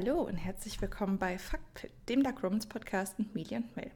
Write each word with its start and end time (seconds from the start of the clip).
Hallo 0.00 0.20
und 0.20 0.36
herzlich 0.36 0.80
willkommen 0.80 1.18
bei 1.18 1.38
Fuckpit, 1.38 1.90
dem 2.08 2.22
Dark 2.22 2.44
Romans 2.44 2.68
Podcast 2.68 3.18
mit 3.18 3.34
Mili 3.34 3.56
und 3.56 3.74
Mel. 3.74 3.90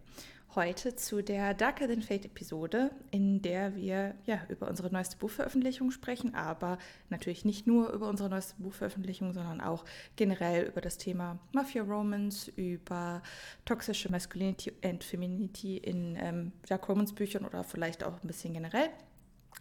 Heute 0.57 0.97
zu 0.97 1.23
der 1.23 1.55
Darker 1.55 1.87
Than 1.87 2.03
Fate 2.03 2.25
Episode, 2.25 2.91
in 3.13 3.41
der 3.41 3.77
wir 3.77 4.17
ja 4.25 4.41
über 4.49 4.69
unsere 4.69 4.91
neueste 4.91 5.17
Buchveröffentlichung 5.19 5.93
sprechen, 5.93 6.35
aber 6.35 6.79
natürlich 7.09 7.45
nicht 7.45 7.69
nur 7.69 7.93
über 7.93 8.09
unsere 8.09 8.29
neueste 8.29 8.57
Buchveröffentlichung, 8.61 9.33
sondern 9.33 9.61
auch 9.61 9.85
generell 10.17 10.67
über 10.67 10.81
das 10.81 10.99
Thema 10.99 11.39
Mafia 11.53 11.85
Romans, 11.85 12.49
über 12.57 13.23
toxische 13.65 14.11
Masculinity 14.11 14.73
and 14.83 15.05
Femininity 15.05 15.77
in 15.77 16.17
ähm, 16.17 16.51
Dark 16.67 16.89
Romans 16.89 17.13
Büchern 17.13 17.45
oder 17.45 17.63
vielleicht 17.63 18.03
auch 18.03 18.21
ein 18.21 18.27
bisschen 18.27 18.55
generell. 18.55 18.91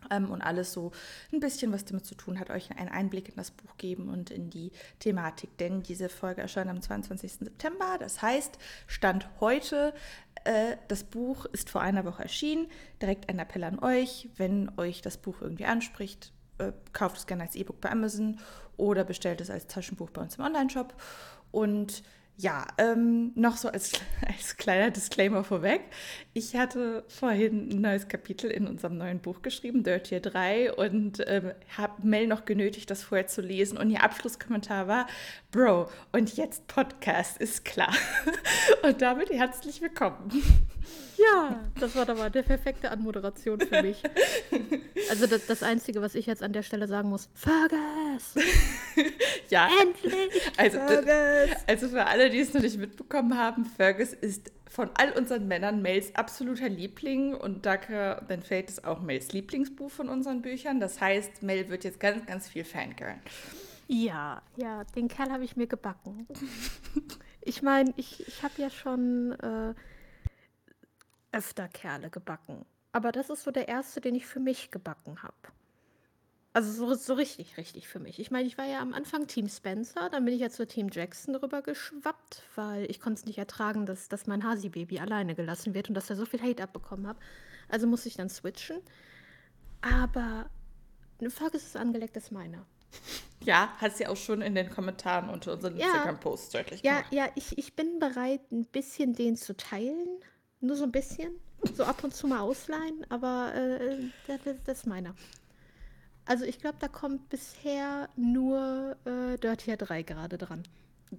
Ähm, 0.09 0.31
und 0.31 0.41
alles 0.41 0.73
so 0.73 0.91
ein 1.31 1.40
bisschen, 1.40 1.72
was 1.72 1.86
damit 1.86 2.05
zu 2.05 2.16
tun 2.16 2.40
hat, 2.40 2.49
euch 2.49 2.72
einen 2.72 2.90
Einblick 2.90 3.30
in 3.30 3.36
das 3.36 3.52
Buch 3.52 3.77
geben 3.77 4.09
und 4.09 4.32
in 4.32 4.49
die 4.49 4.72
Thematik. 4.99 5.58
Denn 5.58 5.84
diese 5.84 6.09
Folge 6.09 6.41
erscheint 6.41 6.70
am 6.70 6.82
22. 6.82 7.34
September. 7.34 7.98
Das 7.99 8.22
heißt, 8.22 8.58
Stand 8.88 9.30
heute, 9.40 9.94
äh, 10.44 10.77
das 10.88 11.04
Buch 11.04 11.46
ist 11.46 11.70
vor 11.70 11.82
einer 11.82 12.05
Woche 12.05 12.23
erschienen. 12.23 12.68
Direkt 13.02 13.30
ein 13.30 13.40
Appell 13.40 13.63
an 13.63 13.80
euch, 13.80 14.30
wenn 14.38 14.72
euch 14.77 15.02
das 15.02 15.18
Buch 15.18 15.41
irgendwie 15.41 15.66
anspricht, 15.66 16.34
äh, 16.58 16.71
kauft 16.94 17.18
es 17.18 17.27
gerne 17.27 17.44
als 17.44 17.55
E-Book 17.55 17.80
bei 17.82 17.91
Amazon 17.91 18.40
oder 18.77 19.04
bestellt 19.04 19.41
es 19.41 19.49
als 19.49 19.68
Taschenbuch 19.68 20.10
bei 20.10 20.21
uns 20.21 20.35
im 20.35 20.44
Online-Shop. 20.44 20.94
Und 21.52 22.04
ja, 22.41 22.66
ähm, 22.80 23.31
noch 23.36 23.55
so 23.55 23.70
als, 23.70 23.91
als 24.27 24.58
kleiner 24.58 24.90
Disclaimer 24.90 25.44
vorweg. 25.44 25.82
Ich 26.34 26.55
hatte 26.55 27.04
vorhin 27.07 27.70
ein 27.70 27.82
neues 27.82 28.07
Kapitel 28.07 28.49
in 28.49 28.68
unserem 28.68 28.98
neuen 28.98 29.20
Buch 29.20 29.41
geschrieben, 29.41 29.84
Dirty 29.84 30.20
3, 30.20 30.74
und 30.74 31.24
ähm, 31.27 31.51
habe 31.77 32.07
Mel 32.07 32.27
noch 32.27 32.46
genötigt, 32.46 32.90
das 32.90 33.04
vorher 33.04 33.27
zu 33.27 33.41
lesen. 33.41 33.77
Und 33.77 33.91
ihr 33.91 34.04
Abschlusskommentar 34.04 34.88
war, 34.88 35.07
Bro, 35.51 35.90
und 36.12 36.35
jetzt 36.35 36.68
Podcast, 36.68 37.38
ist 37.38 37.63
klar. 37.63 37.93
und 38.84 39.01
damit 39.01 39.29
herzlich 39.29 39.82
willkommen. 39.82 40.32
Ja, 41.22 41.60
das 41.80 41.96
war 41.96 42.14
mal 42.16 42.32
der 42.32 42.44
perfekte 42.44 42.91
Anmoderation 42.91 43.60
für 43.60 43.82
mich. 43.82 44.02
Also 45.10 45.28
das, 45.28 45.46
das 45.46 45.62
Einzige, 45.62 46.02
was 46.02 46.16
ich 46.16 46.26
jetzt 46.26 46.41
an 46.41 46.54
der 46.54 46.63
Stelle 46.63 46.88
sagen 46.88 47.10
muss, 47.10 47.28
Fergus! 47.34 48.36
ja. 49.50 49.68
Endlich! 49.82 50.41
Also, 50.55 50.80
Fergus! 50.80 51.58
also 51.68 51.90
für 51.90 52.05
alle, 52.05 52.30
die 52.30 52.40
es 52.40 52.54
noch 52.54 52.62
nicht 52.62 52.78
mitbekommen 52.78 53.38
haben, 53.38 53.66
Fergus 53.66 54.13
ist 54.13 54.52
von 54.70 54.90
all 54.94 55.12
unseren 55.12 55.50
Männern 55.50 55.82
Mels 55.82 56.16
absoluter 56.16 56.70
Liebling 56.70 57.34
und 57.34 57.66
Darker 57.66 58.26
Than 58.30 58.41
Fate 58.41 58.70
ist 58.70 58.85
auch 58.85 59.02
Mels 59.02 59.34
Lieblingsbuch 59.34 59.91
von 59.91 60.08
unseren 60.08 60.41
Büchern. 60.41 60.80
Das 60.80 61.02
heißt, 61.02 61.44
Mel 61.44 61.68
wird 61.70 61.84
jetzt 61.84 62.00
ganz, 62.00 62.26
ganz 62.26 62.48
viel 62.48 62.63
Fangirl. 62.63 63.16
Ja, 63.88 64.41
ja, 64.56 64.85
den 64.96 65.09
Kerl 65.09 65.31
habe 65.31 65.44
ich 65.44 65.58
mir 65.58 65.68
gebacken. 65.68 66.25
ich 67.41 67.62
meine, 67.62 67.94
ich, 67.97 68.25
ich 68.25 68.44
habe 68.44 68.53
ja 68.62 68.69
schon 68.69 69.34
äh, 69.34 69.74
öfter 71.31 71.68
Kerle 71.68 72.09
gebacken. 72.09 72.66
Aber 72.91 73.12
das 73.12 73.29
ist 73.29 73.44
so 73.44 73.51
der 73.51 73.68
erste, 73.68 74.01
den 74.01 74.16
ich 74.16 74.25
für 74.25 74.40
mich 74.40 74.72
gebacken 74.72 75.24
habe. 75.24 75.35
Also 76.53 76.72
so, 76.73 76.94
so 76.96 77.13
richtig, 77.13 77.56
richtig 77.56 77.88
für 77.88 78.00
mich. 78.00 78.19
Ich 78.19 78.29
meine, 78.29 78.46
ich 78.46 78.57
war 78.57 78.66
ja 78.66 78.81
am 78.81 78.94
Anfang 78.94 79.25
Team 79.28 79.47
Spencer, 79.47 80.09
dann 80.09 80.25
bin 80.25 80.34
ich 80.34 80.41
ja 80.41 80.50
zur 80.50 80.68
Team 80.68 80.90
Jackson 80.91 81.35
rüber 81.35 81.62
geschwappt, 81.62 82.44
weil 82.56 82.91
ich 82.91 83.00
konnte 83.00 83.19
es 83.19 83.25
nicht 83.25 83.38
ertragen, 83.38 83.85
dass, 83.85 84.09
dass 84.09 84.28
mein 84.28 84.44
Hasi-Baby 84.44 85.00
alleine 85.00 85.34
gelassen 85.34 85.73
wird 85.73 85.88
und 85.88 85.96
dass 85.96 86.09
er 86.09 86.18
so 86.18 86.25
viel 86.25 86.41
Hate 86.41 86.62
abbekommen 86.62 87.07
hat. 87.07 87.16
Also 87.69 87.88
musste 87.88 88.09
ich 88.09 88.18
dann 88.18 88.28
switchen. 88.28 88.81
Aber 89.79 90.50
eine 91.19 91.29
Fergus 91.29 91.63
ist 91.63 91.77
angelegt, 91.77 92.17
ist 92.17 92.31
meiner. 92.31 92.66
Ja, 93.44 93.69
hat 93.77 93.97
sie 93.97 94.06
auch 94.06 94.17
schon 94.17 94.44
in 94.44 94.53
den 94.53 94.69
Kommentaren 94.69 95.27
unter 95.27 95.53
unseren 95.53 95.75
ja, 95.75 95.88
Instagram-Posts 95.88 96.50
deutlich 96.51 96.83
gemacht. 96.83 97.06
Ja, 97.09 97.25
ja, 97.25 97.31
ich, 97.33 97.57
ich 97.57 97.75
bin 97.75 97.97
bereit, 97.97 98.41
ein 98.51 98.66
bisschen 98.66 99.13
den 99.13 99.35
zu 99.35 99.57
teilen. 99.57 100.19
Nur 100.61 100.75
so 100.75 100.83
ein 100.83 100.91
bisschen. 100.91 101.33
So 101.75 101.83
ab 101.83 102.03
und 102.03 102.13
zu 102.13 102.27
mal 102.27 102.39
ausleihen, 102.39 103.05
aber 103.09 103.53
äh, 103.53 103.97
das, 104.27 104.39
das 104.66 104.77
ist 104.79 104.88
meiner. 104.88 105.13
Also 106.25 106.45
ich 106.45 106.59
glaube, 106.59 106.77
da 106.79 106.88
kommt 106.88 107.29
bisher 107.29 108.09
nur 108.16 108.95
äh, 109.05 109.38
Dirtier 109.38 109.77
3 109.77 110.03
gerade 110.03 110.38
dran. 110.38 110.63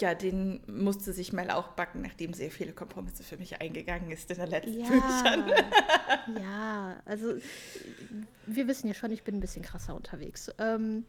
Ja, 0.01 0.15
den 0.15 0.61
musste 0.67 1.13
sich 1.13 1.35
Mel 1.35 1.51
auch 1.51 1.69
backen, 1.69 2.01
nachdem 2.01 2.33
sehr 2.33 2.51
viele 2.51 2.73
Kompromisse 2.73 3.23
für 3.23 3.37
mich 3.37 3.61
eingegangen 3.61 4.11
ist 4.11 4.31
in 4.31 4.39
der 4.39 4.47
letzten 4.47 4.81
ja, 4.81 4.89
Büchern. 4.89 5.53
ja, 6.43 6.97
also 7.05 7.35
wir 8.47 8.69
wissen 8.69 8.89
ja 8.89 8.95
schon, 8.95 9.11
ich 9.11 9.23
bin 9.23 9.37
ein 9.37 9.41
bisschen 9.41 9.63
krasser 9.63 9.95
unterwegs. 9.95 10.51
Ähm, 10.59 11.05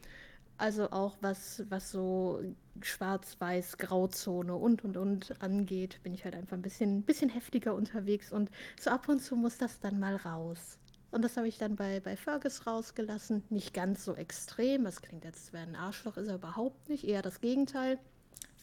also 0.58 0.90
auch 0.90 1.16
was, 1.22 1.62
was 1.70 1.90
so 1.90 2.42
Schwarz-Weiß, 2.80 3.78
Grauzone 3.78 4.54
und 4.54 4.84
und 4.84 4.96
und 4.96 5.40
angeht, 5.42 6.00
bin 6.02 6.14
ich 6.14 6.24
halt 6.24 6.34
einfach 6.34 6.56
ein 6.56 6.62
bisschen, 6.62 7.02
bisschen 7.02 7.30
heftiger 7.30 7.74
unterwegs 7.74 8.32
und 8.32 8.50
so 8.80 8.90
ab 8.90 9.08
und 9.08 9.20
zu 9.20 9.36
muss 9.36 9.58
das 9.58 9.80
dann 9.80 10.00
mal 10.00 10.16
raus. 10.16 10.78
Und 11.10 11.22
das 11.22 11.36
habe 11.36 11.46
ich 11.46 11.58
dann 11.58 11.76
bei, 11.76 12.00
bei 12.00 12.16
Fergus 12.16 12.66
rausgelassen. 12.66 13.44
Nicht 13.48 13.72
ganz 13.72 14.04
so 14.04 14.16
extrem. 14.16 14.82
Das 14.82 15.00
klingt 15.00 15.24
jetzt, 15.24 15.52
wäre 15.52 15.62
ein 15.62 15.76
Arschloch, 15.76 16.16
ist 16.16 16.26
er 16.26 16.34
überhaupt 16.34 16.88
nicht. 16.88 17.04
Eher 17.04 17.22
das 17.22 17.40
Gegenteil. 17.40 18.00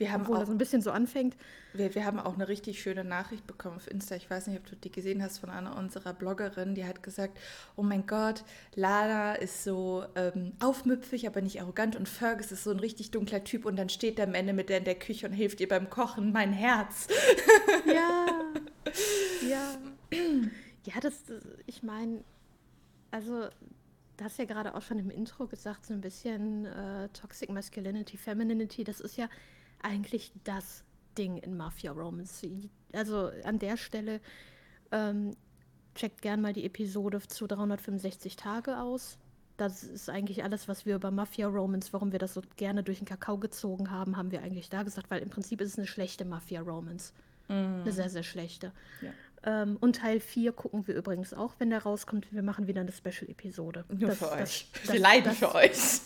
Wir 0.01 0.11
haben 0.11 0.23
Obwohl 0.23 0.37
auch, 0.37 0.39
das 0.39 0.49
ein 0.49 0.57
bisschen 0.57 0.81
so 0.81 0.89
anfängt. 0.89 1.37
Wir, 1.73 1.93
wir 1.93 2.05
haben 2.05 2.19
auch 2.19 2.33
eine 2.33 2.47
richtig 2.47 2.81
schöne 2.81 3.03
Nachricht 3.03 3.45
bekommen 3.45 3.75
auf 3.75 3.87
Insta. 3.87 4.15
Ich 4.15 4.27
weiß 4.27 4.47
nicht, 4.47 4.57
ob 4.57 4.65
du 4.65 4.75
die 4.75 4.91
gesehen 4.91 5.21
hast 5.21 5.37
von 5.37 5.51
einer 5.51 5.77
unserer 5.77 6.15
Bloggerinnen. 6.15 6.73
Die 6.73 6.85
hat 6.85 7.03
gesagt: 7.03 7.37
Oh 7.75 7.83
mein 7.83 8.07
Gott, 8.07 8.43
Lana 8.73 9.35
ist 9.35 9.63
so 9.63 10.03
ähm, 10.15 10.53
aufmüpfig, 10.59 11.27
aber 11.27 11.41
nicht 11.41 11.61
arrogant. 11.61 11.95
Und 11.95 12.09
Fergus 12.09 12.51
ist 12.51 12.63
so 12.63 12.71
ein 12.71 12.79
richtig 12.79 13.11
dunkler 13.11 13.43
Typ. 13.43 13.63
Und 13.63 13.75
dann 13.75 13.89
steht 13.89 14.17
der 14.17 14.25
am 14.25 14.33
Ende 14.33 14.53
mit 14.53 14.69
der 14.69 14.79
in 14.79 14.85
der 14.85 14.95
Küche 14.95 15.27
und 15.27 15.33
hilft 15.33 15.61
ihr 15.61 15.67
beim 15.67 15.91
Kochen. 15.91 16.31
Mein 16.31 16.51
Herz. 16.51 17.07
Ja. 17.85 18.25
ja. 19.47 19.77
Ja, 20.83 20.99
das, 20.99 21.25
ich 21.67 21.83
meine, 21.83 22.23
also, 23.11 23.49
du 24.17 24.23
hast 24.23 24.39
ja 24.39 24.45
gerade 24.45 24.73
auch 24.73 24.81
schon 24.81 24.97
im 24.97 25.11
Intro 25.11 25.45
gesagt, 25.45 25.85
so 25.85 25.93
ein 25.93 26.01
bisschen 26.01 26.65
äh, 26.65 27.07
Toxic 27.09 27.51
Masculinity, 27.51 28.17
Femininity, 28.17 28.83
das 28.83 28.99
ist 28.99 29.15
ja 29.15 29.29
eigentlich 29.83 30.31
das 30.43 30.83
Ding 31.17 31.37
in 31.37 31.57
Mafia 31.57 31.91
Romance. 31.91 32.47
Also 32.93 33.31
an 33.43 33.59
der 33.59 33.77
Stelle 33.77 34.21
ähm, 34.91 35.35
checkt 35.95 36.21
gern 36.21 36.41
mal 36.41 36.53
die 36.53 36.65
Episode 36.65 37.19
zu 37.21 37.47
365 37.47 38.35
Tage 38.35 38.79
aus. 38.79 39.17
Das 39.57 39.83
ist 39.83 40.09
eigentlich 40.09 40.43
alles, 40.43 40.67
was 40.67 40.85
wir 40.85 40.95
über 40.95 41.11
Mafia 41.11 41.47
Romance, 41.47 41.93
warum 41.93 42.11
wir 42.11 42.19
das 42.19 42.33
so 42.33 42.41
gerne 42.55 42.83
durch 42.83 42.97
den 42.99 43.05
Kakao 43.05 43.37
gezogen 43.37 43.91
haben, 43.91 44.17
haben 44.17 44.31
wir 44.31 44.41
eigentlich 44.41 44.69
da 44.69 44.83
gesagt, 44.83 45.11
weil 45.11 45.21
im 45.21 45.29
Prinzip 45.29 45.61
ist 45.61 45.73
es 45.73 45.77
eine 45.77 45.87
schlechte 45.87 46.25
Mafia 46.25 46.61
Romance. 46.61 47.13
Mm. 47.47 47.81
Eine 47.81 47.91
sehr, 47.91 48.09
sehr 48.09 48.23
schlechte. 48.23 48.71
Ja. 49.01 49.11
Ähm, 49.43 49.77
und 49.79 49.97
Teil 49.97 50.19
4 50.19 50.51
gucken 50.53 50.87
wir 50.87 50.95
übrigens 50.95 51.33
auch, 51.33 51.55
wenn 51.59 51.69
der 51.69 51.83
rauskommt. 51.83 52.31
Wir 52.31 52.43
machen 52.43 52.67
wieder 52.67 52.81
eine 52.81 52.91
Special-Episode. 52.91 53.85
Nur 53.89 54.09
das, 54.09 54.17
für 54.17 54.31
euch. 54.31 54.71
Das, 54.83 54.93
wir 54.93 54.99
leiden 54.99 55.25
das, 55.25 55.37
für 55.37 55.53
euch. 55.53 56.01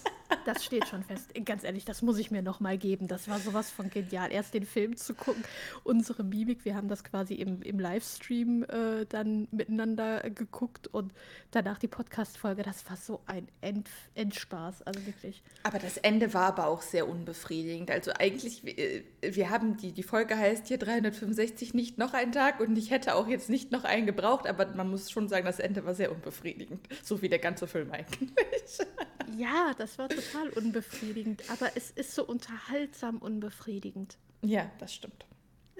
Das 0.45 0.63
steht 0.63 0.87
schon 0.87 1.03
fest. 1.03 1.31
Ganz 1.45 1.63
ehrlich, 1.63 1.85
das 1.85 2.01
muss 2.01 2.17
ich 2.17 2.31
mir 2.31 2.41
noch 2.41 2.59
mal 2.59 2.77
geben. 2.77 3.07
Das 3.07 3.27
war 3.27 3.39
sowas 3.39 3.71
von 3.71 3.89
genial. 3.89 4.31
Erst 4.31 4.53
den 4.53 4.65
Film 4.65 4.95
zu 4.95 5.13
gucken, 5.13 5.43
unsere 5.83 6.23
Mimik. 6.23 6.65
Wir 6.65 6.75
haben 6.75 6.87
das 6.87 7.03
quasi 7.03 7.35
im, 7.35 7.61
im 7.61 7.79
Livestream 7.79 8.63
äh, 8.63 9.05
dann 9.07 9.47
miteinander 9.51 10.29
geguckt 10.29 10.87
und 10.87 11.13
danach 11.51 11.79
die 11.79 11.87
Podcast-Folge. 11.87 12.63
Das 12.63 12.87
war 12.89 12.97
so 12.97 13.21
ein 13.25 13.47
End, 13.61 13.89
Endspaß. 14.13 14.83
Also 14.83 15.05
wirklich. 15.05 15.43
Aber 15.63 15.79
das 15.79 15.97
Ende 15.97 16.33
war 16.33 16.47
aber 16.47 16.67
auch 16.67 16.81
sehr 16.81 17.07
unbefriedigend. 17.07 17.89
Also 17.91 18.11
eigentlich, 18.11 18.63
wir, 18.63 19.03
wir 19.21 19.49
haben 19.49 19.77
die, 19.77 19.91
die 19.93 20.03
Folge 20.03 20.37
heißt 20.37 20.67
hier 20.67 20.77
365 20.77 21.73
nicht 21.73 21.97
noch 21.97 22.13
ein 22.13 22.31
Tag 22.31 22.59
und 22.59 22.77
ich 22.77 22.91
hätte 22.91 23.15
auch 23.15 23.27
jetzt 23.27 23.49
nicht 23.49 23.71
noch 23.71 23.83
einen 23.83 24.05
gebraucht, 24.05 24.47
aber 24.47 24.67
man 24.75 24.89
muss 24.89 25.11
schon 25.11 25.27
sagen, 25.27 25.45
das 25.45 25.59
Ende 25.59 25.85
war 25.85 25.95
sehr 25.95 26.11
unbefriedigend. 26.11 26.87
So 27.03 27.21
wie 27.21 27.29
der 27.29 27.39
ganze 27.39 27.67
Film 27.67 27.91
eigentlich. 27.91 28.29
Ja, 29.37 29.73
das 29.77 29.97
war 29.97 30.09
total 30.09 30.49
unbefriedigend, 30.49 31.43
aber 31.49 31.71
es 31.75 31.91
ist 31.91 32.13
so 32.13 32.25
unterhaltsam 32.25 33.17
unbefriedigend. 33.17 34.17
Ja, 34.41 34.69
das 34.79 34.93
stimmt. 34.93 35.25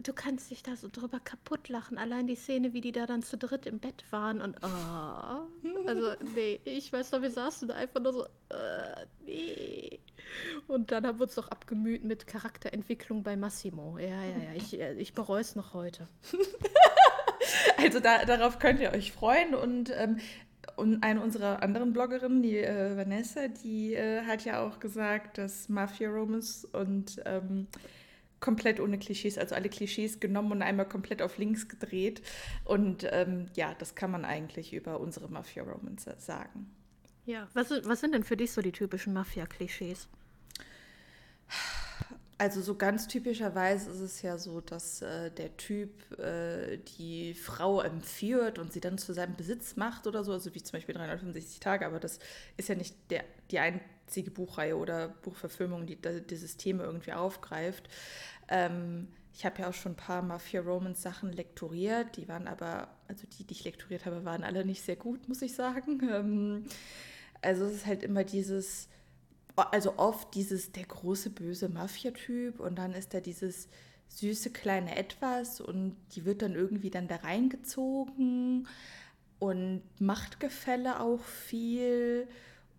Du 0.03 0.12
kannst 0.12 0.51
dich 0.51 0.62
da 0.62 0.75
so 0.75 0.89
drüber 0.92 1.21
kaputt 1.21 1.69
lachen. 1.69 1.97
Allein 1.97 2.27
die 2.27 2.36
Szene, 2.36 2.74
wie 2.74 2.81
die 2.81 2.92
da 2.92 3.06
dann 3.06 3.24
zu 3.24 3.38
dritt 3.38 3.65
im 3.65 3.80
Bett 3.80 4.03
waren 4.12 4.42
und 4.42 4.57
oh. 4.62 5.88
Also, 5.88 6.13
nee, 6.36 6.59
ich 6.65 6.92
weiß 6.92 7.13
noch, 7.13 7.21
wir 7.21 7.31
saßen 7.31 7.69
da 7.69 7.75
einfach 7.75 8.01
nur 8.01 8.12
so, 8.12 8.24
uh, 8.24 9.06
nee. 9.25 10.00
Und 10.68 10.91
dann 10.91 11.07
haben 11.07 11.19
wir 11.19 11.24
uns 11.24 11.36
doch 11.36 11.48
abgemüht 11.48 12.03
mit 12.03 12.27
Charakterentwicklung 12.27 13.24
bei 13.24 13.38
Massimo. 13.38 13.98
Ja, 13.98 14.07
ja, 14.07 14.38
ja, 14.38 14.53
ich, 14.56 14.77
äh, 14.77 14.94
ich 14.95 15.13
bereue 15.13 15.41
es 15.41 15.56
noch 15.56 15.74
heute. 15.74 16.07
Also 17.77 18.00
da, 18.00 18.25
darauf 18.25 18.59
könnt 18.59 18.80
ihr 18.80 18.91
euch 18.91 19.12
freuen 19.12 19.53
und 19.53 19.91
ähm, 19.95 20.19
und 20.75 21.03
eine 21.03 21.21
unserer 21.21 21.62
anderen 21.63 21.94
Bloggerinnen, 21.94 22.41
die 22.41 22.57
äh, 22.57 22.97
Vanessa, 22.97 23.47
die 23.47 23.94
äh, 23.94 24.23
hat 24.23 24.45
ja 24.45 24.65
auch 24.65 24.79
gesagt, 24.79 25.38
dass 25.38 25.69
Mafia 25.69 26.09
Romans 26.09 26.65
und 26.65 27.21
ähm, 27.25 27.67
komplett 28.39 28.79
ohne 28.79 29.00
Klischees, 29.00 29.38
also 29.38 29.56
alle 29.56 29.69
Klischees 29.69 30.19
genommen 30.19 30.51
und 30.51 30.62
einmal 30.62 30.88
komplett 30.88 31.21
auf 31.21 31.38
links 31.38 31.67
gedreht. 31.67 32.21
Und 32.63 33.07
ähm, 33.12 33.47
ja, 33.56 33.73
das 33.79 33.95
kann 33.95 34.12
man 34.12 34.25
eigentlich 34.25 34.73
über 34.73 35.00
unsere 35.00 35.29
Mafia 35.29 35.63
Romans 35.63 36.07
sagen. 36.19 36.69
Ja, 37.25 37.47
was, 37.53 37.71
was 37.85 38.01
sind 38.01 38.13
denn 38.13 38.23
für 38.23 38.38
dich 38.38 38.51
so 38.51 38.62
die 38.62 38.71
typischen 38.71 39.13
Mafia-Klischees? 39.13 40.07
Also 42.38 42.62
so 42.62 42.76
ganz 42.76 43.08
typischerweise 43.08 43.90
ist 43.90 44.02
es 44.02 44.22
ja 44.22 44.38
so, 44.38 44.60
dass 44.60 45.02
äh, 45.02 45.32
der 45.32 45.56
Typ 45.56 46.20
äh, 46.20 46.78
die 46.98 47.34
Frau 47.34 47.80
entführt 47.80 48.60
und 48.60 48.74
sie 48.74 48.82
dann 48.82 48.98
zu 48.98 49.14
seinem 49.14 49.38
Besitz 49.38 49.78
macht 49.78 50.06
oder 50.06 50.26
so, 50.26 50.34
also 50.34 50.54
wie 50.54 50.62
zum 50.62 50.74
Beispiel 50.74 50.96
365 50.96 51.62
Tage, 51.62 51.86
aber 51.86 52.02
das 52.02 52.20
ist 52.58 52.68
ja 52.68 52.76
nicht 52.76 52.94
der, 53.10 53.24
die 53.52 53.60
einzige 53.60 54.32
Buchreihe 54.32 54.76
oder 54.76 55.08
Buchverfilmung, 55.08 55.86
die, 55.86 55.96
die 55.96 56.28
dieses 56.28 56.58
Thema 56.58 56.84
irgendwie 56.84 57.14
aufgreift. 57.14 57.88
Ähm, 58.50 59.08
ich 59.34 59.46
habe 59.46 59.62
ja 59.62 59.70
auch 59.70 59.74
schon 59.74 59.94
ein 59.94 59.98
paar 59.98 60.22
Mafia-Romance-Sachen 60.22 61.32
lektoriert, 61.32 62.18
die 62.18 62.28
waren 62.28 62.48
aber, 62.48 62.90
also 63.08 63.26
die, 63.28 63.46
die 63.46 63.54
ich 63.54 63.64
lektoriert 63.64 64.06
habe, 64.06 64.26
waren 64.26 64.44
alle 64.44 64.66
nicht 64.66 64.84
sehr 64.84 64.98
gut, 64.98 65.30
muss 65.30 65.42
ich 65.42 65.56
sagen. 65.56 66.02
Ähm, 66.12 66.66
also 67.42 67.66
es 67.66 67.76
ist 67.76 67.86
halt 67.86 68.04
immer 68.04 68.24
dieses 68.24 68.90
also 69.56 69.98
oft 69.98 70.34
dieses 70.36 70.72
der 70.72 70.86
große 70.86 71.30
böse 71.30 71.69
Mafia-Typ 71.69 72.60
und 72.60 72.75
dann 72.75 72.94
ist 72.94 73.13
da 73.13 73.19
dieses 73.19 73.69
süße 74.10 74.52
kleine 74.52 74.96
Etwas 74.96 75.62
und 75.62 75.96
die 76.12 76.25
wird 76.25 76.42
dann 76.42 76.54
irgendwie 76.54 76.90
dann 76.90 77.07
da 77.07 77.18
reingezogen 77.18 78.68
und 79.40 79.81
Machtgefälle 80.00 81.00
auch 81.00 81.24
viel 81.24 82.28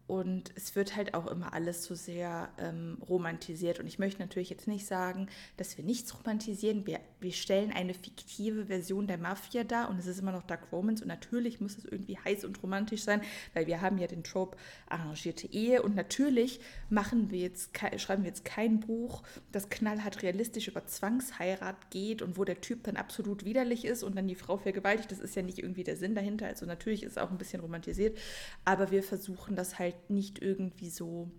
und 0.06 0.52
es 0.54 0.76
wird 0.76 0.94
halt 0.94 1.14
auch 1.14 1.26
immer 1.26 1.52
alles 1.52 1.84
so 1.84 1.96
sehr 1.96 2.48
ähm, 2.58 2.98
romantisiert. 3.08 3.80
Und 3.80 3.88
ich 3.88 3.98
möchte 3.98 4.20
natürlich 4.20 4.50
jetzt 4.50 4.68
nicht 4.68 4.86
sagen, 4.86 5.28
dass 5.56 5.76
wir 5.76 5.84
nichts 5.84 6.16
romantisieren. 6.16 6.86
Wir, 6.86 7.00
wir 7.20 7.32
stellen 7.32 7.72
eine 7.72 7.94
fiktive 7.94 8.66
Version 8.66 9.06
der 9.06 9.18
Mafia 9.18 9.64
dar 9.64 9.88
und 9.88 9.98
es 9.98 10.06
ist 10.06 10.20
immer 10.20 10.32
noch 10.32 10.42
Dark 10.42 10.70
Romance. 10.70 11.02
Und 11.02 11.08
natürlich 11.08 11.60
muss 11.60 11.78
es 11.78 11.84
irgendwie 11.84 12.18
heiß 12.18 12.44
und 12.44 12.62
romantisch 12.62 13.02
sein, 13.02 13.22
weil 13.54 13.66
wir 13.66 13.80
haben 13.80 13.98
ja 13.98 14.06
den 14.06 14.22
Trope 14.22 14.56
arrangierte 14.88 15.50
Ehe. 15.52 15.82
Und 15.82 15.94
natürlich 15.94 16.60
machen 16.90 17.30
wir 17.30 17.38
jetzt, 17.38 17.70
schreiben 17.96 18.22
wir 18.22 18.28
jetzt 18.28 18.44
kein 18.44 18.80
Buch, 18.80 19.22
das 19.50 19.70
knallhart 19.70 20.22
realistisch 20.22 20.68
über 20.68 20.86
Zwangsheirat 20.86 21.90
geht 21.90 22.20
und 22.20 22.36
wo 22.36 22.44
der 22.44 22.60
Typ 22.60 22.84
dann 22.84 22.96
absolut 22.96 23.44
widerlich 23.44 23.84
ist 23.84 24.02
und 24.02 24.16
dann 24.16 24.28
die 24.28 24.34
Frau 24.34 24.58
vergewaltigt. 24.58 25.10
Das 25.10 25.20
ist 25.20 25.36
ja 25.36 25.42
nicht 25.42 25.58
irgendwie 25.58 25.84
der 25.84 25.96
Sinn 25.96 26.14
dahinter. 26.14 26.46
Also 26.46 26.66
natürlich 26.66 27.02
ist 27.02 27.12
es 27.12 27.18
auch 27.18 27.30
ein 27.30 27.38
bisschen 27.38 27.60
romantisiert. 27.60 28.18
Aber 28.64 28.90
wir 28.90 29.02
versuchen 29.02 29.56
das 29.56 29.78
halt 29.78 30.10
nicht 30.10 30.42
irgendwie 30.42 30.90
so 30.90 31.30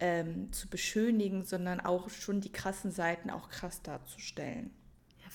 ähm, 0.00 0.50
zu 0.52 0.68
beschönigen, 0.68 1.44
sondern 1.44 1.78
auch 1.78 2.08
schon 2.08 2.40
die 2.40 2.50
krassen 2.50 2.90
Seiten 2.90 3.30
auch 3.30 3.48
krass 3.50 3.82
darzustellen. 3.82 4.70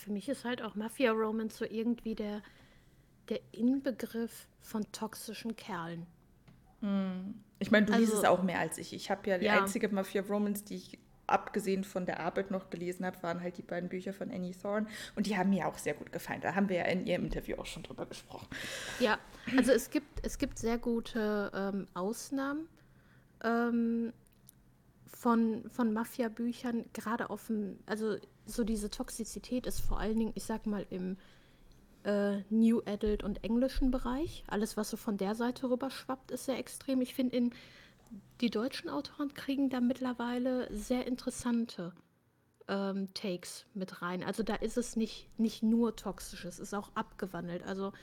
Für 0.05 0.11
mich 0.11 0.29
ist 0.29 0.45
halt 0.45 0.61
auch 0.61 0.75
Mafia 0.75 1.11
Romance 1.11 1.57
so 1.57 1.65
irgendwie 1.65 2.13
der, 2.13 2.43
der 3.27 3.39
Inbegriff 3.51 4.47
von 4.61 4.83
toxischen 4.91 5.55
Kerlen. 5.55 6.05
Hm. 6.81 7.41
Ich 7.57 7.71
meine, 7.71 7.87
du 7.87 7.93
also, 7.93 8.05
liest 8.05 8.17
es 8.19 8.23
auch 8.23 8.43
mehr 8.43 8.59
als 8.59 8.77
ich. 8.77 8.93
Ich 8.93 9.09
habe 9.09 9.27
ja 9.27 9.39
die 9.39 9.45
ja. 9.45 9.59
einzige 9.59 9.89
Mafia 9.89 10.21
Romance, 10.21 10.63
die 10.63 10.75
ich 10.75 10.99
abgesehen 11.25 11.83
von 11.83 12.05
der 12.05 12.19
Arbeit 12.19 12.51
noch 12.51 12.69
gelesen 12.69 13.03
habe, 13.03 13.23
waren 13.23 13.41
halt 13.41 13.57
die 13.57 13.63
beiden 13.63 13.89
Bücher 13.89 14.13
von 14.13 14.29
Annie 14.29 14.53
Thorne 14.53 14.85
und 15.15 15.25
die 15.25 15.35
haben 15.35 15.49
mir 15.49 15.67
auch 15.67 15.79
sehr 15.79 15.95
gut 15.95 16.11
gefallen. 16.11 16.41
Da 16.41 16.53
haben 16.53 16.69
wir 16.69 16.77
ja 16.77 16.83
in 16.83 17.07
ihrem 17.07 17.23
Interview 17.25 17.55
auch 17.55 17.65
schon 17.65 17.81
drüber 17.81 18.05
gesprochen. 18.05 18.47
Ja, 18.99 19.17
also 19.57 19.71
es 19.71 19.89
gibt, 19.89 20.23
es 20.23 20.37
gibt 20.37 20.59
sehr 20.59 20.77
gute 20.77 21.51
ähm, 21.51 21.87
Ausnahmen 21.95 22.67
ähm, 23.43 24.13
von, 25.07 25.67
von 25.71 25.93
Mafia-Büchern, 25.93 26.85
gerade 26.93 27.31
auf 27.31 27.47
dem, 27.47 27.79
also 27.87 28.17
so 28.45 28.63
diese 28.63 28.89
Toxizität 28.89 29.65
ist 29.65 29.79
vor 29.79 29.99
allen 29.99 30.17
Dingen, 30.17 30.31
ich 30.35 30.43
sag 30.43 30.65
mal, 30.65 30.85
im 30.89 31.17
äh, 32.03 32.41
New 32.49 32.81
Adult 32.85 33.23
und 33.23 33.43
englischen 33.43 33.91
Bereich. 33.91 34.43
Alles, 34.47 34.77
was 34.77 34.89
so 34.89 34.97
von 34.97 35.17
der 35.17 35.35
Seite 35.35 35.69
rüber 35.69 35.89
schwappt, 35.89 36.31
ist 36.31 36.45
sehr 36.45 36.57
extrem. 36.57 37.01
Ich 37.01 37.15
finde, 37.15 37.35
in 37.35 37.53
die 38.41 38.49
deutschen 38.49 38.89
Autoren 38.89 39.33
kriegen 39.33 39.69
da 39.69 39.81
mittlerweile 39.81 40.67
sehr 40.73 41.07
interessante 41.07 41.93
ähm, 42.67 43.13
Takes 43.13 43.65
mit 43.73 44.01
rein. 44.01 44.23
Also 44.23 44.43
da 44.43 44.55
ist 44.55 44.77
es 44.77 44.95
nicht, 44.95 45.27
nicht 45.39 45.63
nur 45.63 45.95
toxisch, 45.95 46.45
es 46.45 46.59
ist 46.59 46.73
auch 46.73 46.91
abgewandelt. 46.95 47.63
Also 47.63 47.93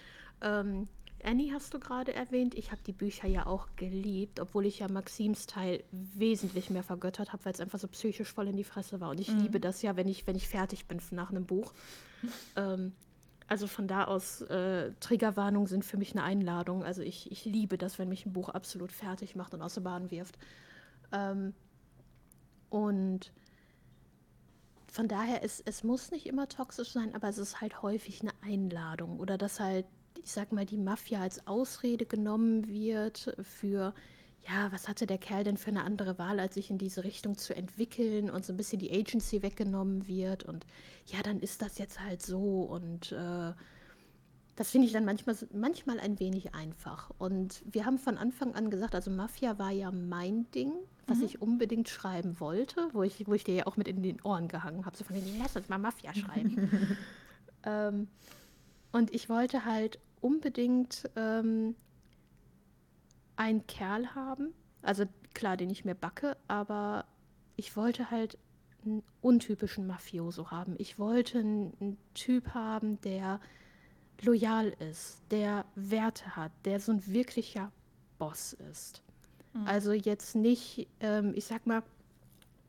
ähm, 0.41 0.89
Annie 1.25 1.53
hast 1.53 1.73
du 1.75 1.79
gerade 1.79 2.15
erwähnt. 2.15 2.55
Ich 2.55 2.73
habe 2.73 2.83
die 2.87 2.93
Bücher 2.93 3.29
ja 3.29 3.47
auch 3.47 3.69
geliebt, 3.77 4.41
obwohl 4.41 4.67
ich 4.67 4.81
ja 4.81 4.89
Maxims 4.89 5.47
Teil 5.47 5.85
wesentlich 5.91 6.71
mehr 6.71 6.83
vergöttert 6.83 7.33
habe, 7.33 7.45
weil 7.45 7.53
es 7.53 7.61
einfach 7.61 7.79
so 7.79 7.89
psychisch 7.89 8.33
voll 8.33 8.49
in 8.49 8.57
die 8.57 8.65
Fresse 8.65 9.01
war. 9.01 9.11
Und 9.11 9.21
ich 9.21 9.29
mhm. 9.29 9.41
liebe 9.41 9.61
das 9.61 9.83
ja, 9.83 9.97
wenn 9.97 10.09
ich, 10.09 10.27
wenn 10.27 10.37
ich 10.37 10.49
fertig 10.49 10.87
bin 10.87 11.01
nach 11.11 11.31
einem 11.31 11.47
Buch. 11.47 11.73
ähm, 12.57 12.93
also 13.47 13.67
von 13.67 13.87
da 13.87 14.05
aus, 14.05 14.41
äh, 14.43 14.93
Triggerwarnungen 15.01 15.67
sind 15.67 15.85
für 15.85 15.97
mich 15.97 16.13
eine 16.13 16.25
Einladung. 16.25 16.85
Also 16.85 17.03
ich, 17.03 17.31
ich 17.31 17.45
liebe 17.45 17.79
das, 17.79 17.99
wenn 17.99 18.09
mich 18.09 18.27
ein 18.27 18.33
Buch 18.33 18.49
absolut 18.49 18.93
fertig 18.93 19.37
macht 19.37 19.55
und 19.55 19.63
aus 19.63 19.75
der 19.75 19.83
Bahn 19.83 20.11
wirft. 20.11 20.39
Ähm, 21.13 21.55
und 22.71 23.33
von 24.91 25.09
daher, 25.09 25.43
es, 25.45 25.61
es 25.61 25.85
muss 25.85 26.11
nicht 26.11 26.27
immer 26.27 26.49
toxisch 26.49 26.93
sein, 26.93 27.15
aber 27.15 27.29
es 27.29 27.39
ist 27.39 27.61
halt 27.61 27.83
häufig 27.83 28.23
eine 28.23 28.33
Einladung 28.43 29.21
oder 29.21 29.39
dass 29.39 29.61
halt 29.61 29.87
ich 30.23 30.33
sag 30.33 30.53
mal, 30.53 30.67
die 30.67 30.79
Mafia 30.79 31.21
als 31.21 31.47
Ausrede 31.47 32.07
genommen 32.07 32.69
wird 32.69 33.37
für, 33.43 33.95
ja, 34.47 34.71
was 34.71 34.89
hatte 34.89 35.07
der 35.07 35.19
Kerl 35.19 35.45
denn 35.45 35.57
für 35.57 35.71
eine 35.71 35.85
andere 35.85 36.19
Wahl, 36.19 36.41
als 36.41 36.55
sich 36.55 36.71
in 36.71 36.79
diese 36.79 37.05
Richtung 37.05 37.37
zu 37.37 37.55
entwickeln 37.55 38.31
und 38.31 38.45
so 38.45 38.53
ein 38.53 38.57
bisschen 38.57 38.79
die 38.79 38.93
Agency 38.93 39.43
weggenommen 39.43 40.07
wird 40.07 40.45
und 40.45 40.67
ja, 41.07 41.23
dann 41.23 41.41
ist 41.41 41.63
das 41.63 41.79
jetzt 41.79 42.01
halt 42.01 42.23
so 42.23 42.63
und 42.63 43.13
äh, 43.13 43.53
das 44.57 44.71
finde 44.71 44.87
ich 44.87 44.93
dann 44.93 45.05
manchmal, 45.05 45.35
manchmal 45.55 45.99
ein 45.99 46.21
wenig 46.21 46.55
einfach. 46.55 47.11
Und 47.19 47.63
wir 47.65 47.87
haben 47.87 47.99
von 47.99 48.19
Anfang 48.19 48.55
an 48.55 48.71
gesagt, 48.71 48.95
also 48.95 49.11
Mafia 49.11 49.59
war 49.59 49.71
ja 49.71 49.91
mein 49.91 50.51
Ding, 50.51 50.73
was 51.07 51.19
mhm. 51.19 51.25
ich 51.25 51.43
unbedingt 51.43 51.89
schreiben 51.89 52.39
wollte, 52.39 52.89
wo 52.93 53.03
ich, 53.03 53.27
wo 53.27 53.33
ich 53.33 53.45
dir 53.45 53.55
ja 53.55 53.67
auch 53.67 53.79
mit 53.79 53.89
in 53.89 54.03
den 54.03 54.21
Ohren 54.23 54.49
gehangen 54.49 54.85
habe, 54.85 54.97
so 54.97 55.05
von 55.05 55.17
denen, 55.17 55.39
lass 55.39 55.57
uns 55.57 55.69
mal 55.69 55.79
Mafia 55.79 56.15
schreiben. 56.15 56.97
ähm, 57.65 58.09
und 58.93 59.15
ich 59.15 59.31
wollte 59.31 59.65
halt 59.65 59.99
unbedingt 60.23 61.11
ähm, 61.17 61.75
einen 63.37 63.67
Kerl 63.67 64.15
haben. 64.15 64.55
Also 64.81 65.05
klar, 65.35 65.57
den 65.57 65.71
ich 65.71 65.85
mir 65.85 65.95
backe, 65.95 66.37
aber 66.49 67.05
ich 67.57 67.77
wollte 67.77 68.11
halt 68.11 68.39
einen 68.85 69.03
untypischen 69.21 69.87
Mafioso 69.87 70.51
haben. 70.51 70.75
Ich 70.79 70.99
wollte 70.99 71.39
einen, 71.39 71.73
einen 71.81 71.99
Typ 72.15 72.55
haben, 72.55 73.01
der 73.03 73.41
loyal 74.21 74.69
ist, 74.91 75.23
der 75.31 75.65
Werte 75.75 76.37
hat, 76.37 76.53
der 76.65 76.81
so 76.81 76.93
ein 76.93 77.07
wirklicher 77.07 77.73
Boss 78.19 78.53
ist. 78.71 79.03
Mhm. 79.53 79.67
Also 79.67 79.93
jetzt 79.93 80.35
nicht, 80.35 80.89
ähm, 81.01 81.33
ich 81.35 81.45
sag 81.45 81.67
mal, 81.67 81.83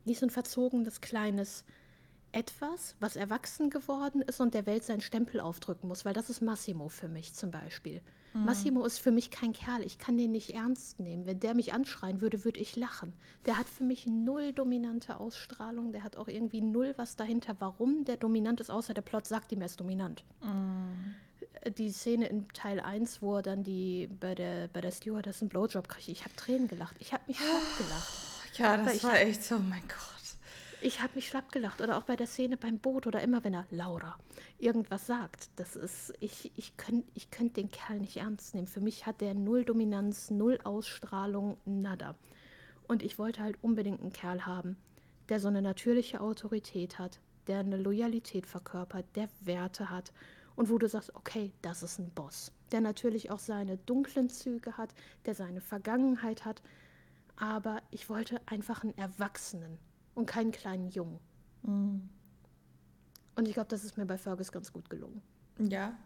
nicht 0.04 0.20
so 0.20 0.26
ein 0.26 0.30
verzogenes 0.30 1.00
kleines 1.00 1.64
etwas, 2.34 2.96
was 3.00 3.16
erwachsen 3.16 3.70
geworden 3.70 4.22
ist 4.22 4.40
und 4.40 4.54
der 4.54 4.66
Welt 4.66 4.84
seinen 4.84 5.00
Stempel 5.00 5.40
aufdrücken 5.40 5.88
muss, 5.88 6.04
weil 6.04 6.12
das 6.12 6.30
ist 6.30 6.42
Massimo 6.42 6.88
für 6.88 7.08
mich 7.08 7.34
zum 7.34 7.50
Beispiel. 7.50 8.02
Mhm. 8.32 8.44
Massimo 8.44 8.84
ist 8.84 8.98
für 8.98 9.12
mich 9.12 9.30
kein 9.30 9.52
Kerl, 9.52 9.82
ich 9.82 9.98
kann 9.98 10.18
den 10.18 10.32
nicht 10.32 10.50
ernst 10.50 10.98
nehmen. 11.00 11.26
Wenn 11.26 11.40
der 11.40 11.54
mich 11.54 11.72
anschreien 11.72 12.20
würde, 12.20 12.44
würde 12.44 12.60
ich 12.60 12.76
lachen. 12.76 13.12
Der 13.46 13.56
hat 13.56 13.68
für 13.68 13.84
mich 13.84 14.06
null 14.06 14.52
dominante 14.52 15.20
Ausstrahlung, 15.20 15.92
der 15.92 16.02
hat 16.02 16.16
auch 16.16 16.28
irgendwie 16.28 16.60
null 16.60 16.94
was 16.96 17.16
dahinter, 17.16 17.56
warum 17.60 18.04
der 18.04 18.16
dominant 18.16 18.60
ist, 18.60 18.70
außer 18.70 18.94
der 18.94 19.02
Plot 19.02 19.26
sagt 19.26 19.52
ihm, 19.52 19.60
er 19.60 19.66
ist 19.66 19.80
dominant. 19.80 20.24
Mhm 20.42 21.14
die 21.78 21.90
Szene 21.90 22.26
in 22.26 22.48
Teil 22.48 22.80
1, 22.80 23.22
wo 23.22 23.36
er 23.36 23.42
dann 23.42 23.62
die 23.62 24.08
bei 24.20 24.34
der, 24.34 24.68
bei 24.68 24.80
der 24.80 24.90
Stewardess 24.90 25.40
einen 25.40 25.48
Blowjob 25.48 25.88
kriegt. 25.88 26.08
Ich 26.08 26.24
habe 26.24 26.34
Tränen 26.36 26.68
gelacht. 26.68 26.96
Ich 26.98 27.12
habe 27.12 27.22
mich 27.26 27.38
gelacht. 27.38 28.12
Ja, 28.56 28.76
das 28.76 29.02
war 29.02 29.18
echt 29.18 29.42
so, 29.42 29.58
mein 29.58 29.82
Gott. 29.88 30.13
Ich 30.86 31.00
habe 31.00 31.14
mich 31.14 31.28
schlapp 31.28 31.50
gelacht. 31.50 31.80
Oder 31.80 31.96
auch 31.96 32.02
bei 32.02 32.14
der 32.14 32.26
Szene 32.26 32.58
beim 32.58 32.78
Boot 32.78 33.06
oder 33.06 33.22
immer, 33.22 33.42
wenn 33.42 33.54
er 33.54 33.64
Laura 33.70 34.18
irgendwas 34.58 35.06
sagt. 35.06 35.48
Das 35.56 35.76
ist, 35.76 36.12
ich, 36.20 36.52
ich 36.56 36.76
könnte 36.76 37.08
ich 37.14 37.30
könnt 37.30 37.56
den 37.56 37.70
Kerl 37.70 38.00
nicht 38.00 38.18
ernst 38.18 38.54
nehmen. 38.54 38.66
Für 38.66 38.82
mich 38.82 39.06
hat 39.06 39.22
der 39.22 39.32
null 39.32 39.64
Dominanz, 39.64 40.30
null 40.30 40.58
Ausstrahlung, 40.62 41.56
nada. 41.64 42.14
Und 42.86 43.02
ich 43.02 43.18
wollte 43.18 43.42
halt 43.42 43.56
unbedingt 43.62 44.02
einen 44.02 44.12
Kerl 44.12 44.44
haben, 44.44 44.76
der 45.30 45.40
so 45.40 45.48
eine 45.48 45.62
natürliche 45.62 46.20
Autorität 46.20 46.98
hat, 46.98 47.18
der 47.46 47.60
eine 47.60 47.78
Loyalität 47.78 48.46
verkörpert, 48.46 49.06
der 49.16 49.30
Werte 49.40 49.88
hat 49.88 50.12
und 50.54 50.68
wo 50.68 50.76
du 50.76 50.86
sagst, 50.86 51.14
okay, 51.14 51.50
das 51.62 51.82
ist 51.82 51.98
ein 51.98 52.10
Boss, 52.10 52.52
der 52.72 52.82
natürlich 52.82 53.30
auch 53.30 53.38
seine 53.38 53.78
dunklen 53.78 54.28
Züge 54.28 54.76
hat, 54.76 54.94
der 55.24 55.34
seine 55.34 55.62
Vergangenheit 55.62 56.44
hat, 56.44 56.60
aber 57.36 57.80
ich 57.90 58.10
wollte 58.10 58.38
einfach 58.44 58.82
einen 58.82 58.98
Erwachsenen, 58.98 59.78
und 60.14 60.26
keinen 60.26 60.52
kleinen 60.52 60.88
Jungen. 60.88 61.18
Mhm. 61.62 62.08
Und 63.36 63.48
ich 63.48 63.54
glaube, 63.54 63.68
das 63.68 63.84
ist 63.84 63.96
mir 63.96 64.06
bei 64.06 64.18
Fergus 64.18 64.52
ganz 64.52 64.72
gut 64.72 64.88
gelungen. 64.88 65.22
Ja. 65.58 65.96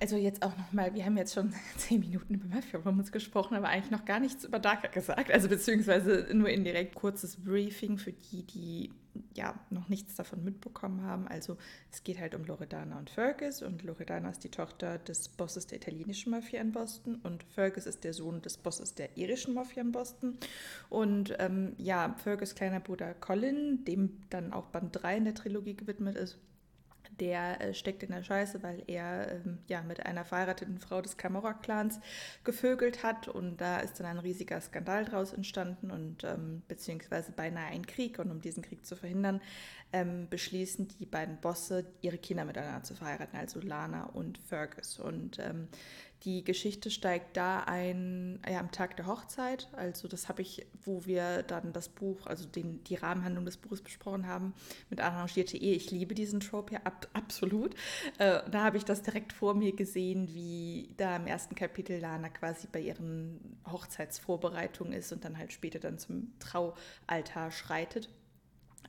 Also 0.00 0.16
jetzt 0.16 0.42
auch 0.42 0.56
nochmal, 0.56 0.94
wir 0.94 1.04
haben 1.04 1.18
jetzt 1.18 1.34
schon 1.34 1.52
zehn 1.76 2.00
Minuten 2.00 2.34
über 2.34 2.46
Mafia 2.46 2.80
Romans 2.80 3.12
gesprochen, 3.12 3.54
aber 3.56 3.68
eigentlich 3.68 3.90
noch 3.90 4.04
gar 4.04 4.20
nichts 4.20 4.44
über 4.44 4.58
Darker 4.58 4.88
gesagt. 4.88 5.30
Also 5.30 5.48
beziehungsweise 5.48 6.28
nur 6.32 6.48
indirekt 6.48 6.94
kurzes 6.94 7.36
Briefing 7.36 7.98
für 7.98 8.12
die, 8.12 8.46
die 8.46 8.90
ja 9.34 9.58
noch 9.70 9.88
nichts 9.88 10.14
davon 10.14 10.44
mitbekommen 10.44 11.02
haben. 11.02 11.28
Also 11.28 11.56
es 11.92 12.04
geht 12.04 12.20
halt 12.20 12.34
um 12.34 12.44
Loredana 12.44 12.98
und 12.98 13.10
Fergus 13.10 13.62
und 13.62 13.82
Loredana 13.82 14.30
ist 14.30 14.44
die 14.44 14.50
Tochter 14.50 14.98
des 14.98 15.28
Bosses 15.28 15.66
der 15.66 15.78
italienischen 15.78 16.30
Mafia 16.30 16.60
in 16.60 16.72
Boston 16.72 17.16
und 17.22 17.44
Fergus 17.44 17.86
ist 17.86 18.04
der 18.04 18.12
Sohn 18.12 18.42
des 18.42 18.56
Bosses 18.56 18.94
der 18.94 19.16
irischen 19.16 19.54
Mafia 19.54 19.82
in 19.82 19.92
Boston. 19.92 20.38
Und 20.88 21.34
ähm, 21.38 21.74
ja, 21.78 22.14
Fergus 22.18 22.54
kleiner 22.54 22.80
Bruder 22.80 23.14
Colin, 23.14 23.84
dem 23.84 24.18
dann 24.30 24.52
auch 24.52 24.66
Band 24.66 24.90
3 25.02 25.16
in 25.18 25.24
der 25.24 25.34
Trilogie 25.34 25.74
gewidmet 25.74 26.16
ist, 26.16 26.38
der 27.20 27.60
äh, 27.60 27.74
steckt 27.74 28.02
in 28.02 28.10
der 28.10 28.22
Scheiße, 28.22 28.62
weil 28.62 28.82
er 28.86 29.32
ähm, 29.32 29.58
ja 29.66 29.82
mit 29.82 30.04
einer 30.04 30.24
verheirateten 30.24 30.78
Frau 30.78 31.00
des 31.00 31.16
Camorra-Clans 31.16 32.00
gevögelt 32.44 33.02
hat 33.02 33.28
und 33.28 33.58
da 33.60 33.78
ist 33.78 33.98
dann 33.98 34.06
ein 34.06 34.18
riesiger 34.18 34.60
Skandal 34.60 35.04
draus 35.04 35.32
entstanden 35.32 35.90
und 35.90 36.24
ähm, 36.24 36.62
beziehungsweise 36.68 37.32
beinahe 37.32 37.66
ein 37.66 37.86
Krieg 37.86 38.18
und 38.18 38.30
um 38.30 38.40
diesen 38.40 38.62
Krieg 38.62 38.84
zu 38.84 38.96
verhindern, 38.96 39.40
ähm, 39.92 40.28
beschließen 40.28 40.88
die 40.88 41.06
beiden 41.06 41.38
Bosse, 41.38 41.86
ihre 42.00 42.18
Kinder 42.18 42.44
miteinander 42.44 42.82
zu 42.82 42.94
verheiraten, 42.94 43.38
also 43.38 43.60
Lana 43.60 44.04
und 44.04 44.38
Fergus. 44.38 44.98
Und 44.98 45.38
ähm, 45.38 45.68
die 46.24 46.42
Geschichte 46.44 46.90
steigt 46.90 47.36
da 47.36 47.60
ein 47.60 48.40
ja, 48.48 48.58
am 48.58 48.72
Tag 48.72 48.96
der 48.96 49.06
Hochzeit. 49.06 49.68
Also 49.72 50.08
das 50.08 50.28
habe 50.28 50.42
ich, 50.42 50.66
wo 50.84 51.04
wir 51.04 51.42
dann 51.42 51.72
das 51.72 51.88
Buch, 51.88 52.26
also 52.26 52.46
den, 52.46 52.82
die 52.84 52.96
Rahmenhandlung 52.96 53.44
des 53.44 53.56
Buches 53.58 53.82
besprochen 53.82 54.26
haben, 54.26 54.54
mit 54.90 55.00
arrangierte 55.00 55.56
Ehe. 55.56 55.74
Ich 55.74 55.90
liebe 55.90 56.14
diesen 56.14 56.40
Trope 56.40 56.74
ja 56.74 56.80
ab, 56.84 57.06
absolut. 57.12 57.74
Äh, 58.18 58.40
da 58.50 58.64
habe 58.64 58.76
ich 58.76 58.84
das 58.84 59.02
direkt 59.02 59.32
vor 59.32 59.54
mir 59.54 59.74
gesehen, 59.74 60.34
wie 60.34 60.94
da 60.96 61.16
im 61.16 61.26
ersten 61.26 61.54
Kapitel 61.54 62.00
Lana 62.00 62.28
quasi 62.28 62.66
bei 62.70 62.80
ihren 62.80 63.58
Hochzeitsvorbereitungen 63.70 64.92
ist 64.92 65.12
und 65.12 65.24
dann 65.24 65.38
halt 65.38 65.52
später 65.52 65.78
dann 65.78 65.98
zum 65.98 66.32
Traualtar 66.40 67.50
schreitet. 67.50 68.08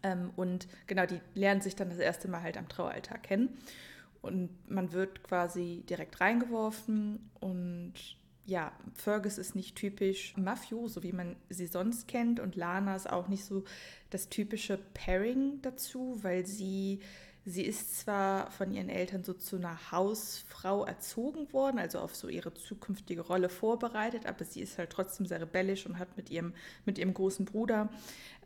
Ähm, 0.03 0.31
und 0.35 0.67
genau, 0.87 1.05
die 1.05 1.19
lernen 1.33 1.61
sich 1.61 1.75
dann 1.75 1.89
das 1.89 1.99
erste 1.99 2.27
Mal 2.27 2.41
halt 2.41 2.57
am 2.57 2.69
Traualtar 2.69 3.17
kennen. 3.17 3.57
Und 4.27 4.49
man 4.69 4.91
wird 4.91 5.23
quasi 5.23 5.83
direkt 5.89 6.21
reingeworfen. 6.21 7.31
Und 7.39 7.93
ja, 8.45 8.71
Fergus 8.93 9.37
ist 9.37 9.55
nicht 9.55 9.75
typisch 9.75 10.35
Mafioso, 10.37 11.03
wie 11.03 11.11
man 11.11 11.35
sie 11.49 11.67
sonst 11.67 12.07
kennt. 12.07 12.39
Und 12.39 12.55
Lana 12.55 12.95
ist 12.95 13.09
auch 13.09 13.27
nicht 13.27 13.43
so 13.43 13.63
das 14.09 14.29
typische 14.29 14.77
Pairing 14.93 15.61
dazu, 15.61 16.17
weil 16.21 16.45
sie 16.45 16.99
Sie 17.49 17.63
ist 17.63 17.97
zwar 17.97 18.51
von 18.51 18.73
ihren 18.73 18.89
Eltern 18.89 19.23
so 19.23 19.31
zu 19.31 19.55
einer 19.55 19.89
Hausfrau 19.89 20.83
erzogen 20.83 21.53
worden, 21.53 21.79
also 21.79 21.99
auf 21.99 22.13
so 22.13 22.27
ihre 22.27 22.53
zukünftige 22.53 23.21
Rolle 23.21 23.47
vorbereitet, 23.47 24.25
aber 24.25 24.43
sie 24.43 24.59
ist 24.59 24.77
halt 24.77 24.89
trotzdem 24.89 25.25
sehr 25.25 25.39
rebellisch 25.39 25.85
und 25.85 25.97
hat 25.97 26.17
mit 26.17 26.29
ihrem, 26.29 26.53
mit 26.83 26.97
ihrem 26.97 27.13
großen 27.13 27.45
Bruder, 27.45 27.87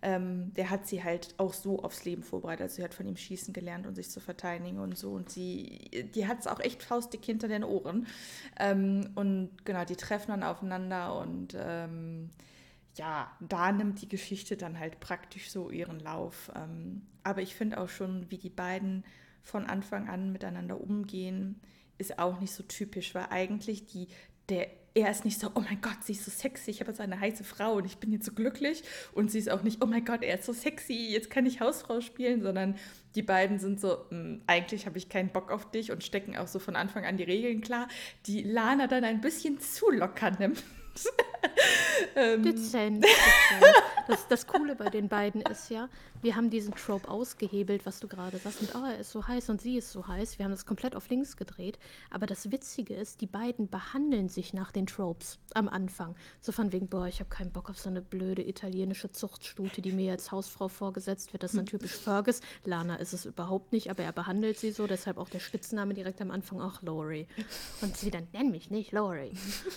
ähm, 0.03 0.53
der 0.53 0.69
hat 0.69 0.85
sie 0.85 1.03
halt 1.03 1.33
auch 1.37 1.53
so 1.53 1.81
aufs 1.81 2.05
Leben 2.05 2.21
vorbereitet. 2.21 2.61
Also 2.61 2.75
sie 2.75 2.83
hat 2.83 2.93
von 2.93 3.07
ihm 3.07 3.17
schießen 3.17 3.55
gelernt 3.55 3.87
und 3.87 3.95
sich 3.95 4.11
zu 4.11 4.19
verteidigen 4.19 4.77
und 4.77 4.95
so. 4.95 5.09
Und 5.13 5.31
sie, 5.31 5.79
die 6.13 6.27
hat 6.27 6.41
es 6.41 6.45
auch 6.45 6.59
echt 6.59 6.83
faustdick 6.83 7.25
hinter 7.25 7.47
den 7.47 7.63
Ohren. 7.63 8.05
Ähm, 8.59 9.09
und 9.15 9.49
genau, 9.65 9.83
die 9.83 9.95
treffen 9.95 10.29
dann 10.29 10.43
aufeinander 10.43 11.19
und 11.19 11.57
ähm, 11.57 12.29
ja, 12.97 13.31
da 13.39 13.71
nimmt 13.71 14.01
die 14.01 14.09
Geschichte 14.09 14.57
dann 14.57 14.79
halt 14.79 14.99
praktisch 14.99 15.49
so 15.49 15.69
ihren 15.69 15.99
Lauf. 15.99 16.51
Ähm, 16.55 17.03
aber 17.23 17.41
ich 17.41 17.55
finde 17.55 17.79
auch 17.79 17.89
schon, 17.89 18.29
wie 18.29 18.37
die 18.37 18.49
beiden 18.49 19.03
von 19.43 19.65
Anfang 19.65 20.09
an 20.09 20.31
miteinander 20.31 20.79
umgehen, 20.79 21.59
ist 21.97 22.19
auch 22.19 22.39
nicht 22.39 22.53
so 22.53 22.63
typisch, 22.63 23.15
weil 23.15 23.27
eigentlich 23.29 23.85
die, 23.85 24.07
der, 24.49 24.67
er 24.93 25.09
ist 25.09 25.23
nicht 25.23 25.39
so, 25.39 25.51
oh 25.55 25.61
mein 25.61 25.79
Gott, 25.81 26.03
sie 26.03 26.13
ist 26.13 26.25
so 26.25 26.31
sexy, 26.31 26.71
ich 26.71 26.81
habe 26.81 26.91
jetzt 26.91 26.99
eine 26.99 27.19
heiße 27.19 27.43
Frau 27.43 27.75
und 27.75 27.85
ich 27.85 27.97
bin 27.97 28.11
jetzt 28.11 28.25
so 28.25 28.33
glücklich. 28.33 28.83
Und 29.13 29.31
sie 29.31 29.39
ist 29.39 29.49
auch 29.49 29.63
nicht, 29.63 29.81
oh 29.81 29.85
mein 29.85 30.03
Gott, 30.03 30.21
er 30.21 30.37
ist 30.37 30.45
so 30.45 30.53
sexy, 30.53 31.09
jetzt 31.11 31.29
kann 31.29 31.45
ich 31.45 31.61
Hausfrau 31.61 32.01
spielen, 32.01 32.41
sondern 32.41 32.75
die 33.15 33.21
beiden 33.21 33.59
sind 33.59 33.79
so, 33.79 34.09
hm, 34.09 34.41
eigentlich 34.47 34.85
habe 34.85 34.97
ich 34.97 35.07
keinen 35.07 35.29
Bock 35.29 35.51
auf 35.51 35.71
dich 35.71 35.91
und 35.91 36.03
stecken 36.03 36.35
auch 36.35 36.47
so 36.47 36.59
von 36.59 36.75
Anfang 36.75 37.05
an 37.05 37.17
die 37.17 37.23
Regeln 37.23 37.61
klar, 37.61 37.87
die 38.25 38.41
Lana 38.43 38.87
dann 38.87 39.05
ein 39.05 39.21
bisschen 39.21 39.59
zu 39.59 39.89
locker 39.91 40.31
nimmt. 40.31 40.63
ähm. 42.15 42.43
Dezent. 42.43 43.05
Das, 44.07 44.27
das 44.27 44.47
Coole 44.47 44.75
bei 44.75 44.89
den 44.89 45.07
beiden 45.07 45.41
ist 45.41 45.69
ja, 45.69 45.87
wir 46.21 46.35
haben 46.35 46.49
diesen 46.49 46.75
Trope 46.75 47.07
ausgehebelt, 47.07 47.85
was 47.85 47.99
du 47.99 48.07
gerade 48.07 48.37
sagst, 48.37 48.61
mit, 48.61 48.75
oh, 48.75 48.85
er 48.85 48.99
ist 48.99 49.11
so 49.11 49.27
heiß 49.27 49.49
und 49.49 49.61
sie 49.61 49.77
ist 49.77 49.91
so 49.91 50.07
heiß. 50.07 50.37
Wir 50.37 50.45
haben 50.45 50.51
das 50.51 50.65
komplett 50.65 50.95
auf 50.95 51.09
links 51.09 51.37
gedreht. 51.37 51.79
Aber 52.09 52.25
das 52.25 52.51
Witzige 52.51 52.93
ist, 52.93 53.21
die 53.21 53.27
beiden 53.27 53.69
behandeln 53.69 54.27
sich 54.27 54.53
nach 54.53 54.71
den 54.71 54.85
Tropes 54.85 55.39
am 55.53 55.67
Anfang. 55.67 56.15
So 56.41 56.51
von 56.51 56.71
wegen, 56.71 56.87
boah, 56.87 57.07
ich 57.07 57.19
habe 57.19 57.29
keinen 57.29 57.51
Bock 57.51 57.69
auf 57.69 57.79
so 57.79 57.89
eine 57.89 58.01
blöde 58.01 58.47
italienische 58.47 59.11
Zuchtstute, 59.11 59.81
die 59.81 59.91
mir 59.91 60.11
als 60.11 60.31
Hausfrau 60.31 60.67
vorgesetzt 60.67 61.33
wird. 61.33 61.43
Das 61.43 61.51
ist 61.51 61.57
dann 61.57 61.65
typisch 61.65 61.91
Fergus. 61.97 62.41
Lana 62.65 62.95
ist 62.95 63.13
es 63.13 63.25
überhaupt 63.25 63.71
nicht, 63.71 63.89
aber 63.89 64.03
er 64.03 64.11
behandelt 64.11 64.59
sie 64.59 64.71
so. 64.71 64.87
Deshalb 64.87 65.17
auch 65.17 65.29
der 65.29 65.39
Spitzname 65.39 65.93
direkt 65.93 66.21
am 66.21 66.31
Anfang, 66.31 66.61
auch 66.61 66.81
Laurie. 66.81 67.27
Und 67.81 67.95
sie 67.97 68.11
dann, 68.11 68.27
nenn 68.33 68.51
mich 68.51 68.69
nicht 68.69 68.91
Laurie. 68.91 69.31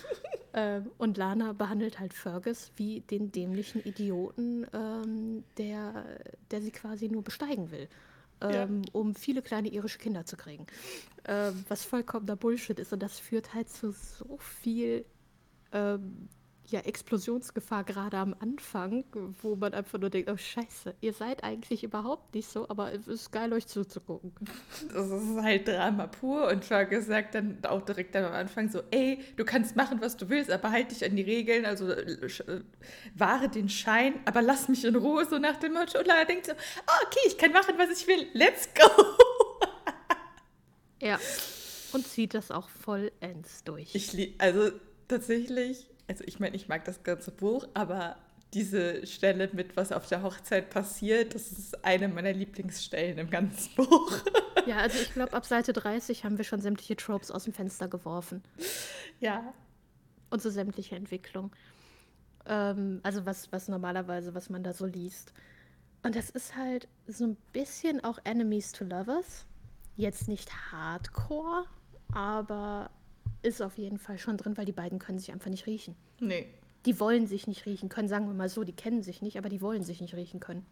ähm, 0.54 0.90
und 1.04 1.16
Lana 1.16 1.52
behandelt 1.52 2.00
halt 2.00 2.14
Fergus 2.14 2.73
wie 2.76 3.00
den 3.00 3.30
dämlichen 3.30 3.82
Idioten, 3.84 4.66
ähm, 4.73 5.44
der 5.58 6.04
der 6.50 6.62
sie 6.62 6.73
quasi 6.73 7.08
nur 7.08 7.23
besteigen 7.23 7.70
will. 7.70 7.88
Ähm, 8.40 8.82
ja. 8.82 8.90
um 8.92 9.14
viele 9.14 9.42
kleine 9.42 9.68
irische 9.68 9.99
Kinder 9.99 10.26
zu 10.26 10.37
kriegen. 10.37 10.66
Ähm, 11.25 11.64
was 11.68 11.84
vollkommener 11.84 12.37
Bullshit 12.37 12.78
ist. 12.80 12.92
Und 12.92 13.00
das 13.00 13.18
führt 13.18 13.54
halt 13.54 13.70
zu 13.70 13.92
so 13.92 14.37
viel 14.38 15.04
ähm, 15.73 16.28
ja, 16.66 16.80
Explosionsgefahr 16.80 17.85
gerade 17.85 18.16
am 18.16 18.35
Anfang, 18.38 19.04
wo 19.42 19.54
man 19.54 19.75
einfach 19.75 19.99
nur 19.99 20.09
denkt, 20.09 20.30
oh 20.30 20.37
scheiße, 20.37 20.94
ihr 21.00 21.12
seid 21.12 21.44
eigentlich 21.44 21.85
überhaupt 21.85 22.35
nicht 22.35 22.49
so, 22.49 22.68
aber 22.68 22.92
es 22.92 23.06
ist 23.06 23.30
geil, 23.33 23.52
euch 23.52 23.66
zuzugucken. 23.66 24.33
Das 24.92 25.11
ist 25.11 25.42
halt 25.42 25.68
Drama 25.68 26.06
pur 26.06 26.49
und 26.49 26.64
Fergus 26.64 27.06
sagt 27.06 27.35
dann 27.35 27.59
auch 27.64 27.83
direkt 27.83 28.16
am 28.16 28.33
Anfang 28.33 28.71
so, 28.71 28.80
ey, 28.90 29.23
du 29.37 29.44
kannst 29.44 29.76
machen, 29.76 30.00
was 30.00 30.16
du 30.16 30.28
willst, 30.30 30.50
aber 30.50 30.71
halt 30.71 30.90
dich 30.90 31.04
an 31.04 31.14
die 31.16 31.23
Regeln, 31.23 31.66
also 31.66 31.90
äh, 31.90 32.12
äh 32.12 32.61
wahre 33.14 33.49
den 33.49 33.68
Schein, 33.68 34.14
aber 34.25 34.40
lass 34.40 34.68
mich 34.68 34.85
in 34.85 34.97
Ruhe, 34.97 35.26
so 35.26 35.38
nach 35.38 35.56
dem 35.56 35.75
Motto. 35.75 35.99
Und 35.99 36.06
Lara 36.06 36.25
denkt 36.25 36.47
so, 36.47 36.52
oh, 36.52 37.06
okay, 37.06 37.21
ich 37.26 37.37
kann 37.37 37.52
machen, 37.52 37.75
was 37.76 37.90
ich 37.90 38.06
will, 38.06 38.26
let's 38.33 38.68
go. 38.75 38.88
ja, 41.02 41.18
und 41.92 42.06
zieht 42.06 42.33
das 42.33 42.50
auch 42.50 42.71
vollends 42.71 43.64
durch. 43.64 43.94
Ich 43.94 44.35
also 44.38 44.71
tatsächlich 45.09 45.87
also 46.08 46.25
ich 46.26 46.40
meine, 46.40 46.56
ich 46.56 46.68
mag 46.68 46.84
das 46.84 47.02
ganze 47.02 47.30
Buch, 47.30 47.66
aber 47.75 48.16
diese 48.52 49.06
Stelle 49.06 49.50
mit, 49.52 49.76
was 49.76 49.90
auf 49.92 50.06
der 50.06 50.23
Hochzeit 50.23 50.70
passiert, 50.70 51.34
das 51.34 51.50
ist 51.50 51.84
eine 51.84 52.08
meiner 52.08 52.32
Lieblingsstellen 52.32 53.18
im 53.18 53.30
ganzen 53.30 53.75
Buch. 53.76 54.12
Ja, 54.66 54.76
also 54.76 54.99
ich 54.99 55.12
glaube, 55.12 55.32
ab 55.32 55.44
Seite 55.44 55.73
30 55.73 56.25
haben 56.25 56.38
wir 56.38 56.44
schon 56.44 56.61
sämtliche 56.61 56.96
Tropes 56.96 57.30
aus 57.30 57.44
dem 57.44 57.52
Fenster 57.52 57.88
geworfen. 57.88 58.42
Ja. 59.20 59.52
Und 60.30 60.40
so 60.40 60.50
sämtliche 60.50 60.96
Entwicklung. 60.96 61.50
Ähm, 62.46 63.00
also 63.02 63.26
was, 63.26 63.50
was 63.52 63.68
normalerweise, 63.68 64.34
was 64.34 64.50
man 64.50 64.62
da 64.62 64.73
so 64.73 64.87
liest. 64.87 65.32
Und 66.02 66.16
das 66.16 66.30
ist 66.30 66.56
halt 66.56 66.88
so 67.06 67.25
ein 67.25 67.37
bisschen 67.52 68.04
auch 68.04 68.18
Enemies 68.25 68.73
to 68.73 68.84
Lovers. 68.84 69.46
Jetzt 69.96 70.28
nicht 70.28 70.50
hardcore, 70.73 71.64
aber 72.12 72.90
ist 73.44 73.62
auf 73.62 73.78
jeden 73.78 73.98
Fall 73.98 74.18
schon 74.18 74.36
drin, 74.36 74.56
weil 74.56 74.64
die 74.64 74.72
beiden 74.72 74.98
können 74.98 75.18
sich 75.18 75.32
einfach 75.32 75.50
nicht 75.50 75.66
riechen. 75.66 75.96
Nee. 76.20 76.46
Die 76.86 77.00
wollen 77.00 77.26
sich 77.26 77.46
nicht 77.46 77.66
riechen 77.66 77.88
können, 77.88 78.08
sagen 78.08 78.26
wir 78.26 78.34
mal 78.34 78.48
so, 78.48 78.64
die 78.64 78.72
kennen 78.72 79.02
sich 79.02 79.22
nicht, 79.22 79.38
aber 79.38 79.48
die 79.48 79.60
wollen 79.60 79.84
sich 79.84 80.00
nicht 80.00 80.14
riechen 80.14 80.40
können. 80.40 80.66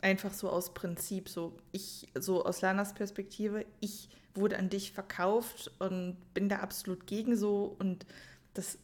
Einfach 0.00 0.32
so 0.32 0.50
aus 0.50 0.74
Prinzip, 0.74 1.28
so 1.28 1.56
ich, 1.72 2.08
so 2.18 2.44
aus 2.44 2.60
Lanas 2.62 2.94
Perspektive, 2.94 3.64
ich 3.80 4.08
wurde 4.34 4.58
an 4.58 4.68
dich 4.68 4.92
verkauft 4.92 5.70
und 5.78 6.16
bin 6.34 6.48
da 6.48 6.56
absolut 6.56 7.06
gegen 7.06 7.36
so 7.36 7.76
und 7.78 8.06
das 8.54 8.78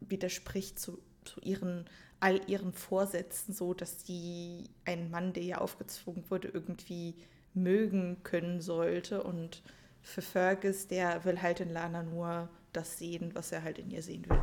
widerspricht 0.00 0.78
zu, 0.78 0.98
zu 1.24 1.40
ihren 1.40 1.86
all 2.20 2.40
ihren 2.48 2.72
Vorsätzen 2.72 3.54
so, 3.54 3.74
dass 3.74 4.04
sie 4.04 4.70
einen 4.84 5.10
Mann, 5.10 5.32
der 5.32 5.42
ihr 5.42 5.60
aufgezwungen 5.60 6.24
wurde, 6.30 6.48
irgendwie 6.48 7.14
mögen 7.54 8.22
können 8.22 8.60
sollte 8.60 9.22
und 9.22 9.62
für 10.02 10.22
Fergus, 10.22 10.88
der 10.88 11.24
will 11.24 11.42
halt 11.42 11.60
in 11.60 11.70
Lana 11.70 12.02
nur 12.02 12.48
das 12.72 12.98
sehen, 12.98 13.34
was 13.34 13.52
er 13.52 13.62
halt 13.62 13.78
in 13.78 13.90
ihr 13.90 14.02
sehen 14.02 14.24
will. 14.28 14.40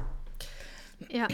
Ja. 1.09 1.27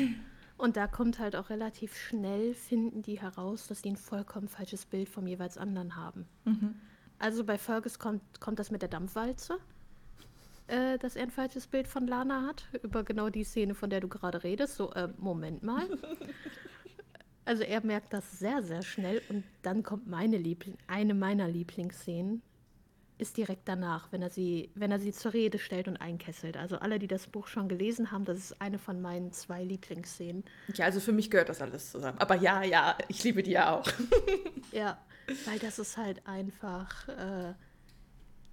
Und 0.58 0.78
da 0.78 0.86
kommt 0.86 1.18
halt 1.18 1.36
auch 1.36 1.50
relativ 1.50 1.98
schnell, 1.98 2.54
finden 2.54 3.02
die 3.02 3.20
heraus, 3.20 3.68
dass 3.68 3.82
die 3.82 3.90
ein 3.90 3.98
vollkommen 3.98 4.48
falsches 4.48 4.86
Bild 4.86 5.10
vom 5.10 5.26
jeweils 5.26 5.58
anderen 5.58 5.96
haben. 5.96 6.28
Mhm. 6.46 6.76
Also 7.18 7.44
bei 7.44 7.58
Fergus 7.58 7.98
kommt, 7.98 8.22
kommt 8.40 8.60
das 8.60 8.70
mit 8.70 8.84
der 8.84 8.90
Dampfwalze, 8.90 9.58
äh, 10.68 11.00
dass 11.00 11.16
er 11.16 11.24
ein 11.24 11.32
falsches 11.32 11.66
Bild 11.66 11.88
von 11.88 12.06
Lana 12.06 12.46
hat, 12.48 12.68
über 12.84 13.04
genau 13.04 13.30
die 13.30 13.44
Szene, 13.44 13.74
von 13.74 13.90
der 13.90 14.02
du 14.02 14.08
gerade 14.08 14.44
redest. 14.44 14.76
So, 14.76 14.92
äh, 14.94 15.10
Moment 15.18 15.64
mal. 15.64 15.88
also 17.46 17.64
er 17.64 17.84
merkt 17.84 18.14
das 18.14 18.40
sehr, 18.40 18.62
sehr 18.62 18.84
schnell 18.84 19.22
und 19.30 19.44
dann 19.64 19.82
kommt 19.82 20.08
meine 20.08 20.38
Liebling, 20.38 20.78
eine 20.86 21.16
meiner 21.16 21.48
Lieblingsszenen, 21.48 22.44
ist 23.22 23.38
direkt 23.38 23.68
danach, 23.68 24.12
wenn 24.12 24.22
er 24.24 24.32
sie, 24.32 24.72
wenn 24.74 24.92
er 24.92 25.00
sie 25.00 25.12
zur 25.12 25.34
Rede 25.34 25.60
stellt 25.60 25.88
und 25.88 25.98
einkesselt. 25.98 26.58
Also 26.58 26.78
alle, 26.78 26.98
die 26.98 27.08
das 27.08 27.28
Buch 27.28 27.48
schon 27.48 27.70
gelesen 27.70 28.12
haben, 28.12 28.26
das 28.26 28.38
ist 28.38 28.62
eine 28.62 28.80
von 28.80 29.00
meinen 29.00 29.32
zwei 29.32 29.64
Lieblingsszenen. 29.64 30.44
Ja, 30.74 30.86
also 30.86 31.00
für 31.00 31.12
mich 31.12 31.30
gehört 31.30 31.50
das 31.50 31.62
alles 31.62 31.92
zusammen. 31.92 32.18
Aber 32.18 32.36
ja, 32.36 32.64
ja, 32.64 32.98
ich 33.08 33.24
liebe 33.24 33.44
die 33.44 33.52
ja 33.52 33.76
auch. 33.76 33.88
ja. 34.72 34.98
Weil 35.46 35.60
das 35.60 35.78
ist 35.78 35.98
halt 35.98 36.26
einfach, 36.26 37.08
äh, 37.10 37.54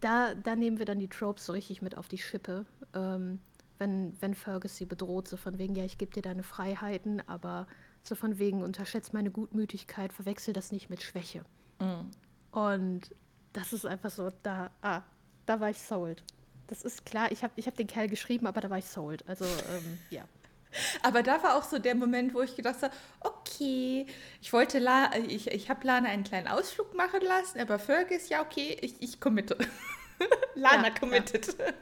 da, 0.00 0.34
da 0.34 0.54
nehmen 0.54 0.78
wir 0.78 0.84
dann 0.84 0.98
die 0.98 1.08
Tropes 1.08 1.46
so 1.46 1.54
richtig 1.54 1.80
mit 1.80 1.96
auf 1.96 2.08
die 2.08 2.18
Schippe. 2.18 2.66
Ähm, 2.94 3.40
wenn, 3.78 4.14
wenn 4.20 4.34
Fergus 4.34 4.76
sie 4.76 4.84
bedroht, 4.84 5.28
so 5.28 5.38
von 5.38 5.58
wegen, 5.58 5.74
ja, 5.76 5.84
ich 5.84 5.96
gebe 5.96 6.12
dir 6.12 6.22
deine 6.22 6.42
Freiheiten, 6.42 7.26
aber 7.26 7.66
so 8.02 8.14
von 8.14 8.38
wegen, 8.38 8.62
unterschätzt 8.62 9.14
meine 9.14 9.30
Gutmütigkeit, 9.30 10.12
verwechsel 10.12 10.52
das 10.52 10.72
nicht 10.72 10.90
mit 10.90 11.02
Schwäche. 11.02 11.42
Mhm. 11.80 12.10
Und 12.50 13.14
das 13.52 13.72
ist 13.72 13.86
einfach 13.86 14.10
so, 14.10 14.30
da, 14.42 14.70
ah, 14.82 15.02
da 15.46 15.60
war 15.60 15.70
ich 15.70 15.80
sold. 15.80 16.22
Das 16.66 16.82
ist 16.82 17.06
klar, 17.06 17.32
ich 17.32 17.42
habe 17.42 17.52
ich 17.56 17.66
hab 17.66 17.76
den 17.76 17.86
Kerl 17.86 18.08
geschrieben, 18.08 18.46
aber 18.46 18.60
da 18.60 18.70
war 18.70 18.78
ich 18.78 18.86
sold. 18.86 19.26
Also, 19.28 19.44
ähm, 19.44 19.98
ja. 20.10 20.24
Aber 21.02 21.22
da 21.22 21.42
war 21.42 21.56
auch 21.56 21.62
so 21.62 21.78
der 21.78 21.94
Moment, 21.94 22.34
wo 22.34 22.42
ich 22.42 22.54
gedacht 22.54 22.82
habe, 22.82 22.94
okay, 23.20 24.06
ich 24.42 24.52
wollte 24.52 24.78
La 24.78 25.10
ich, 25.16 25.46
ich 25.46 25.70
habe 25.70 25.86
Lana 25.86 26.10
einen 26.10 26.24
kleinen 26.24 26.46
Ausflug 26.46 26.94
machen 26.94 27.22
lassen, 27.22 27.58
aber 27.58 27.78
Fergus, 27.78 28.28
ja, 28.28 28.42
okay, 28.42 28.76
ich, 28.82 29.00
ich 29.00 29.18
committe. 29.18 29.56
Lana 30.54 30.88
ja, 30.88 30.94
committed. 30.94 31.56
Ja. 31.58 31.74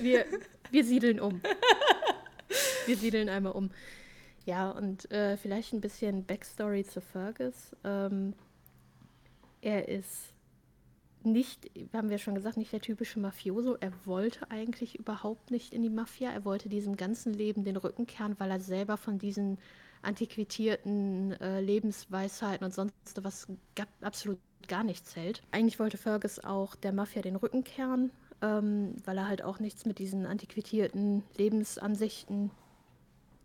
Wir, 0.00 0.26
wir 0.72 0.84
siedeln 0.84 1.20
um. 1.20 1.40
Wir 2.86 2.96
siedeln 2.96 3.28
einmal 3.28 3.52
um. 3.52 3.70
Ja, 4.44 4.70
und 4.70 5.10
äh, 5.10 5.36
vielleicht 5.36 5.72
ein 5.72 5.80
bisschen 5.80 6.26
Backstory 6.26 6.84
zu 6.84 7.00
Fergus. 7.00 7.74
Ähm, 7.84 8.34
er 9.62 9.88
ist 9.88 10.33
nicht, 11.24 11.70
haben 11.92 12.10
wir 12.10 12.18
schon 12.18 12.34
gesagt, 12.34 12.56
nicht 12.56 12.72
der 12.72 12.80
typische 12.80 13.20
Mafioso. 13.20 13.76
Er 13.80 13.92
wollte 14.04 14.50
eigentlich 14.50 14.98
überhaupt 14.98 15.50
nicht 15.50 15.72
in 15.72 15.82
die 15.82 15.90
Mafia. 15.90 16.30
Er 16.30 16.44
wollte 16.44 16.68
diesem 16.68 16.96
ganzen 16.96 17.32
Leben 17.32 17.64
den 17.64 17.76
Rücken 17.76 18.06
kehren, 18.06 18.36
weil 18.38 18.50
er 18.50 18.60
selber 18.60 18.96
von 18.96 19.18
diesen 19.18 19.58
antiquitierten 20.02 21.32
äh, 21.40 21.60
Lebensweisheiten 21.60 22.64
und 22.64 22.74
sonst 22.74 22.94
was 23.22 23.46
absolut 24.00 24.38
gar 24.68 24.84
nichts 24.84 25.16
hält. 25.16 25.42
Eigentlich 25.50 25.78
wollte 25.78 25.98
Fergus 25.98 26.38
auch 26.38 26.74
der 26.74 26.92
Mafia 26.92 27.22
den 27.22 27.36
Rücken 27.36 27.64
kehren, 27.64 28.10
ähm, 28.42 28.94
weil 29.04 29.18
er 29.18 29.28
halt 29.28 29.42
auch 29.42 29.58
nichts 29.58 29.84
mit 29.86 29.98
diesen 29.98 30.26
antiquitierten 30.26 31.22
Lebensansichten, 31.36 32.50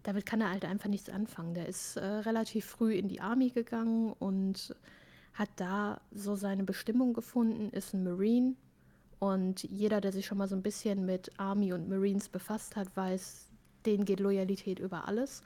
damit 0.03 0.25
kann 0.25 0.41
er 0.41 0.51
halt 0.51 0.65
einfach 0.65 0.89
nichts 0.89 1.09
anfangen. 1.09 1.53
Der 1.53 1.67
ist 1.67 1.97
äh, 1.97 2.05
relativ 2.05 2.65
früh 2.65 2.93
in 2.93 3.07
die 3.07 3.21
Army 3.21 3.49
gegangen 3.49 4.13
und 4.19 4.75
hat 5.33 5.49
da 5.55 6.01
so 6.11 6.35
seine 6.35 6.63
Bestimmung 6.63 7.13
gefunden, 7.13 7.69
ist 7.69 7.93
ein 7.93 8.03
Marine. 8.03 8.55
Und 9.19 9.63
jeder, 9.63 10.01
der 10.01 10.11
sich 10.11 10.25
schon 10.25 10.37
mal 10.37 10.47
so 10.47 10.55
ein 10.55 10.61
bisschen 10.61 11.05
mit 11.05 11.31
Army 11.37 11.73
und 11.73 11.89
Marines 11.89 12.29
befasst 12.29 12.75
hat, 12.75 12.95
weiß, 12.95 13.49
denen 13.85 14.05
geht 14.05 14.19
Loyalität 14.19 14.79
über 14.79 15.07
alles. 15.07 15.43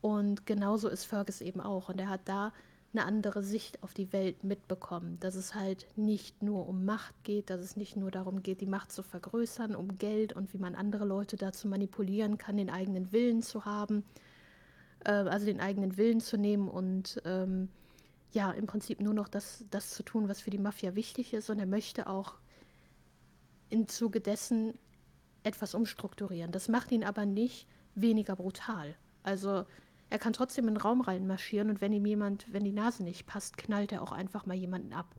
Und 0.00 0.46
genauso 0.46 0.88
ist 0.88 1.04
Fergus 1.04 1.40
eben 1.40 1.60
auch. 1.60 1.88
Und 1.88 2.00
er 2.00 2.08
hat 2.08 2.22
da 2.24 2.52
eine 2.92 3.04
andere 3.04 3.42
Sicht 3.42 3.82
auf 3.82 3.94
die 3.94 4.12
Welt 4.12 4.44
mitbekommen. 4.44 5.18
Dass 5.20 5.34
es 5.34 5.54
halt 5.54 5.86
nicht 5.96 6.42
nur 6.42 6.68
um 6.68 6.84
Macht 6.84 7.14
geht, 7.24 7.50
dass 7.50 7.60
es 7.60 7.76
nicht 7.76 7.96
nur 7.96 8.10
darum 8.10 8.42
geht, 8.42 8.60
die 8.60 8.66
Macht 8.66 8.92
zu 8.92 9.02
vergrößern, 9.02 9.76
um 9.76 9.98
Geld 9.98 10.32
und 10.32 10.52
wie 10.52 10.58
man 10.58 10.74
andere 10.74 11.04
Leute 11.04 11.36
dazu 11.36 11.68
manipulieren 11.68 12.38
kann, 12.38 12.56
den 12.56 12.70
eigenen 12.70 13.12
Willen 13.12 13.42
zu 13.42 13.64
haben. 13.64 14.04
Äh, 15.04 15.10
also 15.10 15.46
den 15.46 15.60
eigenen 15.60 15.96
Willen 15.96 16.20
zu 16.20 16.36
nehmen 16.36 16.68
und 16.68 17.20
ähm, 17.24 17.68
ja, 18.32 18.50
im 18.50 18.66
Prinzip 18.66 19.00
nur 19.00 19.14
noch 19.14 19.28
das, 19.28 19.64
das 19.70 19.90
zu 19.90 20.02
tun, 20.02 20.28
was 20.28 20.40
für 20.40 20.50
die 20.50 20.58
Mafia 20.58 20.94
wichtig 20.94 21.32
ist. 21.32 21.50
Und 21.50 21.58
er 21.58 21.66
möchte 21.66 22.06
auch 22.06 22.34
im 23.70 23.88
Zuge 23.88 24.20
dessen 24.20 24.78
etwas 25.42 25.74
umstrukturieren. 25.74 26.52
Das 26.52 26.68
macht 26.68 26.92
ihn 26.92 27.04
aber 27.04 27.26
nicht 27.26 27.66
weniger 27.94 28.36
brutal. 28.36 28.94
Also 29.22 29.64
er 30.10 30.18
kann 30.18 30.32
trotzdem 30.32 30.68
in 30.68 30.74
den 30.74 30.80
Raum 30.80 31.00
reinmarschieren 31.00 31.70
und 31.70 31.80
wenn 31.80 31.92
ihm 31.92 32.06
jemand, 32.06 32.50
wenn 32.52 32.64
die 32.64 32.72
Nase 32.72 33.02
nicht 33.02 33.26
passt, 33.26 33.58
knallt 33.58 33.92
er 33.92 34.02
auch 34.02 34.12
einfach 34.12 34.46
mal 34.46 34.56
jemanden 34.56 34.92
ab. 34.92 35.14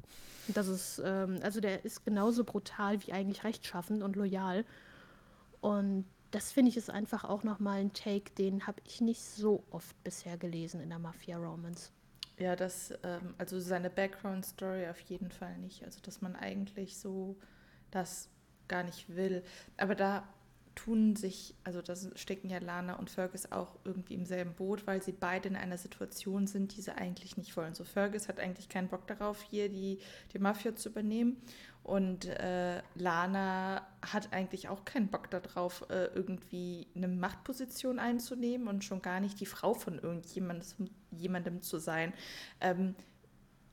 Und 0.48 0.58
das 0.58 0.68
ist, 0.68 1.01
ähm, 1.06 1.39
also 1.44 1.60
der 1.60 1.86
ist 1.86 2.06
genauso 2.06 2.44
brutal 2.44 3.01
wie 3.06 3.13
eigentlich 3.13 3.44
rechtschaffend 3.44 4.01
und 4.01 4.16
loyal. 4.16 4.66
Und 5.62 6.06
das 6.32 6.51
finde 6.51 6.70
ich 6.70 6.78
ist 6.78 6.89
einfach 6.89 7.24
auch 7.24 7.44
nochmal 7.44 7.79
ein 7.79 7.94
Take, 7.94 8.31
den 8.36 8.66
habe 8.66 8.81
ich 8.86 9.01
nicht 9.01 9.22
so 9.22 9.64
oft 9.70 10.03
bisher 10.03 10.38
gelesen 10.38 10.81
in 10.81 10.90
der 10.90 11.00
Mafia-Romance. 11.00 11.92
Ja, 12.40 12.56
das, 12.56 12.94
ähm, 13.04 13.36
also 13.38 13.60
seine 13.60 13.90
Background-Story 13.90 14.88
auf 14.88 15.00
jeden 15.02 15.30
Fall 15.30 15.58
nicht. 15.58 15.84
Also, 15.84 16.00
dass 16.02 16.22
man 16.22 16.36
eigentlich 16.36 16.98
so 16.98 17.38
das 17.92 18.30
gar 18.68 18.84
nicht 18.84 19.16
will. 19.16 19.44
Aber 19.78 19.94
da 19.96 20.24
tun 20.75 21.18
sich, 21.18 21.56
also 21.66 21.82
das 21.82 22.10
stecken 22.16 22.50
ja 22.50 22.60
Lana 22.60 22.94
und 22.94 23.10
Fergus 23.10 23.52
auch 23.52 23.75
irgendwie 23.84 24.14
im 24.14 24.25
selben 24.25 24.54
Boot, 24.54 24.88
weil 24.88 25.02
sie 25.02 25.12
beide 25.12 25.50
in 25.50 25.58
einer 25.58 25.78
Situation 25.78 26.48
sind, 26.48 26.78
die 26.78 26.82
sie 26.82 26.96
eigentlich 26.96 27.36
nicht 27.36 27.58
wollen. 27.58 27.74
So 27.74 27.84
Fergus 27.84 28.30
hat 28.30 28.40
eigentlich 28.40 28.70
keinen 28.70 28.88
Bock 28.88 29.06
darauf, 29.08 29.42
hier 29.42 29.68
die, 29.68 30.00
die 30.32 30.40
Mafia 30.40 30.75
zu 30.75 30.90
übernehmen. 30.90 31.36
Und 31.90 32.25
äh, 32.25 32.84
Lana 32.94 33.82
hat 34.06 34.32
eigentlich 34.32 34.70
auch 34.70 34.86
keinen 34.86 35.08
Bock 35.08 35.32
darauf, 35.32 35.90
äh, 35.90 36.06
irgendwie 36.14 36.86
eine 36.96 37.08
Machtposition 37.08 37.98
einzunehmen 37.98 38.68
und 38.68 38.84
schon 38.84 39.02
gar 39.02 39.20
nicht 39.20 39.40
die 39.40 39.48
Frau 39.48 39.74
von 39.74 39.98
irgendjemandem 39.98 41.64
zu 41.64 41.80
sein. 41.80 42.14
Ähm, 42.62 42.94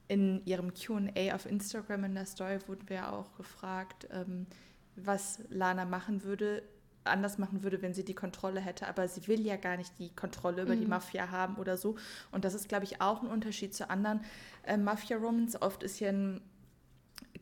in 0.09 0.41
ihrem 0.47 0.73
QA 0.73 1.35
auf 1.35 1.45
Instagram 1.45 2.05
in 2.05 2.15
der 2.15 2.25
Story 2.25 2.59
wurden 2.67 2.89
wir 2.89 3.13
auch 3.13 3.37
gefragt, 3.37 4.09
ähm, 4.11 4.47
was 4.95 5.43
Lana 5.51 5.85
machen 5.85 6.25
würde, 6.25 6.63
anders 7.05 7.37
machen 7.37 7.63
würde, 7.63 7.83
wenn 7.83 7.93
sie 7.93 8.07
die 8.07 8.15
Kontrolle 8.15 8.61
hätte. 8.61 8.89
Aber 8.89 9.09
sie 9.09 9.29
will 9.29 9.45
ja 9.45 9.57
gar 9.57 9.77
nicht 9.77 9.93
die 9.99 10.09
Kontrolle 10.09 10.63
über 10.63 10.75
mhm. 10.75 10.81
die 10.81 10.87
Mafia 10.87 11.31
haben 11.31 11.57
oder 11.57 11.77
so. 11.77 11.97
Und 12.31 12.47
das 12.47 12.55
ist, 12.55 12.67
glaube 12.67 12.85
ich, 12.85 13.03
auch 13.03 13.23
ein 13.23 13.29
Unterschied 13.29 13.75
zu 13.75 13.91
anderen 13.91 14.23
äh, 14.63 14.79
Mafia-Romans. 14.79 15.61
Oft 15.61 15.83
ist 15.83 16.01
ja 16.01 16.09
ein 16.09 16.41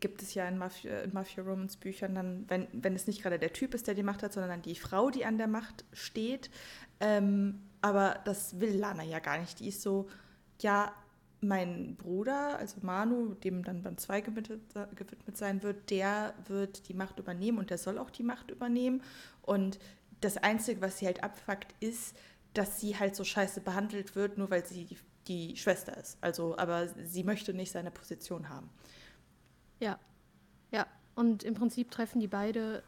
gibt 0.00 0.22
es 0.22 0.34
ja 0.34 0.46
in 0.48 0.58
Mafia, 0.58 1.06
Mafia 1.12 1.42
Romans 1.44 1.76
Büchern 1.76 2.14
dann, 2.14 2.44
wenn, 2.48 2.66
wenn 2.72 2.94
es 2.94 3.06
nicht 3.06 3.22
gerade 3.22 3.38
der 3.38 3.52
Typ 3.52 3.74
ist, 3.74 3.86
der 3.86 3.94
die 3.94 4.02
Macht 4.02 4.22
hat, 4.22 4.32
sondern 4.32 4.50
dann 4.50 4.62
die 4.62 4.74
Frau, 4.74 5.10
die 5.10 5.24
an 5.24 5.38
der 5.38 5.48
Macht 5.48 5.84
steht. 5.92 6.50
Ähm, 7.00 7.60
aber 7.80 8.20
das 8.24 8.60
will 8.60 8.76
Lana 8.76 9.02
ja 9.02 9.18
gar 9.18 9.38
nicht. 9.38 9.60
Die 9.60 9.68
ist 9.68 9.82
so, 9.82 10.08
ja, 10.60 10.92
mein 11.40 11.96
Bruder, 11.96 12.58
also 12.58 12.78
Manu, 12.82 13.34
dem 13.34 13.62
dann 13.62 13.82
Band 13.82 14.00
2 14.00 14.22
gewidmet, 14.22 14.60
gewidmet 14.96 15.36
sein 15.36 15.62
wird, 15.62 15.90
der 15.90 16.34
wird 16.46 16.88
die 16.88 16.94
Macht 16.94 17.18
übernehmen 17.18 17.58
und 17.58 17.70
der 17.70 17.78
soll 17.78 17.98
auch 17.98 18.10
die 18.10 18.22
Macht 18.22 18.50
übernehmen. 18.50 19.02
Und 19.42 19.78
das 20.20 20.38
Einzige, 20.38 20.80
was 20.80 20.98
sie 20.98 21.06
halt 21.06 21.22
abfuckt, 21.22 21.74
ist, 21.80 22.16
dass 22.54 22.80
sie 22.80 22.96
halt 22.98 23.14
so 23.16 23.24
scheiße 23.24 23.60
behandelt 23.60 24.16
wird, 24.16 24.38
nur 24.38 24.50
weil 24.50 24.64
sie 24.64 24.84
die, 24.86 24.96
die 25.28 25.56
Schwester 25.56 25.96
ist. 25.96 26.18
Also, 26.20 26.56
aber 26.56 26.88
sie 26.88 27.24
möchte 27.24 27.52
nicht 27.52 27.72
seine 27.72 27.90
Position 27.90 28.48
haben. 28.48 28.70
Ja, 29.84 29.98
ja. 30.70 30.86
Und 31.14 31.44
im 31.44 31.54
Prinzip 31.54 31.90
treffen 31.90 32.20
die 32.20 32.26
beide 32.26 32.82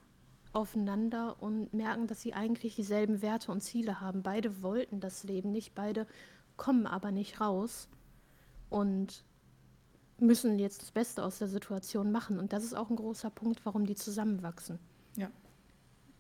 aufeinander 0.53 1.37
und 1.41 1.75
merken, 1.75 2.07
dass 2.07 2.23
sie 2.23 2.33
eigentlich 2.33 2.75
dieselben 2.75 3.21
Werte 3.21 3.53
und 3.53 3.61
Ziele 3.61 4.01
haben. 4.01 4.23
Beide 4.23 4.63
wollten 4.63 5.01
das 5.01 5.23
Leben 5.23 5.53
nicht, 5.53 5.75
beide 5.75 6.07
kommen 6.57 6.87
aber 6.87 7.13
nicht 7.13 7.41
raus 7.41 7.89
und 8.71 9.23
müssen 10.19 10.59
jetzt 10.59 10.81
das 10.81 10.91
Beste 10.91 11.23
aus 11.23 11.39
der 11.39 11.49
Situation 11.49 12.11
machen. 12.11 12.39
Und 12.39 12.55
das 12.55 12.65
ist 12.65 12.75
auch 12.75 12.89
ein 12.89 12.97
großer 12.97 13.29
Punkt, 13.31 13.65
warum 13.65 13.85
die 13.85 13.95
zusammenwachsen. 13.95 14.79
Ja. 15.17 15.31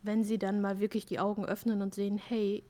Wenn 0.02 0.22
sie 0.22 0.38
dann 0.38 0.60
mal 0.60 0.80
wirklich 0.80 1.06
die 1.06 1.18
Augen 1.18 1.46
öffnen 1.46 1.80
und 1.80 1.94
sehen, 1.94 2.18
hey, 2.18 2.62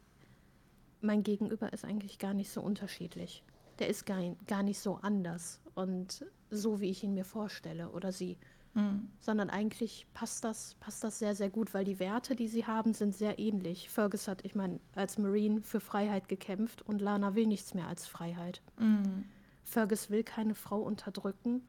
mein 1.01 1.25
Gegenüber 1.25 1.73
ist 1.73 1.85
eigentlich 1.85 2.19
gar 2.19 2.33
nicht 2.33 2.51
so 2.51 2.62
unterschiedlich. 2.62 3.42
Der 3.79 3.89
ist 3.89 4.07
gar, 4.07 4.21
gar 4.47 4.62
nicht 4.62 4.79
so 4.79 4.99
anders 5.03 5.61
und 5.75 6.25
so, 6.51 6.81
wie 6.81 6.91
ich 6.91 7.05
ihn 7.05 7.15
mir 7.15 7.25
vorstelle 7.25 7.91
oder 7.91 8.12
sie. 8.12 8.39
Mhm. 8.75 9.09
Sondern 9.21 9.51
eigentlich 9.51 10.07
passt 10.12 10.45
das, 10.45 10.77
passt 10.81 11.03
das 11.03 11.19
sehr, 11.19 11.35
sehr 11.35 11.51
gut, 11.51 11.73
weil 11.73 11.85
die 11.85 11.99
Werte, 11.99 12.37
die 12.37 12.49
sie 12.49 12.67
haben, 12.67 12.93
sind 12.95 13.15
sehr 13.15 13.39
ähnlich. 13.39 13.89
Fergus 13.89 14.29
hat, 14.29 14.45
ich 14.45 14.55
meine, 14.55 14.81
als 14.95 15.19
Marine 15.19 15.62
für 15.62 15.81
Freiheit 15.81 16.29
gekämpft 16.29 16.83
und 16.83 17.01
Lana 17.01 17.35
will 17.35 17.47
nichts 17.47 17.75
mehr 17.75 17.89
als 17.89 18.07
Freiheit. 18.07 18.61
Mhm. 18.79 19.25
Fergus 19.65 20.11
will 20.11 20.23
keine 20.25 20.55
Frau 20.55 20.81
unterdrücken, 20.81 21.62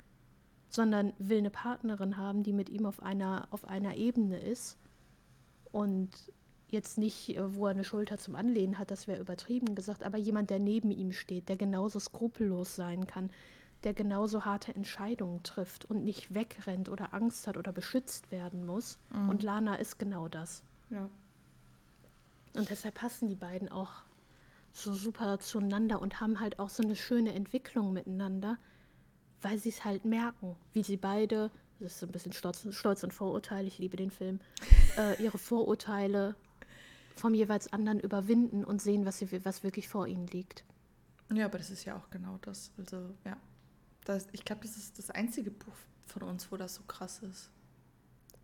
sondern 0.70 1.14
will 1.18 1.40
eine 1.40 1.50
Partnerin 1.50 2.18
haben, 2.18 2.44
die 2.44 2.54
mit 2.54 2.70
ihm 2.70 2.86
auf 2.86 3.02
einer, 3.02 3.48
auf 3.52 3.66
einer 3.66 3.96
Ebene 3.96 4.40
ist 4.40 4.78
und 5.72 6.10
jetzt 6.70 6.98
nicht, 6.98 7.30
äh, 7.30 7.56
wo 7.56 7.66
er 7.66 7.72
eine 7.72 7.84
Schulter 7.84 8.18
zum 8.18 8.36
Anlehnen 8.36 8.78
hat, 8.78 8.92
das 8.92 9.08
wäre 9.08 9.20
übertrieben 9.20 9.76
gesagt, 9.76 10.04
aber 10.04 10.18
jemand, 10.18 10.50
der 10.50 10.60
neben 10.60 10.92
ihm 10.92 11.12
steht, 11.12 11.50
der 11.50 11.58
genauso 11.58 12.00
skrupellos 12.00 12.76
sein 12.76 13.08
kann, 13.08 13.30
der 13.84 13.94
genauso 13.94 14.46
harte 14.46 14.76
Entscheidungen 14.76 15.44
trifft 15.44 15.86
und 15.86 16.04
nicht 16.04 16.34
wegrennt 16.34 16.90
oder 16.90 17.14
Angst 17.14 17.48
hat 17.48 17.58
oder 17.58 17.72
beschützt 17.72 18.32
werden 18.32 18.66
muss. 18.66 18.98
Mhm. 19.12 19.30
Und 19.30 19.44
Lana 19.44 19.76
ist 19.76 20.00
genau 20.00 20.28
das. 20.28 20.64
Ja. 20.90 21.10
Und 22.54 22.70
deshalb 22.70 22.96
passen 22.96 23.28
die 23.28 23.36
beiden 23.36 23.70
auch 23.70 23.92
so 24.74 24.94
super 24.94 25.40
zueinander 25.40 26.02
und 26.02 26.20
haben 26.22 26.40
halt 26.40 26.60
auch 26.60 26.70
so 26.70 26.84
eine 26.84 26.96
schöne 26.96 27.34
Entwicklung 27.34 27.94
miteinander, 27.94 28.58
weil 29.42 29.58
sie 29.58 29.70
es 29.70 29.86
halt 29.86 30.06
merken, 30.06 30.56
wie 30.74 30.84
sie 30.84 30.98
beide, 30.98 31.52
das 31.80 31.94
ist 31.94 32.00
so 32.00 32.06
ein 32.08 32.12
bisschen 32.12 32.34
Stolz, 32.34 32.68
Stolz 32.72 33.04
und 33.04 33.14
Vorurteil, 33.14 33.68
ich 33.68 33.78
liebe 33.78 33.98
den 33.98 34.12
Film, 34.12 34.40
äh, 34.98 35.22
ihre 35.24 35.38
Vorurteile 35.38 36.36
vom 37.18 37.34
jeweils 37.34 37.72
anderen 37.74 38.00
überwinden 38.00 38.64
und 38.64 38.82
sehen, 38.82 39.06
was, 39.06 39.20
sie, 39.20 39.46
was 39.46 39.64
wirklich 39.64 39.90
vor 39.90 40.08
ihnen 40.08 40.28
liegt. 40.28 40.64
Ja, 41.34 41.46
aber 41.46 41.58
das 41.58 41.70
ist 41.70 41.86
ja 41.86 41.98
auch 41.98 42.10
genau 42.10 42.38
das. 42.42 42.72
Also, 42.78 43.14
ja 43.26 43.38
Das, 44.06 44.28
ich 44.32 44.46
glaube, 44.46 44.62
das 44.62 44.78
ist 44.78 44.98
das 44.98 45.10
einzige 45.12 45.52
Buch 45.52 45.76
von 46.06 46.24
uns, 46.24 46.52
wo 46.52 46.58
das 46.58 46.76
so 46.76 46.84
krass 46.84 47.20
ist. 47.20 47.52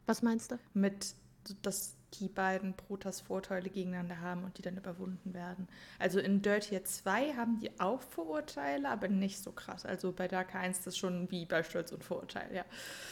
Was 0.06 0.22
meinst 0.22 0.52
du? 0.52 0.60
Mit, 0.74 1.16
dass 1.62 1.96
die 2.20 2.28
beiden 2.28 2.76
Protas 2.76 3.22
Vorteile 3.22 3.70
gegeneinander 3.70 4.20
haben 4.20 4.44
und 4.44 4.58
die 4.58 4.62
dann 4.62 4.78
überwunden 4.78 5.34
werden. 5.34 5.68
Also 5.98 6.20
in 6.20 6.42
Dirtier 6.42 6.84
2 6.84 7.34
haben 7.36 7.60
die 7.60 7.80
auch 7.80 8.02
Vorurteile, 8.02 8.90
aber 8.90 9.08
nicht 9.08 9.40
so 9.40 9.52
krass. 9.52 9.86
Also 9.86 10.12
bei 10.12 10.28
Dark 10.28 10.54
1 10.54 10.80
ist 10.80 10.88
das 10.88 10.98
schon 10.98 11.32
wie 11.32 11.46
bei 11.46 11.64
Stolz 11.64 11.92
und 11.92 12.04
Vorurteil, 12.04 12.54
ja. 12.54 12.66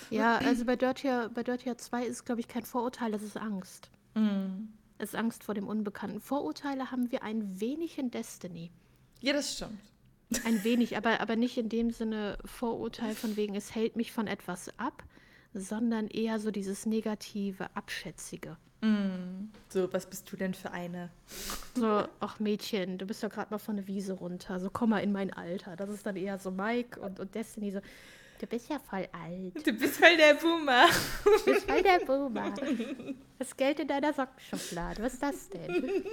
Ja, 0.09 0.37
also 0.37 0.65
bei 0.65 0.75
Dirtier, 0.75 1.31
bei 1.33 1.43
Dirtier 1.43 1.77
2 1.77 2.05
ist, 2.05 2.25
glaube 2.25 2.41
ich, 2.41 2.47
kein 2.47 2.63
Vorurteil, 2.63 3.11
das 3.11 3.23
ist 3.23 3.37
Angst. 3.37 3.89
Mm. 4.13 4.65
Ist 5.01 5.15
Angst 5.15 5.43
vor 5.43 5.55
dem 5.55 5.67
Unbekannten. 5.67 6.21
Vorurteile 6.21 6.91
haben 6.91 7.11
wir 7.11 7.23
ein 7.23 7.59
wenig 7.59 7.97
in 7.97 8.11
Destiny. 8.11 8.71
Ja, 9.19 9.33
das 9.33 9.55
stimmt. 9.55 9.79
Ein 10.45 10.63
wenig, 10.63 10.95
aber, 10.95 11.19
aber 11.21 11.35
nicht 11.35 11.57
in 11.57 11.69
dem 11.69 11.89
Sinne 11.89 12.37
Vorurteil 12.45 13.15
von 13.15 13.35
wegen, 13.35 13.55
es 13.55 13.73
hält 13.73 13.95
mich 13.95 14.11
von 14.11 14.27
etwas 14.27 14.77
ab, 14.77 15.03
sondern 15.53 16.07
eher 16.07 16.39
so 16.39 16.51
dieses 16.51 16.85
negative, 16.85 17.75
abschätzige. 17.75 18.57
Mm. 18.81 19.49
So, 19.69 19.91
was 19.91 20.07
bist 20.07 20.31
du 20.31 20.37
denn 20.37 20.53
für 20.53 20.71
eine? 20.71 21.09
So, 21.75 22.03
ach 22.19 22.39
Mädchen, 22.39 22.97
du 22.97 23.05
bist 23.05 23.23
doch 23.23 23.29
gerade 23.29 23.51
mal 23.51 23.59
von 23.59 23.77
der 23.77 23.87
Wiese 23.87 24.13
runter, 24.13 24.59
so 24.59 24.69
komm 24.71 24.91
mal 24.91 24.99
in 24.99 25.11
mein 25.11 25.33
Alter. 25.33 25.75
Das 25.75 25.89
ist 25.89 26.05
dann 26.05 26.15
eher 26.15 26.37
so 26.37 26.51
Mike 26.51 26.99
und, 26.99 27.19
und 27.19 27.33
Destiny 27.33 27.71
so, 27.71 27.79
du 28.41 28.47
bist 28.47 28.69
ja 28.69 28.79
voll 28.79 29.07
alt. 29.11 29.65
Du 29.65 29.73
bist 29.73 29.97
voll 29.97 30.17
der 30.17 30.33
Boomer. 30.33 30.87
Du 31.23 31.51
bist 31.51 31.69
voll 31.69 31.83
der 31.83 31.99
Boomer. 31.99 32.53
Das 33.37 33.55
Geld 33.55 33.79
in 33.79 33.87
deiner 33.87 34.13
Sockenschublade, 34.13 35.01
was 35.03 35.13
ist 35.13 35.23
das 35.23 35.49
denn? 35.49 36.03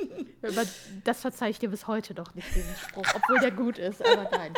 Aber 0.42 0.64
das 1.04 1.20
verzeih 1.20 1.50
ich 1.50 1.58
dir 1.58 1.68
bis 1.68 1.86
heute 1.86 2.14
doch 2.14 2.34
nicht, 2.34 2.48
diesen 2.54 2.74
Spruch, 2.76 3.06
obwohl 3.14 3.40
der 3.40 3.50
gut 3.50 3.78
ist, 3.78 4.04
aber 4.04 4.28
nein. 4.30 4.52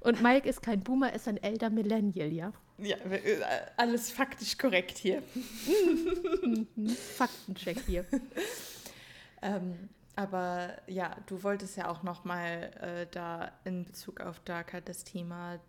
Und 0.00 0.22
Mike 0.22 0.48
ist 0.48 0.62
kein 0.62 0.80
Boomer, 0.80 1.10
er 1.10 1.16
ist 1.16 1.26
ein 1.26 1.36
älter 1.36 1.68
Millennial, 1.68 2.32
ja? 2.32 2.52
Ja, 2.78 2.96
äh, 2.96 3.40
alles 3.76 4.10
faktisch 4.10 4.56
korrekt 4.56 4.98
hier. 4.98 5.22
Faktencheck 7.16 7.78
hier. 7.86 8.04
Ähm, 9.42 9.88
aber 10.16 10.76
ja, 10.86 11.14
du 11.26 11.42
wolltest 11.42 11.76
ja 11.76 11.88
auch 11.88 12.02
noch 12.02 12.24
mal 12.24 12.70
äh, 12.80 13.06
da 13.10 13.52
in 13.64 13.84
Bezug 13.84 14.20
auf 14.20 14.40
Darker 14.40 14.80
das 14.80 15.04
Thema 15.04 15.60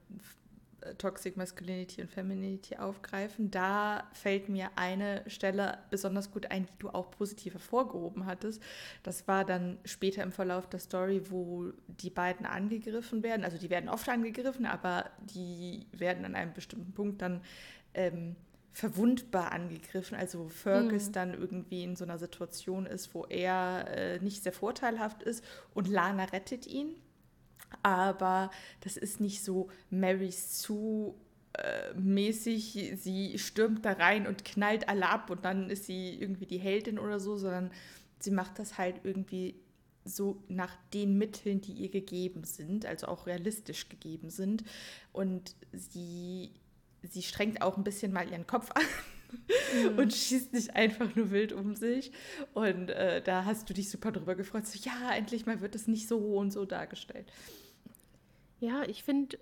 äh, 0.81 0.95
Toxic 0.95 1.35
Masculinity 1.35 2.01
und 2.01 2.09
Femininity 2.09 2.77
aufgreifen. 2.77 3.51
Da 3.51 4.07
fällt 4.13 4.47
mir 4.47 4.69
eine 4.77 5.29
Stelle 5.29 5.79
besonders 5.89 6.31
gut 6.31 6.49
ein, 6.49 6.65
die 6.65 6.79
du 6.79 6.89
auch 6.89 7.11
positiv 7.11 7.55
hervorgehoben 7.55 8.25
hattest. 8.25 8.63
Das 9.03 9.27
war 9.27 9.43
dann 9.43 9.79
später 9.83 10.23
im 10.23 10.31
Verlauf 10.31 10.69
der 10.69 10.79
Story, 10.79 11.29
wo 11.29 11.73
die 11.87 12.09
beiden 12.09 12.45
angegriffen 12.45 13.23
werden. 13.23 13.43
Also 13.43 13.57
die 13.57 13.69
werden 13.69 13.89
oft 13.89 14.07
angegriffen, 14.07 14.65
aber 14.65 15.09
die 15.19 15.87
werden 15.91 16.23
an 16.23 16.35
einem 16.35 16.53
bestimmten 16.53 16.93
Punkt 16.93 17.21
dann 17.21 17.41
ähm, 17.93 18.37
verwundbar 18.77 19.53
angegriffen. 19.53 20.15
Also 20.15 20.49
Fergus 20.49 21.07
Mhm. 21.07 21.11
dann 21.13 21.33
irgendwie 21.33 21.83
in 21.83 21.95
so 21.95 22.03
einer 22.03 22.19
Situation 22.19 22.85
ist, 22.85 23.15
wo 23.15 23.25
er 23.25 23.87
äh, 23.89 24.19
nicht 24.19 24.43
sehr 24.43 24.53
vorteilhaft 24.53 25.23
ist 25.23 25.43
und 25.73 25.87
Lana 25.87 26.25
rettet 26.25 26.67
ihn. 26.67 26.93
Aber 27.81 28.51
das 28.81 28.95
ist 28.95 29.19
nicht 29.19 29.43
so 29.43 29.69
Mary 29.89 30.29
Sue 30.31 31.15
äh, 31.53 31.93
mäßig, 31.95 32.93
sie 32.97 33.39
stürmt 33.39 33.83
da 33.83 33.93
rein 33.93 34.27
und 34.27 34.45
knallt 34.45 34.87
alle 34.89 35.09
ab 35.09 35.31
und 35.31 35.43
dann 35.43 35.71
ist 35.71 35.85
sie 35.85 36.13
irgendwie 36.13 36.45
die 36.45 36.59
Heldin 36.59 36.99
oder 36.99 37.19
so, 37.19 37.35
sondern 37.35 37.71
sie 38.19 38.31
macht 38.31 38.59
das 38.59 38.77
halt 38.77 39.01
irgendwie 39.03 39.59
so 40.05 40.43
nach 40.49 40.77
den 40.93 41.17
Mitteln, 41.17 41.61
die 41.61 41.73
ihr 41.73 41.89
gegeben 41.89 42.43
sind, 42.43 42.85
also 42.85 43.07
auch 43.07 43.25
realistisch 43.25 43.89
gegeben 43.89 44.29
sind. 44.29 44.63
Und 45.11 45.55
sie, 45.73 46.51
sie 47.03 47.21
strengt 47.21 47.61
auch 47.61 47.77
ein 47.77 47.83
bisschen 47.83 48.11
mal 48.11 48.29
ihren 48.29 48.47
Kopf 48.47 48.71
an 48.75 49.97
und 49.97 50.13
schießt 50.13 50.53
nicht 50.53 50.75
einfach 50.75 51.15
nur 51.15 51.31
wild 51.31 51.53
um 51.53 51.75
sich. 51.75 52.11
Und 52.53 52.89
äh, 52.89 53.21
da 53.21 53.45
hast 53.45 53.69
du 53.69 53.73
dich 53.73 53.89
super 53.89 54.11
drüber 54.11 54.35
gefreut. 54.35 54.65
So, 54.65 54.79
ja, 54.81 55.13
endlich 55.13 55.45
mal 55.45 55.61
wird 55.61 55.75
es 55.75 55.87
nicht 55.87 56.07
so 56.07 56.17
und 56.17 56.51
so 56.51 56.65
dargestellt. 56.65 57.31
Ja, 58.59 58.83
ich 58.83 59.03
finde, 59.03 59.37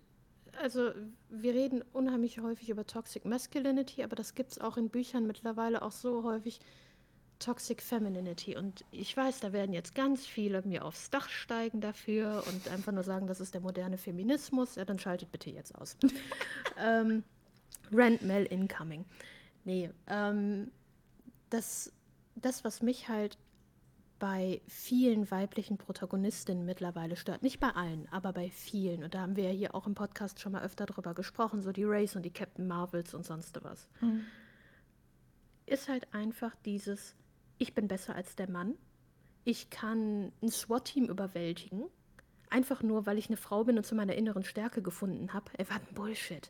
also 0.62 0.92
wir 1.30 1.54
reden 1.54 1.84
unheimlich 1.94 2.40
häufig 2.40 2.70
über 2.70 2.86
Toxic 2.86 3.26
Masculinity, 3.26 4.04
aber 4.04 4.16
das 4.16 4.36
gibt 4.36 4.52
es 4.52 4.60
auch 4.60 4.78
in 4.78 4.90
Büchern 4.90 5.28
mittlerweile 5.28 5.82
auch 5.82 5.92
so 5.92 6.24
häufig 6.24 6.60
Toxic 7.40 7.82
Femininity. 7.82 8.56
Und 8.56 8.86
ich 8.92 9.16
weiß, 9.16 9.40
da 9.40 9.54
werden 9.54 9.74
jetzt 9.74 9.96
ganz 9.96 10.26
viele 10.26 10.62
mir 10.64 10.86
aufs 10.86 11.10
Dach 11.10 11.30
steigen 11.30 11.82
dafür 11.82 12.44
und 12.48 12.70
einfach 12.70 12.92
nur 12.92 13.04
sagen, 13.04 13.28
das 13.28 13.40
ist 13.40 13.54
der 13.54 13.62
moderne 13.62 13.98
Feminismus. 13.98 14.76
Ja, 14.76 14.86
dann 14.86 15.00
schaltet 15.00 15.32
bitte 15.32 15.50
jetzt 15.50 15.76
aus. 15.76 15.98
ähm, 16.80 17.24
Randmail 17.92 18.46
incoming. 18.46 19.06
Nee, 19.64 19.90
ähm, 20.08 20.72
das, 21.50 21.92
das, 22.36 22.64
was 22.64 22.82
mich 22.82 23.10
halt 23.10 23.38
bei 24.20 24.62
vielen 24.68 25.30
weiblichen 25.30 25.78
Protagonistinnen 25.78 26.66
mittlerweile 26.66 27.16
stört. 27.16 27.44
Nicht 27.44 27.60
bei 27.60 27.70
allen, 27.70 28.08
aber 28.12 28.32
bei 28.32 28.50
vielen. 28.50 29.04
Und 29.04 29.14
da 29.14 29.22
haben 29.22 29.36
wir 29.36 29.46
ja 29.46 29.52
hier 29.52 29.76
auch 29.76 29.88
im 29.88 29.96
Podcast 29.96 30.40
schon 30.40 30.54
mal 30.54 30.64
öfter 30.64 30.86
drüber 30.86 31.14
gesprochen, 31.14 31.62
so 31.62 31.72
die 31.72 31.84
Race 31.84 32.16
und 32.16 32.24
die 32.24 32.32
Captain 32.32 32.68
Marvels 32.68 33.14
und 33.14 33.26
sonst 33.26 33.62
was. 33.64 33.88
Ist 35.66 35.90
halt 35.90 36.14
einfach 36.14 36.56
dieses, 36.64 37.16
ich 37.58 37.74
bin 37.74 37.88
besser 37.88 38.16
als 38.16 38.36
der 38.36 38.50
Mann. 38.50 38.76
Ich 39.44 39.70
kann 39.70 40.32
ein 40.42 40.50
SWAT-Team 40.50 41.06
überwältigen. 41.06 41.86
Einfach 42.50 42.84
nur, 42.84 43.06
weil 43.06 43.18
ich 43.18 43.28
eine 43.28 43.38
Frau 43.38 43.64
bin 43.66 43.78
und 43.78 43.86
zu 43.86 43.96
meiner 43.96 44.16
inneren 44.16 44.44
Stärke 44.44 44.82
gefunden 44.82 45.34
habe. 45.34 45.52
Ey, 45.58 45.66
was 45.68 45.78
ein 45.78 45.94
Bullshit. 45.94 46.50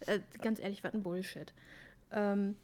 Äh, 0.00 0.20
ganz 0.40 0.60
ehrlich, 0.60 0.84
was 0.84 0.94
ein 0.94 1.02
Bullshit. 1.02 1.52
Ähm, 2.10 2.56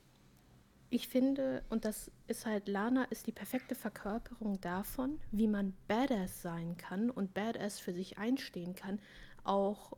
ich 0.91 1.09
finde, 1.09 1.65
und 1.71 1.85
das 1.85 2.11
ist 2.29 2.47
halt, 2.47 2.69
Lana 2.69 3.05
ist 3.05 3.27
die 3.27 3.33
perfekte 3.33 3.75
Verkörperung 3.75 4.61
davon, 4.61 5.21
wie 5.33 5.49
man 5.49 5.75
Badass 5.89 6.43
sein 6.43 6.77
kann 6.77 7.11
und 7.11 7.35
Badass 7.35 7.81
für 7.81 7.93
sich 7.93 8.19
einstehen 8.19 8.77
kann, 8.77 9.01
auch 9.43 9.97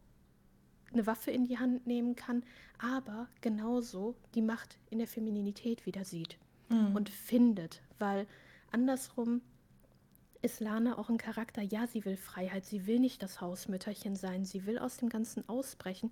eine 0.93 1.07
Waffe 1.07 1.31
in 1.31 1.45
die 1.45 1.59
Hand 1.59 1.87
nehmen 1.87 2.17
kann, 2.17 2.45
aber 2.79 3.29
genauso 3.43 4.15
die 4.35 4.41
Macht 4.41 4.79
in 4.89 4.99
der 4.99 5.07
Femininität 5.07 5.85
wieder 5.85 6.05
sieht 6.05 6.39
und 6.95 7.11
findet, 7.11 7.83
weil 7.99 8.27
andersrum 8.71 9.43
ist 10.43 10.61
Lana 10.61 10.99
auch 10.99 11.09
ein 11.09 11.19
Charakter, 11.19 11.63
ja, 11.63 11.87
sie 11.87 12.05
will 12.05 12.17
Freiheit, 12.17 12.65
sie 12.65 12.87
will 12.87 13.01
nicht 13.01 13.23
das 13.23 13.41
Hausmütterchen 13.41 14.17
sein, 14.17 14.45
sie 14.45 14.65
will 14.67 14.79
aus 14.79 14.97
dem 14.97 15.09
Ganzen 15.09 15.49
ausbrechen, 15.49 16.11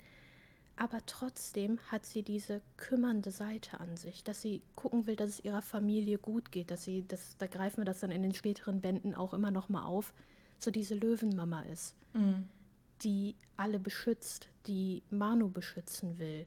aber 0.76 1.00
trotzdem 1.06 1.78
hat 1.90 2.04
sie 2.04 2.22
diese 2.22 2.60
kümmernde 2.76 3.30
Seite 3.30 3.78
an 3.80 3.96
sich, 3.96 4.24
dass 4.24 4.42
sie 4.42 4.60
gucken 4.74 5.06
will, 5.06 5.14
dass 5.14 5.30
es 5.30 5.44
ihrer 5.44 5.62
Familie 5.62 6.18
gut 6.18 6.50
geht, 6.50 6.70
dass 6.70 6.84
sie, 6.84 7.04
das, 7.06 7.36
da 7.38 7.46
greifen 7.46 7.78
wir 7.78 7.84
das 7.84 8.00
dann 8.00 8.10
in 8.10 8.22
den 8.22 8.34
späteren 8.34 8.80
Bänden 8.80 9.14
auch 9.14 9.34
immer 9.34 9.50
noch 9.50 9.68
mal 9.68 9.84
auf, 9.84 10.12
so 10.58 10.70
diese 10.70 10.94
Löwenmama 10.94 11.62
ist, 11.62 11.94
die 13.02 13.36
alle 13.56 13.78
beschützt, 13.78 14.48
die 14.66 15.02
Manu 15.10 15.48
beschützen 15.48 16.18
will, 16.18 16.46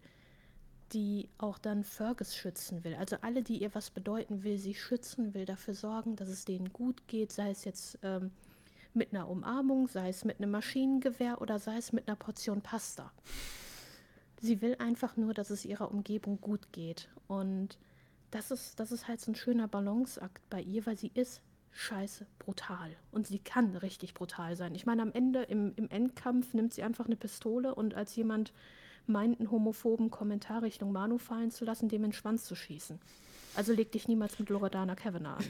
die 0.93 1.29
auch 1.37 1.57
dann 1.57 1.83
Fergus 1.83 2.35
schützen 2.35 2.83
will. 2.83 2.95
Also 2.95 3.17
alle, 3.21 3.43
die 3.43 3.61
ihr 3.61 3.73
was 3.75 3.89
bedeuten 3.89 4.43
will, 4.43 4.57
sie 4.57 4.73
schützen 4.73 5.33
will, 5.33 5.45
dafür 5.45 5.73
sorgen, 5.73 6.15
dass 6.15 6.29
es 6.29 6.45
denen 6.45 6.71
gut 6.73 7.07
geht, 7.07 7.31
sei 7.31 7.51
es 7.51 7.63
jetzt 7.63 7.99
ähm, 8.03 8.31
mit 8.93 9.13
einer 9.13 9.29
Umarmung, 9.29 9.87
sei 9.87 10.09
es 10.09 10.25
mit 10.25 10.37
einem 10.37 10.51
Maschinengewehr 10.51 11.41
oder 11.41 11.59
sei 11.59 11.77
es 11.77 11.93
mit 11.93 12.07
einer 12.07 12.15
Portion 12.15 12.61
Pasta. 12.61 13.11
Sie 14.39 14.61
will 14.61 14.75
einfach 14.79 15.17
nur, 15.17 15.33
dass 15.33 15.49
es 15.49 15.65
ihrer 15.65 15.91
Umgebung 15.91 16.39
gut 16.41 16.71
geht. 16.71 17.09
Und 17.27 17.77
das 18.31 18.51
ist, 18.51 18.79
das 18.79 18.91
ist 18.91 19.07
halt 19.07 19.21
so 19.21 19.31
ein 19.31 19.35
schöner 19.35 19.67
Balanceakt 19.67 20.47
bei 20.49 20.61
ihr, 20.61 20.85
weil 20.85 20.97
sie 20.97 21.11
ist 21.13 21.41
scheiße 21.71 22.25
brutal. 22.39 22.95
Und 23.11 23.27
sie 23.27 23.39
kann 23.39 23.75
richtig 23.75 24.13
brutal 24.13 24.55
sein. 24.55 24.75
Ich 24.75 24.85
meine, 24.85 25.01
am 25.01 25.11
Ende, 25.11 25.43
im, 25.43 25.73
im 25.75 25.89
Endkampf, 25.89 26.53
nimmt 26.53 26.73
sie 26.73 26.83
einfach 26.83 27.05
eine 27.05 27.15
Pistole 27.15 27.73
und 27.73 27.93
als 27.93 28.15
jemand 28.15 28.51
meint, 29.05 29.39
einen 29.39 29.51
homophoben 29.51 30.11
Kommentar 30.11 30.63
Richtung 30.63 30.91
Manu 30.91 31.17
fallen 31.17 31.51
zu 31.51 31.65
lassen, 31.65 31.87
dem 31.87 32.03
in 32.03 32.09
den 32.09 32.13
Schwanz 32.13 32.45
zu 32.45 32.55
schießen. 32.55 32.99
Also 33.55 33.73
leg 33.73 33.91
dich 33.91 34.07
niemals 34.07 34.37
mit 34.39 34.49
Loredana 34.49 34.95
Kavanagh 34.95 35.37
an. 35.37 35.45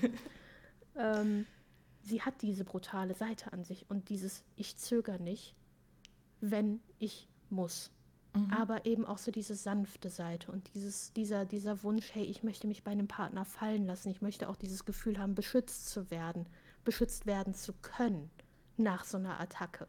ähm, 0.96 1.46
sie 2.04 2.22
hat 2.22 2.42
diese 2.42 2.64
brutale 2.64 3.16
Seite 3.16 3.54
an 3.54 3.64
sich 3.64 3.90
und 3.90 4.10
dieses 4.10 4.44
Ich 4.56 4.78
zöger 4.78 5.18
nicht, 5.18 5.56
wenn 6.40 6.82
ich 7.00 7.28
muss. 7.50 7.92
Aber 8.52 8.86
eben 8.86 9.06
auch 9.06 9.18
so 9.18 9.32
diese 9.32 9.56
sanfte 9.56 10.10
Seite 10.10 10.52
und 10.52 10.70
dieses, 10.74 11.12
dieser, 11.14 11.46
dieser 11.46 11.82
Wunsch, 11.84 12.14
hey, 12.14 12.24
ich 12.24 12.44
möchte 12.44 12.68
mich 12.68 12.84
bei 12.84 12.92
einem 12.92 13.08
Partner 13.08 13.46
fallen 13.46 13.86
lassen. 13.86 14.10
Ich 14.10 14.22
möchte 14.22 14.48
auch 14.50 14.56
dieses 14.56 14.86
Gefühl 14.86 15.18
haben, 15.18 15.34
beschützt 15.34 15.90
zu 15.90 16.12
werden, 16.12 16.46
beschützt 16.84 17.26
werden 17.26 17.54
zu 17.56 17.74
können 17.82 18.30
nach 18.78 19.06
so 19.06 19.18
einer 19.18 19.40
Attacke. 19.40 19.88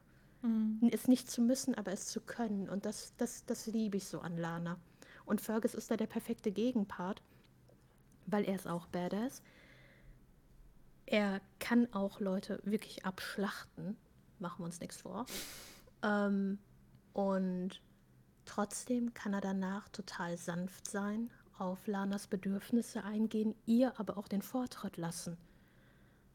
Es 0.90 1.09
nicht 1.09 1.31
zu 1.31 1.42
müssen, 1.42 1.74
aber 1.74 1.92
es 1.92 2.07
zu 2.07 2.20
können. 2.20 2.68
Und 2.68 2.87
das, 2.87 3.12
das, 3.16 3.44
das 3.44 3.66
liebe 3.66 3.96
ich 3.96 4.07
so 4.07 4.20
an 4.20 4.38
Lana. 4.38 4.79
Und 5.27 5.40
Fergus 5.40 5.74
ist 5.74 5.90
da 5.90 5.96
der 5.96 6.07
perfekte 6.07 6.53
Gegenpart, 6.53 7.22
weil 8.27 8.44
er 8.44 8.55
ist 8.55 8.66
auch 8.66 8.87
badass. 8.87 9.42
Er 11.07 11.40
kann 11.59 11.92
auch 11.92 12.20
Leute 12.20 12.61
wirklich 12.64 13.05
abschlachten, 13.05 13.96
machen 14.38 14.61
wir 14.61 14.66
uns 14.66 14.81
nichts 14.81 14.98
vor. 14.98 15.27
Ähm, 16.03 16.59
und 17.12 17.81
trotzdem 18.48 19.14
kann 19.14 19.34
er 19.34 19.40
danach 19.40 19.88
total 19.90 20.37
sanft 20.37 20.90
sein, 20.90 21.30
auf 21.58 21.87
Lanas 21.87 22.26
Bedürfnisse 22.26 23.04
eingehen, 23.04 23.54
ihr 23.66 23.98
aber 23.98 24.16
auch 24.16 24.28
den 24.28 24.42
Vortritt 24.42 24.96
lassen. 24.96 25.37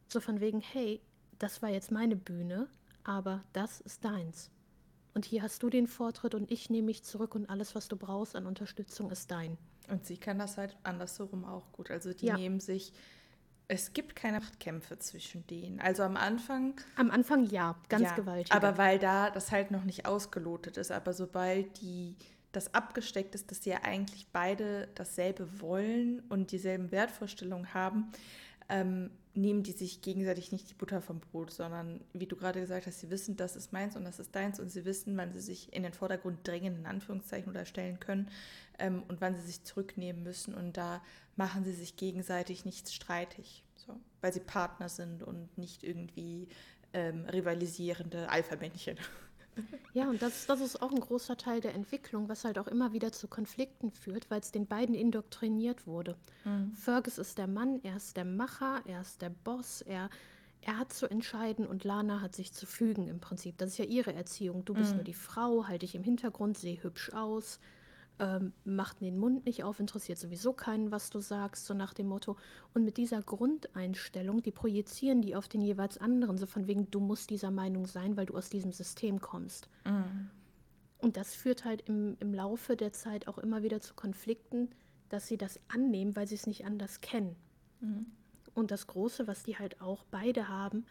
So 0.08 0.20
von 0.20 0.40
wegen, 0.40 0.62
hey, 0.62 1.02
das 1.40 1.62
war 1.62 1.70
jetzt 1.70 1.92
meine 1.92 2.16
Bühne, 2.16 2.68
aber 3.04 3.44
das 3.54 3.82
ist 3.82 4.06
deins. 4.06 4.50
Und 5.14 5.26
hier 5.26 5.44
hast 5.44 5.62
du 5.64 5.70
den 5.70 5.88
Vortritt 5.88 6.36
und 6.36 6.52
ich 6.52 6.70
nehme 6.70 6.88
mich 6.88 7.04
zurück 7.04 7.36
und 7.36 7.50
alles, 7.50 7.76
was 7.76 7.88
du 7.88 7.96
brauchst 7.96 8.36
an 8.36 8.48
Unterstützung, 8.48 9.12
ist 9.12 9.30
dein. 9.32 9.58
Und 9.90 10.06
sie 10.06 10.18
kann 10.18 10.40
das 10.40 10.58
halt 10.58 10.76
andersherum 10.84 11.46
auch 11.46 11.72
gut. 11.72 11.92
Also 11.92 12.14
die 12.14 12.28
ja. 12.28 12.38
nehmen 12.38 12.60
sich 12.60 12.94
es 13.68 13.94
gibt 13.94 14.16
keine 14.16 14.40
Machtkämpfe 14.40 15.00
zwischen 15.00 15.46
denen. 15.48 15.80
Also 15.80 16.04
am 16.04 16.18
Anfang. 16.18 16.76
Am 16.96 17.12
Anfang 17.12 17.46
ja, 17.46 17.76
ganz 17.90 18.04
ja, 18.04 18.16
gewaltig. 18.16 18.52
Aber 18.52 18.78
weil 18.78 19.00
da 19.00 19.30
das 19.30 19.52
halt 19.52 19.72
noch 19.72 19.84
nicht 19.84 20.06
ausgelotet 20.06 20.78
ist. 20.78 20.92
Aber 20.92 21.14
sobald 21.14 21.82
die 21.82 22.16
das 22.52 22.74
abgesteckt 22.74 23.34
ist, 23.36 23.50
dass 23.50 23.64
sie 23.64 23.72
ja 23.72 23.80
eigentlich 23.84 24.28
beide 24.32 24.88
dasselbe 24.96 25.60
wollen 25.60 26.22
und 26.30 26.52
dieselben 26.52 26.92
Wertvorstellungen 26.92 27.74
haben, 27.74 28.12
ähm, 28.70 29.10
nehmen 29.36 29.64
die 29.64 29.72
sich 29.72 30.02
gegenseitig 30.02 30.52
nicht 30.52 30.70
die 30.70 30.76
Butter 30.76 31.02
vom 31.02 31.20
Brot, 31.20 31.52
sondern 31.52 32.02
wie 32.14 32.28
du 32.28 32.36
gerade 32.36 32.62
gesagt 32.62 32.86
hast, 32.86 33.00
sie 33.00 33.10
wissen, 33.10 33.36
das 33.36 33.56
ist 33.56 33.74
meins 33.74 33.96
und 33.96 34.04
das 34.04 34.20
ist 34.20 34.36
deins 34.36 34.60
und 34.60 34.70
sie 34.70 34.86
wissen, 34.86 35.18
wann 35.18 35.34
sie 35.34 35.40
sich 35.40 35.74
in 35.74 35.84
den 35.84 35.94
Vordergrund 35.94 36.48
drängen, 36.48 36.78
in 36.78 36.86
Anführungszeichen, 36.86 37.50
oder 37.50 37.66
stellen 37.66 38.00
können 38.00 38.30
ähm, 38.78 39.04
und 39.08 39.22
wann 39.22 39.36
sie 39.36 39.42
sich 39.42 39.64
zurücknehmen 39.64 40.24
müssen 40.24 40.54
und 40.54 40.78
da 40.78 41.02
machen 41.36 41.64
sie 41.64 41.74
sich 41.74 41.96
gegenseitig 41.96 42.64
nichts 42.66 42.94
streitig, 42.94 43.64
so, 43.76 43.96
weil 44.22 44.34
sie 44.34 44.40
Partner 44.40 44.88
sind 44.88 45.24
und 45.24 45.58
nicht 45.58 45.84
irgendwie 45.84 46.48
ähm, 46.94 47.26
rivalisierende 47.26 48.30
Alpha-Männchen. 48.30 48.98
Ja, 49.94 50.10
und 50.10 50.22
das, 50.22 50.48
das 50.48 50.60
ist 50.60 50.82
auch 50.82 50.92
ein 50.92 51.00
großer 51.00 51.38
Teil 51.38 51.62
der 51.62 51.76
Entwicklung, 51.76 52.28
was 52.28 52.46
halt 52.46 52.58
auch 52.58 52.68
immer 52.68 52.94
wieder 52.94 53.12
zu 53.12 53.28
Konflikten 53.28 53.92
führt, 53.92 54.32
weil 54.32 54.40
es 54.40 54.52
den 54.52 54.66
beiden 54.66 54.96
indoktriniert 54.96 55.86
wurde. 55.86 56.16
Mhm. 56.46 56.74
Fergus 56.74 57.18
ist 57.20 57.38
der 57.38 57.48
Mann, 57.48 57.80
er 57.84 57.98
ist 57.98 58.18
der 58.18 58.26
Macher, 58.26 58.82
er 58.86 59.02
ist 59.02 59.22
der 59.22 59.30
Boss, 59.30 59.82
er, 59.82 60.10
er 60.62 60.80
hat 60.80 60.92
zu 60.94 61.08
entscheiden 61.08 61.68
und 61.68 61.84
Lana 61.84 62.22
hat 62.22 62.36
sich 62.36 62.54
zu 62.54 62.66
fügen 62.66 63.08
im 63.08 63.20
Prinzip. 63.20 63.58
Das 63.60 63.70
ist 63.70 63.78
ja 63.78 63.86
ihre 63.86 64.14
Erziehung. 64.14 64.66
Du 64.66 64.74
bist 64.74 64.92
mhm. 64.92 64.98
nur 64.98 65.04
die 65.04 65.14
Frau, 65.14 65.68
halte 65.68 65.86
dich 65.86 65.96
im 65.96 66.04
Hintergrund, 66.04 66.58
sehe 66.58 66.82
hübsch 66.82 67.14
aus, 67.14 67.60
ähm, 68.20 68.54
macht 68.64 69.02
den 69.02 69.18
Mund 69.18 69.46
nicht 69.46 69.64
auf, 69.64 69.80
interessiert 69.80 70.18
sowieso 70.18 70.54
keinen, 70.54 70.92
was 70.92 71.10
du 71.10 71.20
sagst, 71.20 71.66
so 71.66 71.74
nach 71.74 71.94
dem 71.94 72.08
Motto. 72.08 72.38
Und 72.74 72.84
mit 72.86 72.98
dieser 72.98 73.22
Grundeinstellung, 73.22 74.44
die 74.44 74.52
projizieren 74.52 75.22
die 75.22 75.36
auf 75.36 75.48
den 75.48 75.62
jeweils 75.62 75.98
anderen, 75.98 76.38
so 76.38 76.46
von 76.46 76.68
wegen, 76.68 76.90
du 76.92 77.00
musst 77.00 77.30
dieser 77.30 77.52
Meinung 77.52 77.88
sein, 77.88 78.16
weil 78.16 78.26
du 78.26 78.36
aus 78.36 78.50
diesem 78.50 78.72
System 78.72 79.20
kommst. 79.20 79.68
Mhm. 79.86 80.30
Und 81.00 81.18
das 81.18 81.34
führt 81.34 81.66
halt 81.66 81.82
im, 81.88 82.16
im 82.20 82.34
Laufe 82.34 82.76
der 82.78 82.94
Zeit 82.94 83.28
auch 83.28 83.38
immer 83.38 83.64
wieder 83.64 83.82
zu 83.82 83.94
Konflikten, 83.94 84.70
dass 85.10 85.28
sie 85.28 85.38
das 85.38 85.60
annehmen, 85.68 86.16
weil 86.16 86.28
sie 86.28 86.36
es 86.36 86.48
nicht 86.48 86.66
anders 86.66 87.02
kennen. 87.02 87.36
Mhm. 87.82 88.06
Und 88.54 88.72
das 88.72 88.88
Große, 88.88 89.28
was 89.28 89.44
die 89.44 89.58
halt 89.58 89.82
auch 89.82 90.04
beide 90.12 90.48
haben, 90.48 90.86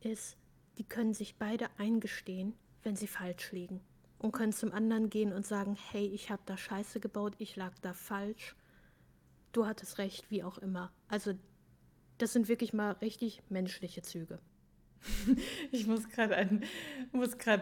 ist, 0.00 0.36
die 0.76 0.84
können 0.84 1.14
sich 1.14 1.38
beide 1.38 1.66
eingestehen, 1.78 2.54
wenn 2.82 2.94
sie 2.94 3.08
falsch 3.08 3.52
liegen 3.52 3.80
und 4.18 4.32
können 4.32 4.52
zum 4.52 4.72
anderen 4.72 5.10
gehen 5.10 5.32
und 5.32 5.46
sagen, 5.46 5.76
hey, 5.90 6.06
ich 6.06 6.30
habe 6.30 6.42
da 6.46 6.56
Scheiße 6.56 7.00
gebaut, 7.00 7.34
ich 7.38 7.56
lag 7.56 7.72
da 7.82 7.92
falsch, 7.92 8.56
du 9.52 9.66
hattest 9.66 9.98
recht, 9.98 10.30
wie 10.30 10.42
auch 10.42 10.58
immer. 10.58 10.92
Also 11.08 11.34
das 12.18 12.32
sind 12.32 12.48
wirklich 12.48 12.72
mal 12.72 12.92
richtig 12.92 13.42
menschliche 13.48 14.02
Züge. 14.02 14.38
Ich 15.70 15.86
muss 15.86 16.08
gerade 16.08 16.36
an 16.36 16.64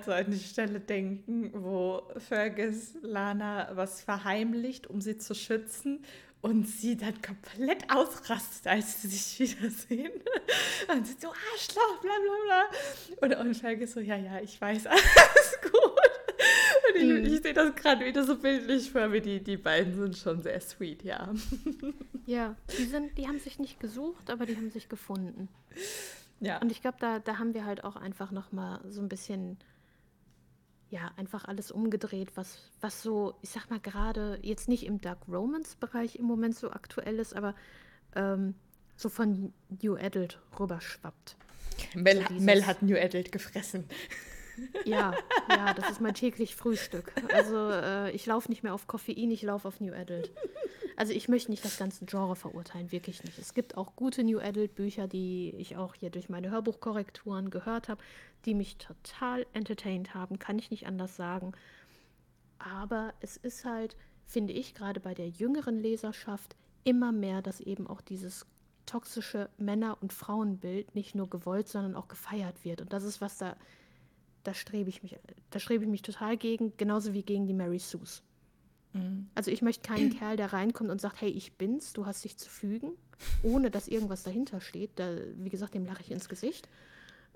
so 0.04 0.12
an 0.12 0.30
die 0.30 0.38
Stelle 0.38 0.80
denken, 0.80 1.50
wo 1.52 2.02
Fergus 2.16 2.94
Lana 3.02 3.70
was 3.74 4.02
verheimlicht, 4.02 4.86
um 4.86 5.00
sie 5.00 5.18
zu 5.18 5.34
schützen 5.34 6.04
und 6.40 6.68
sie 6.68 6.96
dann 6.96 7.20
komplett 7.22 7.90
ausrastet, 7.90 8.66
als 8.66 9.02
sie 9.02 9.08
sich 9.08 9.38
wiedersehen. 9.56 10.12
Und 10.88 11.04
sie 11.04 11.16
so 11.18 11.28
Arschloch, 11.28 12.00
bla 12.00 12.12
bla 12.12 12.36
bla. 12.46 13.36
Und, 13.40 13.46
und 13.46 13.54
Fergus 13.54 13.92
so, 13.92 14.00
ja, 14.00 14.16
ja, 14.16 14.38
ich 14.40 14.60
weiß, 14.60 14.86
alles 14.86 15.58
gut. 15.62 16.05
Ich, 16.96 17.32
ich 17.32 17.42
sehe 17.42 17.54
das 17.54 17.74
gerade 17.74 18.04
wieder 18.04 18.24
so 18.24 18.38
bildlich 18.38 18.90
vor 18.90 19.08
mir. 19.08 19.20
Die, 19.20 19.42
die 19.42 19.56
beiden 19.56 19.94
sind 19.94 20.16
schon 20.16 20.40
sehr 20.40 20.60
sweet, 20.60 21.02
ja. 21.02 21.32
Ja, 22.26 22.56
die, 22.76 22.84
sind, 22.86 23.16
die 23.18 23.28
haben 23.28 23.38
sich 23.38 23.60
nicht 23.60 23.78
gesucht, 23.78 24.30
aber 24.30 24.46
die 24.46 24.56
haben 24.56 24.70
sich 24.70 24.88
gefunden. 24.88 25.48
Ja. 26.40 26.58
Und 26.58 26.72
ich 26.72 26.82
glaube, 26.82 26.96
da, 26.98 27.20
da 27.20 27.38
haben 27.38 27.54
wir 27.54 27.64
halt 27.64 27.84
auch 27.84 27.94
einfach 27.94 28.32
nochmal 28.32 28.80
so 28.88 29.00
ein 29.00 29.08
bisschen, 29.08 29.58
ja, 30.90 31.12
einfach 31.16 31.44
alles 31.44 31.70
umgedreht, 31.70 32.32
was, 32.34 32.70
was 32.80 33.02
so, 33.02 33.36
ich 33.42 33.50
sag 33.50 33.70
mal, 33.70 33.78
gerade 33.78 34.40
jetzt 34.42 34.68
nicht 34.68 34.86
im 34.86 35.00
Dark 35.00 35.20
Romance-Bereich 35.28 36.16
im 36.16 36.24
Moment 36.24 36.56
so 36.56 36.72
aktuell 36.72 37.20
ist, 37.20 37.36
aber 37.36 37.54
ähm, 38.16 38.54
so 38.96 39.08
von 39.08 39.52
New 39.80 39.94
Adult 39.94 40.40
rüberschwappt. 40.58 41.36
Mel, 41.94 42.24
so 42.28 42.34
Mel 42.40 42.66
hat 42.66 42.82
New 42.82 42.96
Adult 42.96 43.30
gefressen. 43.30 43.84
Ja, 44.84 45.14
ja, 45.50 45.74
das 45.74 45.90
ist 45.90 46.00
mein 46.00 46.14
täglich 46.14 46.54
Frühstück. 46.56 47.12
Also 47.32 47.70
äh, 47.70 48.10
ich 48.12 48.26
laufe 48.26 48.48
nicht 48.48 48.62
mehr 48.62 48.74
auf 48.74 48.86
Koffein, 48.86 49.30
ich 49.30 49.42
laufe 49.42 49.68
auf 49.68 49.80
New 49.80 49.92
Adult. 49.92 50.30
Also 50.96 51.12
ich 51.12 51.28
möchte 51.28 51.50
nicht 51.50 51.64
das 51.64 51.76
ganze 51.76 52.06
Genre 52.06 52.36
verurteilen, 52.36 52.90
wirklich 52.90 53.22
nicht. 53.22 53.38
Es 53.38 53.52
gibt 53.52 53.76
auch 53.76 53.96
gute 53.96 54.24
New 54.24 54.38
Adult 54.38 54.74
Bücher, 54.74 55.06
die 55.06 55.54
ich 55.58 55.76
auch 55.76 55.94
hier 55.94 56.10
durch 56.10 56.28
meine 56.28 56.50
Hörbuchkorrekturen 56.50 57.50
gehört 57.50 57.88
habe, 57.88 58.02
die 58.46 58.54
mich 58.54 58.78
total 58.78 59.46
entertained 59.52 60.14
haben, 60.14 60.38
kann 60.38 60.58
ich 60.58 60.70
nicht 60.70 60.86
anders 60.86 61.16
sagen. 61.16 61.52
Aber 62.58 63.12
es 63.20 63.36
ist 63.36 63.64
halt, 63.64 63.96
finde 64.26 64.54
ich, 64.54 64.74
gerade 64.74 65.00
bei 65.00 65.12
der 65.12 65.28
jüngeren 65.28 65.78
Leserschaft 65.78 66.56
immer 66.84 67.12
mehr, 67.12 67.42
dass 67.42 67.60
eben 67.60 67.86
auch 67.86 68.00
dieses 68.00 68.46
toxische 68.86 69.50
Männer- 69.58 69.98
und 70.00 70.12
Frauenbild 70.12 70.94
nicht 70.94 71.14
nur 71.14 71.28
gewollt, 71.28 71.68
sondern 71.68 71.96
auch 71.96 72.08
gefeiert 72.08 72.64
wird. 72.64 72.80
Und 72.80 72.92
das 72.92 73.04
ist, 73.04 73.20
was 73.20 73.36
da 73.36 73.56
da 74.46 74.54
strebe 74.54 74.88
ich 74.88 75.02
mich, 75.02 75.16
da 75.50 75.58
strebe 75.58 75.84
ich 75.84 75.90
mich 75.90 76.02
total 76.02 76.36
gegen, 76.36 76.76
genauso 76.76 77.12
wie 77.12 77.22
gegen 77.22 77.46
die 77.46 77.54
Mary 77.54 77.78
Sues. 77.78 78.22
Mhm. 78.92 79.28
Also 79.34 79.50
ich 79.50 79.62
möchte 79.62 79.88
keinen 79.88 80.16
Kerl, 80.16 80.36
der 80.36 80.52
reinkommt 80.52 80.90
und 80.90 81.00
sagt, 81.00 81.20
hey, 81.20 81.30
ich 81.30 81.54
bin's, 81.54 81.92
du 81.92 82.06
hast 82.06 82.24
dich 82.24 82.36
zu 82.36 82.48
fügen, 82.48 82.92
ohne 83.42 83.70
dass 83.70 83.88
irgendwas 83.88 84.22
dahinter 84.22 84.60
steht. 84.60 84.90
Da, 84.96 85.16
wie 85.36 85.50
gesagt, 85.50 85.74
dem 85.74 85.84
lache 85.84 86.02
ich 86.02 86.10
ins 86.10 86.28
Gesicht. 86.28 86.68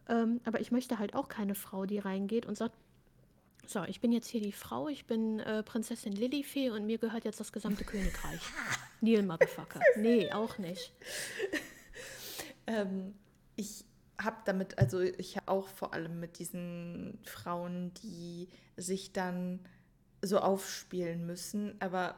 Ähm, 0.08 0.40
aber 0.44 0.60
ich 0.60 0.70
möchte 0.70 0.98
halt 0.98 1.14
auch 1.14 1.28
keine 1.28 1.54
Frau, 1.54 1.84
die 1.86 1.98
reingeht 1.98 2.46
und 2.46 2.56
sagt, 2.56 2.74
so, 3.66 3.84
ich 3.84 4.00
bin 4.00 4.10
jetzt 4.10 4.26
hier 4.26 4.40
die 4.40 4.52
Frau, 4.52 4.88
ich 4.88 5.06
bin 5.06 5.38
äh, 5.40 5.62
Prinzessin 5.62 6.12
Lilifee 6.12 6.70
und 6.70 6.86
mir 6.86 6.98
gehört 6.98 7.24
jetzt 7.24 7.38
das 7.38 7.52
gesamte 7.52 7.84
Königreich. 7.84 8.40
Neil 9.00 9.22
Motherfucker. 9.22 9.80
Nee, 9.96 10.32
auch 10.32 10.58
nicht. 10.58 10.92
ähm, 12.66 13.14
ich 13.54 13.84
habe 14.22 14.36
damit, 14.44 14.78
also 14.78 15.00
ich 15.00 15.36
auch 15.46 15.68
vor 15.68 15.94
allem 15.94 16.20
mit 16.20 16.38
diesen 16.38 17.18
Frauen, 17.24 17.92
die 18.02 18.48
sich 18.76 19.12
dann 19.12 19.60
so 20.22 20.38
aufspielen 20.38 21.26
müssen. 21.26 21.74
Aber 21.80 22.14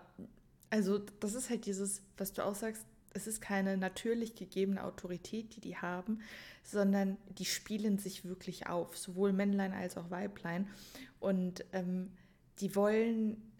also 0.71 0.99
das 1.21 1.35
ist 1.35 1.51
halt 1.51 1.67
dieses, 1.67 2.03
was 2.17 2.33
du 2.33 2.45
auch 2.45 2.55
sagst, 2.55 2.85
es 3.15 3.27
ist 3.27 3.41
keine 3.41 3.77
natürlich 3.77 4.35
gegebene 4.35 4.83
Autorität, 4.85 5.55
die 5.57 5.61
die 5.61 5.77
haben, 5.77 6.21
sondern 6.63 7.19
die 7.39 7.45
spielen 7.45 7.99
sich 7.99 8.25
wirklich 8.25 8.69
auf, 8.69 8.97
sowohl 8.97 9.33
Männlein 9.33 9.73
als 9.73 9.97
auch 9.97 10.11
Weiblein. 10.11 10.69
Und 11.21 11.65
ähm, 11.73 12.11
die 12.61 12.75
wollen 12.75 13.53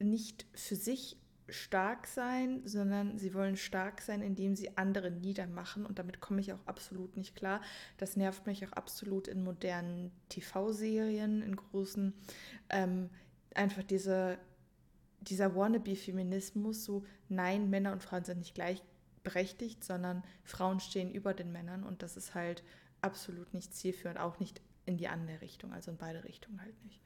nicht 0.00 0.46
für 0.54 0.76
sich 0.76 1.16
stark 1.48 2.06
sein, 2.06 2.60
sondern 2.66 3.18
sie 3.18 3.32
wollen 3.34 3.56
stark 3.56 4.00
sein, 4.00 4.22
indem 4.22 4.54
sie 4.54 4.76
andere 4.76 5.10
niedermachen. 5.10 5.86
Und 5.86 5.98
damit 5.98 6.20
komme 6.20 6.40
ich 6.40 6.52
auch 6.52 6.66
absolut 6.66 7.16
nicht 7.16 7.34
klar. 7.36 7.60
Das 7.96 8.16
nervt 8.16 8.46
mich 8.46 8.66
auch 8.66 8.72
absolut 8.72 9.28
in 9.28 9.42
modernen 9.42 10.10
TV-Serien, 10.28 11.42
in 11.42 11.56
großen. 11.56 12.12
Ähm, 12.68 13.10
einfach 13.54 13.82
diese, 13.82 14.38
dieser 15.20 15.54
Wannabe-Feminismus, 15.56 16.84
so 16.84 17.04
nein, 17.28 17.70
Männer 17.70 17.92
und 17.92 18.02
Frauen 18.02 18.24
sind 18.24 18.38
nicht 18.38 18.54
gleichberechtigt, 18.54 19.82
sondern 19.82 20.22
Frauen 20.44 20.80
stehen 20.80 21.10
über 21.10 21.34
den 21.34 21.50
Männern. 21.50 21.82
Und 21.82 22.02
das 22.02 22.16
ist 22.16 22.34
halt 22.34 22.62
absolut 23.00 23.54
nicht 23.54 23.74
zielführend, 23.74 24.18
auch 24.18 24.38
nicht 24.38 24.60
in 24.84 24.96
die 24.96 25.08
andere 25.08 25.40
Richtung, 25.40 25.72
also 25.72 25.90
in 25.90 25.96
beide 25.96 26.24
Richtungen 26.24 26.60
halt 26.60 26.84
nicht. 26.84 27.00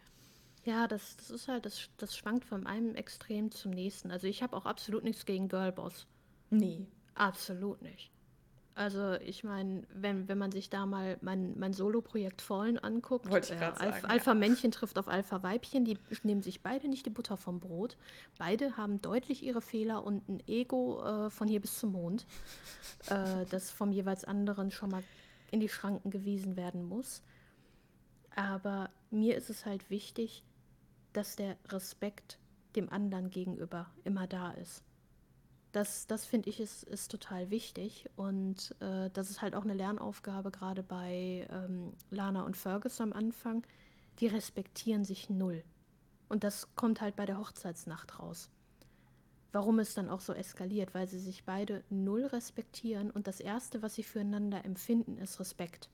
Ja, 0.64 0.86
das, 0.86 1.16
das 1.16 1.30
ist 1.30 1.48
halt, 1.48 1.66
das, 1.66 1.88
das 1.96 2.16
schwankt 2.16 2.44
von 2.44 2.66
einem 2.66 2.94
Extrem 2.94 3.50
zum 3.50 3.72
nächsten. 3.72 4.10
Also 4.10 4.26
ich 4.26 4.42
habe 4.42 4.56
auch 4.56 4.64
absolut 4.64 5.02
nichts 5.02 5.26
gegen 5.26 5.48
Girlboss. 5.48 6.06
Nee. 6.50 6.86
Absolut 7.14 7.82
nicht. 7.82 8.10
Also 8.74 9.14
ich 9.14 9.44
meine, 9.44 9.82
wenn, 9.92 10.28
wenn 10.28 10.38
man 10.38 10.50
sich 10.50 10.70
da 10.70 10.86
mal 10.86 11.18
mein, 11.20 11.58
mein 11.58 11.74
Solo-Projekt 11.74 12.40
Fallen 12.40 12.78
anguckt, 12.78 13.26
äh, 13.26 13.34
Alpha, 13.34 13.74
sagen, 13.74 14.06
Alpha-Männchen 14.06 14.70
trifft 14.70 14.98
auf 14.98 15.08
Alpha-Weibchen, 15.08 15.84
die 15.84 15.98
nehmen 16.22 16.42
sich 16.42 16.62
beide 16.62 16.88
nicht 16.88 17.04
die 17.04 17.10
Butter 17.10 17.36
vom 17.36 17.60
Brot. 17.60 17.98
Beide 18.38 18.76
haben 18.78 19.02
deutlich 19.02 19.42
ihre 19.42 19.60
Fehler 19.60 20.04
und 20.04 20.26
ein 20.28 20.42
Ego 20.46 21.02
äh, 21.04 21.30
von 21.30 21.48
hier 21.48 21.60
bis 21.60 21.78
zum 21.78 21.92
Mond, 21.92 22.24
äh, 23.08 23.44
das 23.50 23.70
vom 23.70 23.92
jeweils 23.92 24.24
anderen 24.24 24.70
schon 24.70 24.90
mal 24.90 25.02
in 25.50 25.60
die 25.60 25.68
Schranken 25.68 26.10
gewiesen 26.10 26.56
werden 26.56 26.88
muss. 26.88 27.22
Aber 28.34 28.88
mir 29.10 29.36
ist 29.36 29.50
es 29.50 29.66
halt 29.66 29.90
wichtig, 29.90 30.42
dass 31.12 31.36
der 31.36 31.56
Respekt 31.68 32.38
dem 32.76 32.88
anderen 32.90 33.30
gegenüber 33.30 33.90
immer 34.04 34.26
da 34.26 34.52
ist. 34.52 34.82
Das, 35.72 36.06
das 36.06 36.26
finde 36.26 36.50
ich 36.50 36.60
ist, 36.60 36.82
ist 36.84 37.10
total 37.10 37.50
wichtig 37.50 38.08
und 38.16 38.76
äh, 38.80 39.08
das 39.10 39.30
ist 39.30 39.40
halt 39.40 39.54
auch 39.54 39.64
eine 39.64 39.72
Lernaufgabe 39.72 40.50
gerade 40.50 40.82
bei 40.82 41.46
ähm, 41.50 41.94
Lana 42.10 42.42
und 42.42 42.58
Fergus 42.58 43.00
am 43.00 43.12
Anfang. 43.12 43.66
Die 44.20 44.26
respektieren 44.26 45.04
sich 45.06 45.30
null. 45.30 45.64
Und 46.28 46.44
das 46.44 46.74
kommt 46.76 47.00
halt 47.00 47.16
bei 47.16 47.24
der 47.24 47.38
Hochzeitsnacht 47.38 48.18
raus. 48.18 48.50
Warum 49.52 49.78
es 49.78 49.94
dann 49.94 50.10
auch 50.10 50.20
so 50.20 50.34
eskaliert, 50.34 50.94
weil 50.94 51.08
sie 51.08 51.18
sich 51.18 51.44
beide 51.44 51.84
null 51.88 52.24
respektieren 52.26 53.10
und 53.10 53.26
das 53.26 53.40
Erste, 53.40 53.82
was 53.82 53.94
sie 53.94 54.02
füreinander 54.02 54.64
empfinden, 54.64 55.16
ist 55.18 55.40
Respekt. 55.40 55.90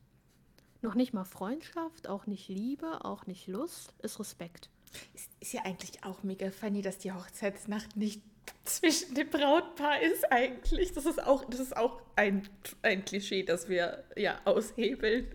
Noch 0.80 0.94
nicht 0.94 1.12
mal 1.12 1.24
Freundschaft, 1.24 2.08
auch 2.08 2.26
nicht 2.26 2.48
Liebe, 2.48 3.04
auch 3.04 3.26
nicht 3.26 3.48
Lust, 3.48 3.94
ist 4.00 4.20
Respekt. 4.20 4.70
Ist, 5.14 5.30
ist 5.40 5.52
ja 5.52 5.62
eigentlich 5.64 6.04
auch 6.04 6.22
mega 6.22 6.50
funny, 6.50 6.82
dass 6.82 6.98
die 6.98 7.12
Hochzeitsnacht 7.12 7.96
nicht 7.96 8.22
zwischen 8.64 9.14
dem 9.14 9.28
Brautpaar 9.30 10.00
ist 10.02 10.30
eigentlich. 10.30 10.92
Das 10.92 11.06
ist 11.06 11.22
auch, 11.22 11.44
das 11.46 11.60
ist 11.60 11.76
auch 11.76 12.00
ein, 12.16 12.48
ein 12.82 13.04
Klischee, 13.04 13.42
das 13.42 13.68
wir 13.68 14.04
ja 14.16 14.40
aushebeln. 14.44 15.26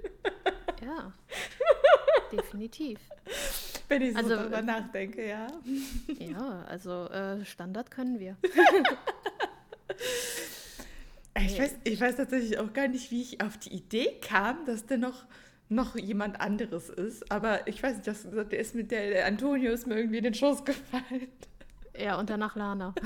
Ja, 0.82 1.14
definitiv. 2.32 3.00
Wenn 3.88 4.02
ich 4.02 4.14
so 4.14 4.20
also, 4.20 4.36
darüber 4.36 4.60
äh, 4.60 4.64
nachdenke, 4.64 5.28
ja. 5.28 5.48
Ja, 6.20 6.64
also 6.68 7.06
äh, 7.10 7.46
Standard 7.46 7.92
können 7.92 8.20
wir. 8.20 8.38
ich, 11.40 11.60
weiß, 11.60 11.76
ich 11.84 12.02
weiß 12.02 12.16
tatsächlich 12.16 12.58
auch 12.60 12.74
gar 12.74 12.88
nicht, 12.88 13.12
wie 13.12 13.22
ich 13.22 13.42
auf 13.42 13.58
die 13.58 13.74
Idee 13.74 14.20
kam, 14.22 14.66
dass 14.66 14.86
der 14.86 14.98
noch 14.98 15.26
noch 15.74 15.96
jemand 15.96 16.40
anderes 16.40 16.90
ist. 16.90 17.32
Aber 17.32 17.68
ich 17.68 17.82
weiß 17.82 17.96
nicht, 17.98 18.08
das, 18.08 18.28
der 18.30 18.60
ist 18.60 18.76
mit 18.76 18.92
der, 18.92 19.10
der 19.10 19.26
Antonio 19.26 19.72
ist 19.72 19.88
mir 19.88 19.98
irgendwie 19.98 20.18
in 20.18 20.24
den 20.24 20.34
Schoß 20.34 20.64
gefallen. 20.66 21.28
Ja, 21.98 22.18
und 22.18 22.30
danach 22.30 22.56
Lana. 22.56 22.94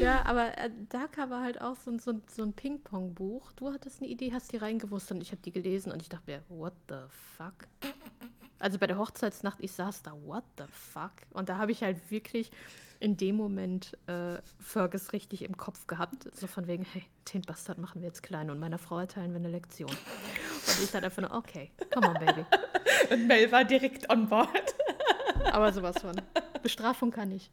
ja, 0.00 0.24
aber 0.24 0.58
äh, 0.58 0.70
Daka 0.88 1.30
war 1.30 1.42
halt 1.42 1.60
auch 1.60 1.76
so, 1.76 1.96
so, 1.98 2.20
so 2.28 2.42
ein 2.42 2.52
Ping-Pong-Buch. 2.52 3.52
Du 3.52 3.72
hattest 3.72 4.00
eine 4.00 4.10
Idee, 4.10 4.32
hast 4.32 4.52
die 4.52 4.58
reingewusst 4.58 5.10
und 5.12 5.22
ich 5.22 5.30
habe 5.30 5.42
die 5.42 5.52
gelesen 5.52 5.92
und 5.92 6.02
ich 6.02 6.08
dachte 6.08 6.30
mir, 6.30 6.42
what 6.48 6.74
the 6.88 6.96
fuck? 7.36 7.54
Also 8.58 8.78
bei 8.78 8.86
der 8.86 8.98
Hochzeitsnacht, 8.98 9.58
ich 9.60 9.72
saß 9.72 10.02
da, 10.02 10.12
what 10.24 10.44
the 10.58 10.64
fuck? 10.70 11.12
Und 11.30 11.48
da 11.48 11.58
habe 11.58 11.72
ich 11.72 11.82
halt 11.82 12.10
wirklich 12.10 12.50
in 13.02 13.16
dem 13.16 13.34
Moment 13.34 13.98
äh, 14.06 14.38
Fergus 14.60 15.12
richtig 15.12 15.42
im 15.42 15.56
Kopf 15.56 15.88
gehabt. 15.88 16.28
So 16.36 16.46
von 16.46 16.68
wegen, 16.68 16.86
hey, 16.92 17.02
den 17.34 17.42
Bastard 17.42 17.78
machen 17.78 18.00
wir 18.00 18.06
jetzt 18.06 18.22
klein 18.22 18.48
und 18.48 18.60
meiner 18.60 18.78
Frau 18.78 19.00
erteilen 19.00 19.32
wir 19.32 19.40
eine 19.40 19.48
Lektion. 19.48 19.90
Und 19.90 20.82
ich 20.84 20.90
dachte 20.92 21.06
einfach 21.06 21.20
nur, 21.20 21.34
okay, 21.34 21.72
come 21.92 22.08
on, 22.08 22.14
Baby. 22.14 22.44
Und 23.10 23.26
Mel 23.26 23.50
war 23.50 23.64
direkt 23.64 24.08
on 24.08 24.28
board. 24.28 24.76
Aber 25.50 25.72
sowas 25.72 26.00
von. 26.00 26.14
Bestrafung 26.62 27.10
kann 27.10 27.32
ich. 27.32 27.50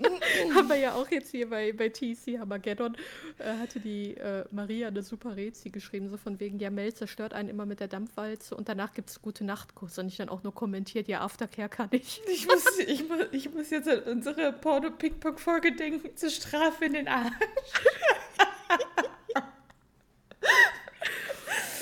haben 0.54 0.68
wir 0.68 0.76
ja 0.76 0.94
auch 0.94 1.08
jetzt 1.10 1.30
hier 1.30 1.48
bei, 1.48 1.72
bei 1.72 1.88
TC 1.88 2.38
Hamageddon, 2.38 2.96
äh, 3.38 3.56
hatte 3.58 3.80
die 3.80 4.16
äh, 4.16 4.44
Maria 4.50 4.88
eine 4.88 5.02
super 5.02 5.36
Rezi 5.36 5.70
geschrieben, 5.70 6.08
so 6.08 6.16
von 6.16 6.40
wegen, 6.40 6.58
ja, 6.58 6.70
Mel 6.70 6.92
zerstört 6.94 7.34
einen 7.34 7.48
immer 7.48 7.66
mit 7.66 7.80
der 7.80 7.88
Dampfwalze 7.88 8.54
und 8.54 8.68
danach 8.68 8.94
gibt 8.94 9.10
es 9.10 9.20
gute 9.22 9.44
Nachtkuss. 9.44 9.98
Und 9.98 10.08
ich 10.08 10.16
dann 10.16 10.28
auch 10.28 10.42
nur 10.42 10.54
kommentiert, 10.54 11.08
ja, 11.08 11.20
Aftercare 11.20 11.68
kann 11.68 11.88
ich. 11.92 12.20
Ich 12.30 12.46
muss, 12.46 12.78
ich 12.78 13.08
muss, 13.08 13.26
ich 13.32 13.52
muss 13.52 13.70
jetzt 13.70 13.88
an 13.88 14.00
unsere 14.04 14.52
Porno-Ping-Pong-Folge 14.52 15.72
denken, 15.72 16.16
zur 16.16 16.30
Strafe 16.30 16.86
in 16.86 16.94
den 16.94 17.08
Arsch. 17.08 17.32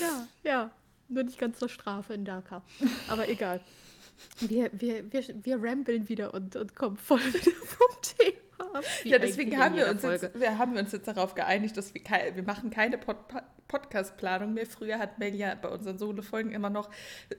ja, 0.01 0.27
ja. 0.43 0.71
Nur 1.07 1.23
nicht 1.23 1.39
ganz 1.39 1.57
zur 1.59 1.69
Strafe 1.69 2.13
in 2.13 2.25
Dhaka. 2.25 2.61
Aber 3.07 3.27
egal. 3.29 3.61
Wir, 4.39 4.69
wir, 4.73 5.11
wir, 5.11 5.23
wir 5.43 5.63
rambeln 5.63 6.09
wieder 6.09 6.33
und, 6.33 6.55
und 6.55 6.75
kommen 6.75 6.97
voll 6.97 7.19
wieder 7.33 7.55
vom 7.65 8.01
Thema. 8.01 8.81
Wie 9.03 9.09
ja, 9.09 9.19
deswegen 9.19 9.57
haben 9.57 9.75
wir, 9.75 9.89
uns 9.89 10.03
jetzt, 10.03 10.39
wir 10.39 10.57
haben 10.57 10.75
uns 10.77 10.91
jetzt 10.91 11.07
darauf 11.07 11.33
geeinigt, 11.33 11.77
dass 11.77 11.93
wir, 11.93 12.03
kein, 12.03 12.35
wir 12.35 12.43
machen 12.43 12.69
keine 12.69 12.97
Pod 12.97 13.17
Podcast-Planung 13.67 14.55
mehr. 14.55 14.65
Früher 14.65 14.97
hat 14.97 15.19
Mel 15.19 15.35
ja 15.35 15.53
bei 15.53 15.69
unseren 15.69 15.99
Solo-Folgen 15.99 16.51
immer 16.53 16.71
noch 16.71 16.89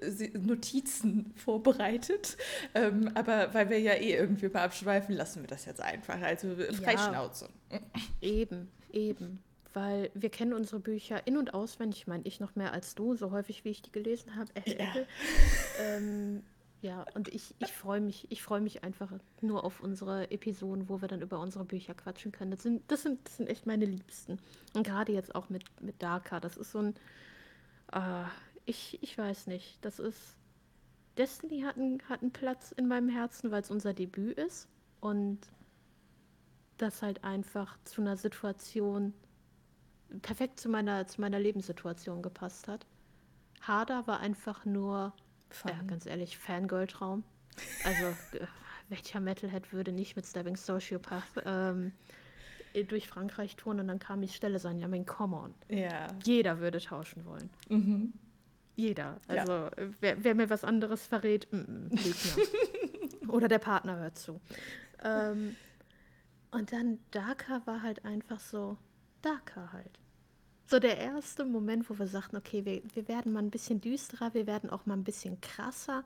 äh, 0.01 0.39
Notizen 0.39 1.35
vorbereitet. 1.35 2.37
Ähm, 2.73 3.11
aber 3.15 3.53
weil 3.53 3.69
wir 3.69 3.81
ja 3.81 3.95
eh 3.95 4.15
irgendwie 4.15 4.49
mal 4.49 4.63
abschweifen, 4.63 5.17
lassen 5.17 5.43
wir 5.43 5.49
das 5.49 5.65
jetzt 5.65 5.83
einfach. 5.83 6.23
Also 6.23 6.55
Freischnauze. 6.81 7.49
Ja, 7.73 7.81
eben, 8.21 8.69
eben 8.93 9.43
weil 9.73 10.11
wir 10.15 10.31
kennen 10.31 10.53
unsere 10.53 10.81
Bücher 10.81 11.27
in- 11.27 11.37
und 11.37 11.55
auswendig. 11.55 12.01
Ich 12.01 12.07
meine, 12.07 12.25
ich 12.27 12.41
noch 12.41 12.57
mehr 12.57 12.73
als 12.73 12.95
du, 12.95 13.15
so 13.15 13.31
häufig 13.31 13.65
wie 13.65 13.71
ich 13.71 13.83
die 13.83 13.93
gelesen 13.93 14.37
habe. 14.37 14.51
Äh, 14.55 14.79
ja. 14.79 14.95
ähm, 15.81 16.43
ja, 16.83 17.05
und 17.15 17.29
ich, 17.29 17.55
ich 17.59 17.73
freue 17.73 18.01
mich, 18.01 18.27
ich 18.31 18.43
freue 18.43 18.63
mich 18.63 18.83
einfach 18.83 19.13
nur 19.43 19.65
auf 19.65 19.81
unsere 19.81 20.31
Episoden, 20.31 20.89
wo 20.89 21.03
wir 21.03 21.09
dann 21.09 21.21
über 21.21 21.39
unsere 21.39 21.65
Bücher 21.65 21.95
quatschen 21.95 22.33
können. 22.33 22.51
Das 22.51 22.63
sind, 22.63 22.91
das 22.91 23.03
sind, 23.03 23.27
das 23.27 23.37
sind 23.37 23.49
echt 23.49 23.67
meine 23.67 23.85
Liebsten. 23.85 24.39
Und 24.75 24.87
gerade 24.87 25.13
jetzt 25.13 25.35
auch 25.35 25.51
mit, 25.51 25.65
mit 25.83 26.03
Darka. 26.03 26.41
Das 26.41 26.57
ist 26.57 26.73
so 26.73 26.79
ein. 26.79 26.95
Äh, 27.93 28.25
ich, 28.65 28.99
ich 29.03 29.17
weiß 29.17 29.47
nicht. 29.47 29.85
Das 29.85 29.99
ist. 29.99 30.37
Destiny 31.19 31.63
hat 31.63 31.77
einen, 31.77 32.01
hat 32.09 32.23
einen 32.23 32.33
Platz 32.33 32.73
in 32.73 32.89
meinem 32.89 33.11
Herzen, 33.11 33.51
weil 33.51 33.61
es 33.61 33.71
unser 33.71 33.93
Debüt 33.93 34.39
ist. 34.39 34.67
Und 35.01 35.39
das 36.79 37.03
halt 37.03 37.25
einfach 37.25 37.77
zu 37.85 38.01
einer 38.01 38.17
Situation 38.17 39.13
perfekt 40.23 40.59
zu 40.59 40.71
meiner, 40.71 41.07
zu 41.07 41.21
meiner 41.21 41.39
Lebenssituation 41.39 42.23
gepasst 42.23 42.69
hat. 42.69 42.87
Harder 43.61 44.07
war 44.07 44.21
einfach 44.21 44.65
nur 44.65 45.13
ja, 45.67 45.83
ganz 45.87 46.07
ehrlich, 46.07 46.39
Fangirl-Traum. 46.39 47.25
Also, 47.85 48.07
äh, 48.39 48.47
welcher 48.89 49.21
Metalhead 49.21 49.73
würde 49.73 49.93
nicht 49.93 50.17
mit 50.17 50.27
Stabbing 50.27 50.57
Sociopath 50.57 51.43
ähm, 51.45 51.93
durch 52.89 53.09
Frankreich 53.09 53.57
touren 53.57 53.81
und 53.81 53.89
dann 53.89 53.99
kam 53.99 54.21
die 54.21 54.29
Stelle 54.29 54.59
sein? 54.59 54.79
Ja, 54.79 54.87
I 54.87 54.91
mean, 54.91 55.07
come 55.07 55.37
on. 55.37 55.55
Ja. 55.69 56.09
Jeder 56.25 56.59
würde 56.61 56.81
tauschen 56.81 57.25
wollen. 57.25 57.51
Mhm. 57.69 58.13
Jeder. 58.77 59.21
Also, 59.29 59.53
ja. 59.53 59.71
wer, 60.01 60.25
wer, 60.25 60.35
mir 60.35 60.51
was 60.51 60.65
anderes 60.65 61.07
verrät, 61.07 61.47
mm, 61.53 61.57
mm, 61.57 61.91
Oder 63.29 63.49
der 63.49 63.59
Partner 63.59 63.99
hört 63.99 64.19
zu. 64.19 64.41
Ähm, 65.05 65.57
und 66.51 66.73
dann 66.73 66.99
Daka 67.11 67.63
war 67.65 67.83
halt 67.83 68.05
einfach 68.05 68.41
so, 68.41 68.77
Daka 69.23 69.73
halt 69.73 69.99
so 70.71 70.79
der 70.79 70.99
erste 70.99 71.45
Moment, 71.45 71.91
wo 71.91 71.99
wir 71.99 72.07
sagten, 72.07 72.37
okay, 72.37 72.65
wir, 72.65 72.81
wir 72.95 73.09
werden 73.09 73.33
mal 73.33 73.43
ein 73.43 73.51
bisschen 73.51 73.81
düsterer, 73.81 74.33
wir 74.35 74.47
werden 74.47 74.71
auch 74.71 74.87
mal 74.87 74.95
ein 74.95 75.03
bisschen 75.03 75.41
krasser, 75.41 76.05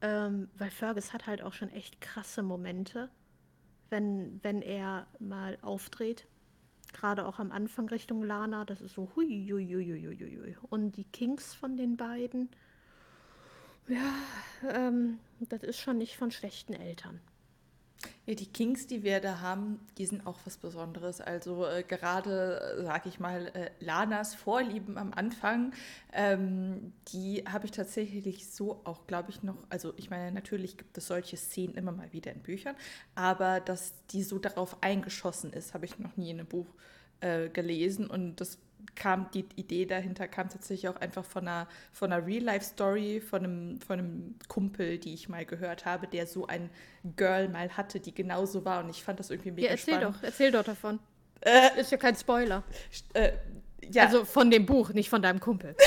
ähm, 0.00 0.48
weil 0.56 0.70
Fergus 0.70 1.12
hat 1.12 1.26
halt 1.26 1.42
auch 1.42 1.52
schon 1.52 1.70
echt 1.70 2.00
krasse 2.00 2.44
Momente, 2.44 3.10
wenn, 3.88 4.38
wenn 4.44 4.62
er 4.62 5.08
mal 5.18 5.58
aufdreht. 5.62 6.28
Gerade 6.92 7.26
auch 7.26 7.40
am 7.40 7.50
Anfang 7.50 7.88
Richtung 7.88 8.22
Lana, 8.22 8.64
das 8.64 8.80
ist 8.80 8.94
so 8.94 9.10
hui, 9.16 9.48
hui, 9.50 9.66
hui, 9.66 9.84
hui. 9.84 10.56
Und 10.70 10.92
die 10.96 11.04
Kings 11.04 11.52
von 11.54 11.76
den 11.76 11.96
beiden, 11.96 12.48
ja, 13.88 14.14
ähm, 14.68 15.18
das 15.40 15.64
ist 15.64 15.80
schon 15.80 15.98
nicht 15.98 16.16
von 16.16 16.30
schlechten 16.30 16.74
Eltern. 16.74 17.20
Ja, 18.26 18.34
die 18.34 18.46
Kings, 18.46 18.86
die 18.86 19.02
wir 19.02 19.20
da 19.20 19.40
haben, 19.40 19.80
die 19.98 20.06
sind 20.06 20.26
auch 20.26 20.38
was 20.44 20.56
Besonderes. 20.56 21.20
Also 21.20 21.66
äh, 21.66 21.82
gerade, 21.82 22.60
äh, 22.78 22.82
sage 22.84 23.08
ich 23.08 23.20
mal, 23.20 23.48
äh, 23.48 23.70
Lanas 23.80 24.34
Vorlieben 24.34 24.96
am 24.98 25.12
Anfang, 25.12 25.72
ähm, 26.12 26.92
die 27.08 27.44
habe 27.46 27.66
ich 27.66 27.72
tatsächlich 27.72 28.50
so 28.50 28.80
auch, 28.84 29.06
glaube 29.06 29.30
ich, 29.30 29.42
noch, 29.42 29.56
also 29.68 29.92
ich 29.96 30.10
meine, 30.10 30.32
natürlich 30.32 30.76
gibt 30.76 30.96
es 30.96 31.06
solche 31.06 31.36
Szenen 31.36 31.74
immer 31.74 31.92
mal 31.92 32.12
wieder 32.12 32.32
in 32.32 32.40
Büchern, 32.40 32.76
aber 33.14 33.60
dass 33.60 33.94
die 34.10 34.22
so 34.22 34.38
darauf 34.38 34.82
eingeschossen 34.82 35.52
ist, 35.52 35.74
habe 35.74 35.86
ich 35.86 35.98
noch 35.98 36.16
nie 36.16 36.30
in 36.30 36.38
einem 36.38 36.48
Buch 36.48 36.66
äh, 37.20 37.48
gelesen 37.48 38.06
und 38.06 38.36
das 38.36 38.58
kam 38.94 39.30
die 39.32 39.46
Idee 39.56 39.86
dahinter 39.86 40.28
kam 40.28 40.48
tatsächlich 40.48 40.88
auch 40.88 40.96
einfach 40.96 41.24
von 41.24 41.46
einer, 41.46 41.68
von 41.92 42.12
einer 42.12 42.26
Real-Life-Story 42.26 43.20
von 43.20 43.44
einem, 43.44 43.80
von 43.80 43.98
einem 43.98 44.34
Kumpel, 44.48 44.98
die 44.98 45.14
ich 45.14 45.28
mal 45.28 45.44
gehört 45.44 45.84
habe, 45.84 46.06
der 46.06 46.26
so 46.26 46.46
ein 46.46 46.70
Girl 47.16 47.48
mal 47.48 47.76
hatte, 47.76 48.00
die 48.00 48.14
genauso 48.14 48.64
war. 48.64 48.84
Und 48.84 48.90
ich 48.90 49.02
fand 49.02 49.18
das 49.18 49.30
irgendwie 49.30 49.52
mega 49.52 49.66
ja, 49.66 49.72
erzähl 49.72 49.94
spannend. 49.94 50.16
doch, 50.16 50.22
erzähl 50.22 50.52
doch 50.52 50.64
davon. 50.64 50.98
Äh, 51.40 51.80
ist 51.80 51.90
ja 51.90 51.96
kein 51.96 52.14
Spoiler. 52.14 52.62
Äh, 53.14 53.32
ja. 53.90 54.04
Also 54.04 54.24
von 54.24 54.50
dem 54.50 54.66
Buch, 54.66 54.90
nicht 54.90 55.08
von 55.08 55.22
deinem 55.22 55.40
Kumpel. 55.40 55.74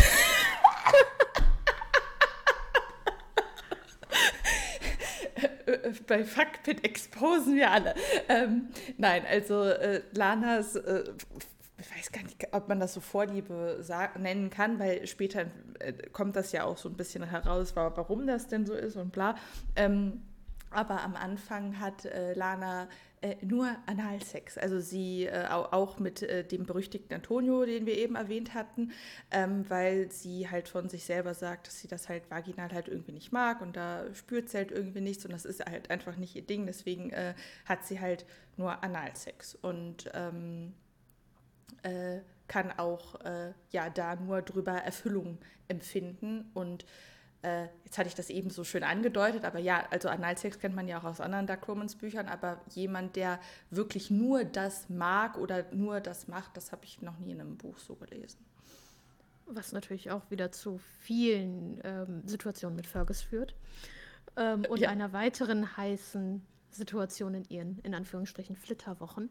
bei 6.07 6.23
Fuckpit 6.23 6.83
exposen 6.83 7.55
wir 7.55 7.71
alle. 7.71 7.95
Ähm, 8.29 8.69
nein, 8.97 9.23
also 9.29 9.63
äh, 9.63 10.01
Lanas 10.13 10.75
äh, 10.75 11.03
weiß 12.03 12.11
gar 12.11 12.23
nicht, 12.23 12.53
ob 12.53 12.67
man 12.67 12.79
das 12.79 12.93
so 12.93 13.01
Vorliebe 13.01 13.83
nennen 14.19 14.49
kann, 14.49 14.79
weil 14.79 15.07
später 15.07 15.45
äh, 15.79 15.93
kommt 16.11 16.35
das 16.35 16.51
ja 16.51 16.65
auch 16.65 16.77
so 16.77 16.89
ein 16.89 16.95
bisschen 16.95 17.23
heraus, 17.23 17.75
warum 17.75 18.27
das 18.27 18.47
denn 18.47 18.65
so 18.65 18.73
ist 18.73 18.97
und 18.97 19.11
bla. 19.11 19.35
Ähm, 19.75 20.21
aber 20.69 21.01
am 21.03 21.15
Anfang 21.15 21.79
hat 21.79 22.05
äh, 22.05 22.33
Lana 22.33 22.89
äh, 23.21 23.35
nur 23.41 23.69
Analsex. 23.85 24.57
Also 24.57 24.79
sie 24.79 25.27
äh, 25.27 25.47
auch 25.47 25.99
mit 25.99 26.23
äh, 26.23 26.43
dem 26.43 26.65
berüchtigten 26.65 27.13
Antonio, 27.13 27.63
den 27.63 27.85
wir 27.85 27.95
eben 27.97 28.15
erwähnt 28.15 28.55
hatten, 28.55 28.91
ähm, 29.31 29.69
weil 29.69 30.11
sie 30.11 30.49
halt 30.49 30.67
von 30.67 30.89
sich 30.89 31.05
selber 31.05 31.35
sagt, 31.35 31.67
dass 31.67 31.79
sie 31.79 31.87
das 31.87 32.09
halt 32.09 32.29
vaginal 32.29 32.71
halt 32.73 32.87
irgendwie 32.87 33.11
nicht 33.11 33.31
mag 33.31 33.61
und 33.61 33.77
da 33.77 34.11
spürt 34.13 34.49
sie 34.49 34.57
halt 34.57 34.71
irgendwie 34.71 35.01
nichts 35.01 35.23
und 35.25 35.31
das 35.31 35.45
ist 35.45 35.63
halt 35.63 35.91
einfach 35.91 36.17
nicht 36.17 36.35
ihr 36.35 36.41
Ding. 36.41 36.65
Deswegen 36.65 37.11
äh, 37.11 37.35
hat 37.65 37.85
sie 37.85 38.01
halt 38.01 38.25
nur 38.57 38.83
Analsex 38.83 39.55
und 39.55 40.09
ähm, 40.15 40.73
äh, 41.83 42.21
kann 42.47 42.71
auch 42.77 43.19
äh, 43.21 43.53
ja 43.71 43.89
da 43.89 44.15
nur 44.15 44.41
drüber 44.41 44.73
Erfüllung 44.73 45.39
empfinden 45.67 46.51
und 46.53 46.85
äh, 47.43 47.67
jetzt 47.83 47.97
hatte 47.97 48.07
ich 48.07 48.15
das 48.15 48.29
eben 48.29 48.49
so 48.49 48.63
schön 48.63 48.83
angedeutet, 48.83 49.43
aber 49.43 49.59
ja, 49.59 49.83
also 49.91 50.07
Analsex 50.07 50.59
kennt 50.59 50.75
man 50.75 50.87
ja 50.87 50.99
auch 50.99 51.03
aus 51.03 51.19
anderen 51.19 51.45
Dark 51.45 51.67
Romans 51.67 51.95
Büchern, 51.95 52.27
aber 52.27 52.61
jemand, 52.69 53.17
der 53.17 53.39
wirklich 53.69 54.09
nur 54.09 54.45
das 54.45 54.89
mag 54.89 55.37
oder 55.37 55.65
nur 55.73 55.99
das 55.99 56.27
macht, 56.29 56.55
das 56.55 56.71
habe 56.71 56.85
ich 56.85 57.01
noch 57.01 57.17
nie 57.19 57.33
in 57.33 57.41
einem 57.41 57.57
Buch 57.57 57.77
so 57.79 57.95
gelesen. 57.95 58.39
Was 59.45 59.73
natürlich 59.73 60.09
auch 60.09 60.21
wieder 60.31 60.53
zu 60.53 60.79
vielen 61.01 61.81
ähm, 61.83 62.21
Situationen 62.25 62.77
mit 62.77 62.87
Fergus 62.87 63.21
führt. 63.21 63.55
Ähm, 64.37 64.63
und 64.69 64.79
ja. 64.79 64.89
einer 64.89 65.11
weiteren 65.11 65.75
heißen 65.75 66.41
Situation 66.73 67.33
in 67.33 67.45
ihren, 67.49 67.79
in 67.79 67.93
Anführungsstrichen, 67.95 68.55
Flitterwochen. 68.55 69.29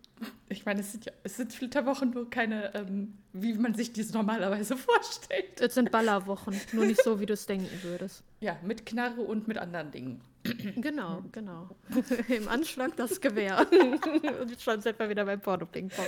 Ich 0.49 0.65
meine, 0.65 0.81
es 0.81 0.93
sind, 0.93 1.07
ja, 1.07 1.13
es 1.23 1.37
sind 1.37 1.53
Flitterwochen, 1.53 2.11
nur 2.11 2.31
keine, 2.31 2.75
ähm, 2.75 3.19
wie 3.33 3.55
man 3.55 3.75
sich 3.75 3.93
dies 3.93 4.13
normalerweise 4.13 4.77
vorstellt. 4.79 5.61
Es 5.61 5.75
sind 5.75 5.91
Ballerwochen, 5.91 6.61
nur 6.73 6.87
nicht 6.87 7.03
so, 7.03 7.21
wie 7.21 7.27
du 7.27 7.33
es 7.33 7.47
denken 7.47 7.71
würdest. 7.83 8.23
Ja, 8.41 8.57
mit 8.63 8.87
Knarre 8.87 9.21
und 9.21 9.49
mit 9.49 9.59
anderen 9.59 9.91
Dingen. 9.91 10.21
Genau, 10.77 11.23
genau. 11.31 11.69
Im 12.29 12.49
Anschlag 12.49 12.97
das 12.97 13.21
Gewehr. 13.21 13.65
und 14.41 14.51
jetzt 14.51 14.63
schon 14.63 14.81
sind 14.81 14.99
wir 14.99 15.09
wieder 15.09 15.25
beim 15.25 15.41
Porno-Ping-Pong. 15.41 16.07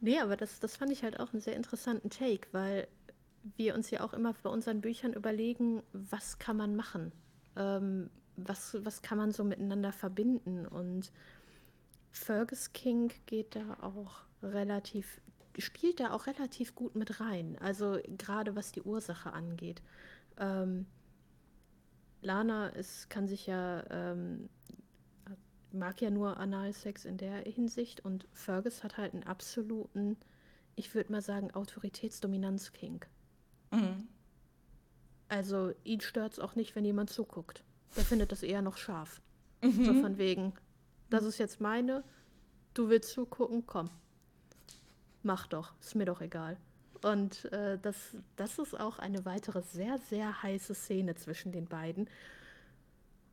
nee, 0.00 0.18
aber 0.20 0.36
das, 0.36 0.60
das 0.60 0.76
fand 0.76 0.92
ich 0.92 1.02
halt 1.02 1.18
auch 1.18 1.32
einen 1.32 1.42
sehr 1.42 1.56
interessanten 1.56 2.08
Take, 2.08 2.46
weil 2.52 2.86
wir 3.56 3.74
uns 3.74 3.90
ja 3.90 4.02
auch 4.02 4.12
immer 4.12 4.34
bei 4.42 4.50
unseren 4.50 4.80
Büchern 4.80 5.12
überlegen, 5.12 5.82
was 5.92 6.38
kann 6.38 6.56
man 6.56 6.76
machen? 6.76 7.12
Ähm, 7.56 8.10
was, 8.48 8.76
was 8.84 9.02
kann 9.02 9.18
man 9.18 9.32
so 9.32 9.44
miteinander 9.44 9.92
verbinden? 9.92 10.66
Und 10.66 11.12
Fergus 12.10 12.72
King 12.72 13.12
geht 13.26 13.56
da 13.56 13.78
auch 13.80 14.22
relativ, 14.42 15.20
spielt 15.58 16.00
da 16.00 16.12
auch 16.12 16.26
relativ 16.26 16.74
gut 16.74 16.94
mit 16.94 17.20
rein. 17.20 17.56
Also 17.60 17.98
gerade 18.18 18.56
was 18.56 18.72
die 18.72 18.82
Ursache 18.82 19.32
angeht. 19.32 19.82
Ähm, 20.38 20.86
Lana 22.22 22.68
ist, 22.68 23.08
kann 23.08 23.26
sich 23.26 23.46
ja, 23.46 23.84
ähm, 23.90 24.48
mag 25.72 26.00
ja 26.00 26.10
nur 26.10 26.36
Analsex 26.36 27.04
in 27.04 27.16
der 27.16 27.38
Hinsicht 27.44 28.04
und 28.04 28.26
Fergus 28.32 28.82
hat 28.82 28.96
halt 28.98 29.14
einen 29.14 29.22
absoluten, 29.22 30.16
ich 30.74 30.94
würde 30.94 31.12
mal 31.12 31.22
sagen, 31.22 31.52
Autoritätsdominanz-King. 31.52 33.04
Mhm. 33.70 34.08
Also 35.28 35.72
ihn 35.84 36.00
stört 36.00 36.32
es 36.32 36.38
auch 36.40 36.56
nicht, 36.56 36.74
wenn 36.74 36.84
jemand 36.84 37.08
zuguckt. 37.08 37.62
Der 37.96 38.04
findet 38.04 38.32
das 38.32 38.42
eher 38.42 38.62
noch 38.62 38.76
scharf. 38.76 39.20
Mhm. 39.62 39.84
So 39.84 39.94
von 39.94 40.18
wegen, 40.18 40.52
das 41.10 41.24
ist 41.24 41.38
jetzt 41.38 41.60
meine, 41.60 42.04
du 42.74 42.88
willst 42.88 43.10
zugucken, 43.10 43.66
komm. 43.66 43.90
Mach 45.22 45.46
doch, 45.46 45.74
ist 45.80 45.94
mir 45.94 46.06
doch 46.06 46.20
egal. 46.20 46.56
Und 47.02 47.46
äh, 47.52 47.78
das, 47.78 48.16
das 48.36 48.58
ist 48.58 48.78
auch 48.78 48.98
eine 48.98 49.24
weitere 49.24 49.62
sehr, 49.62 49.98
sehr 49.98 50.42
heiße 50.42 50.74
Szene 50.74 51.14
zwischen 51.14 51.52
den 51.52 51.66
beiden, 51.66 52.08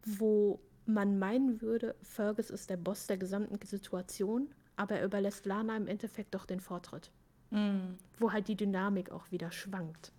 wo 0.05 0.59
man 0.85 1.19
meinen 1.19 1.61
würde, 1.61 1.95
Fergus 2.01 2.49
ist 2.49 2.69
der 2.69 2.77
Boss 2.77 3.07
der 3.07 3.17
gesamten 3.17 3.59
Situation, 3.65 4.49
aber 4.77 4.95
er 4.95 5.05
überlässt 5.05 5.45
Lana 5.45 5.75
im 5.75 5.87
Endeffekt 5.87 6.33
doch 6.33 6.45
den 6.45 6.61
Vortritt. 6.61 7.11
Mhm. 7.49 7.97
Wo 8.19 8.31
halt 8.31 8.47
die 8.47 8.55
Dynamik 8.55 9.11
auch 9.11 9.31
wieder 9.31 9.51
schwankt. 9.51 10.11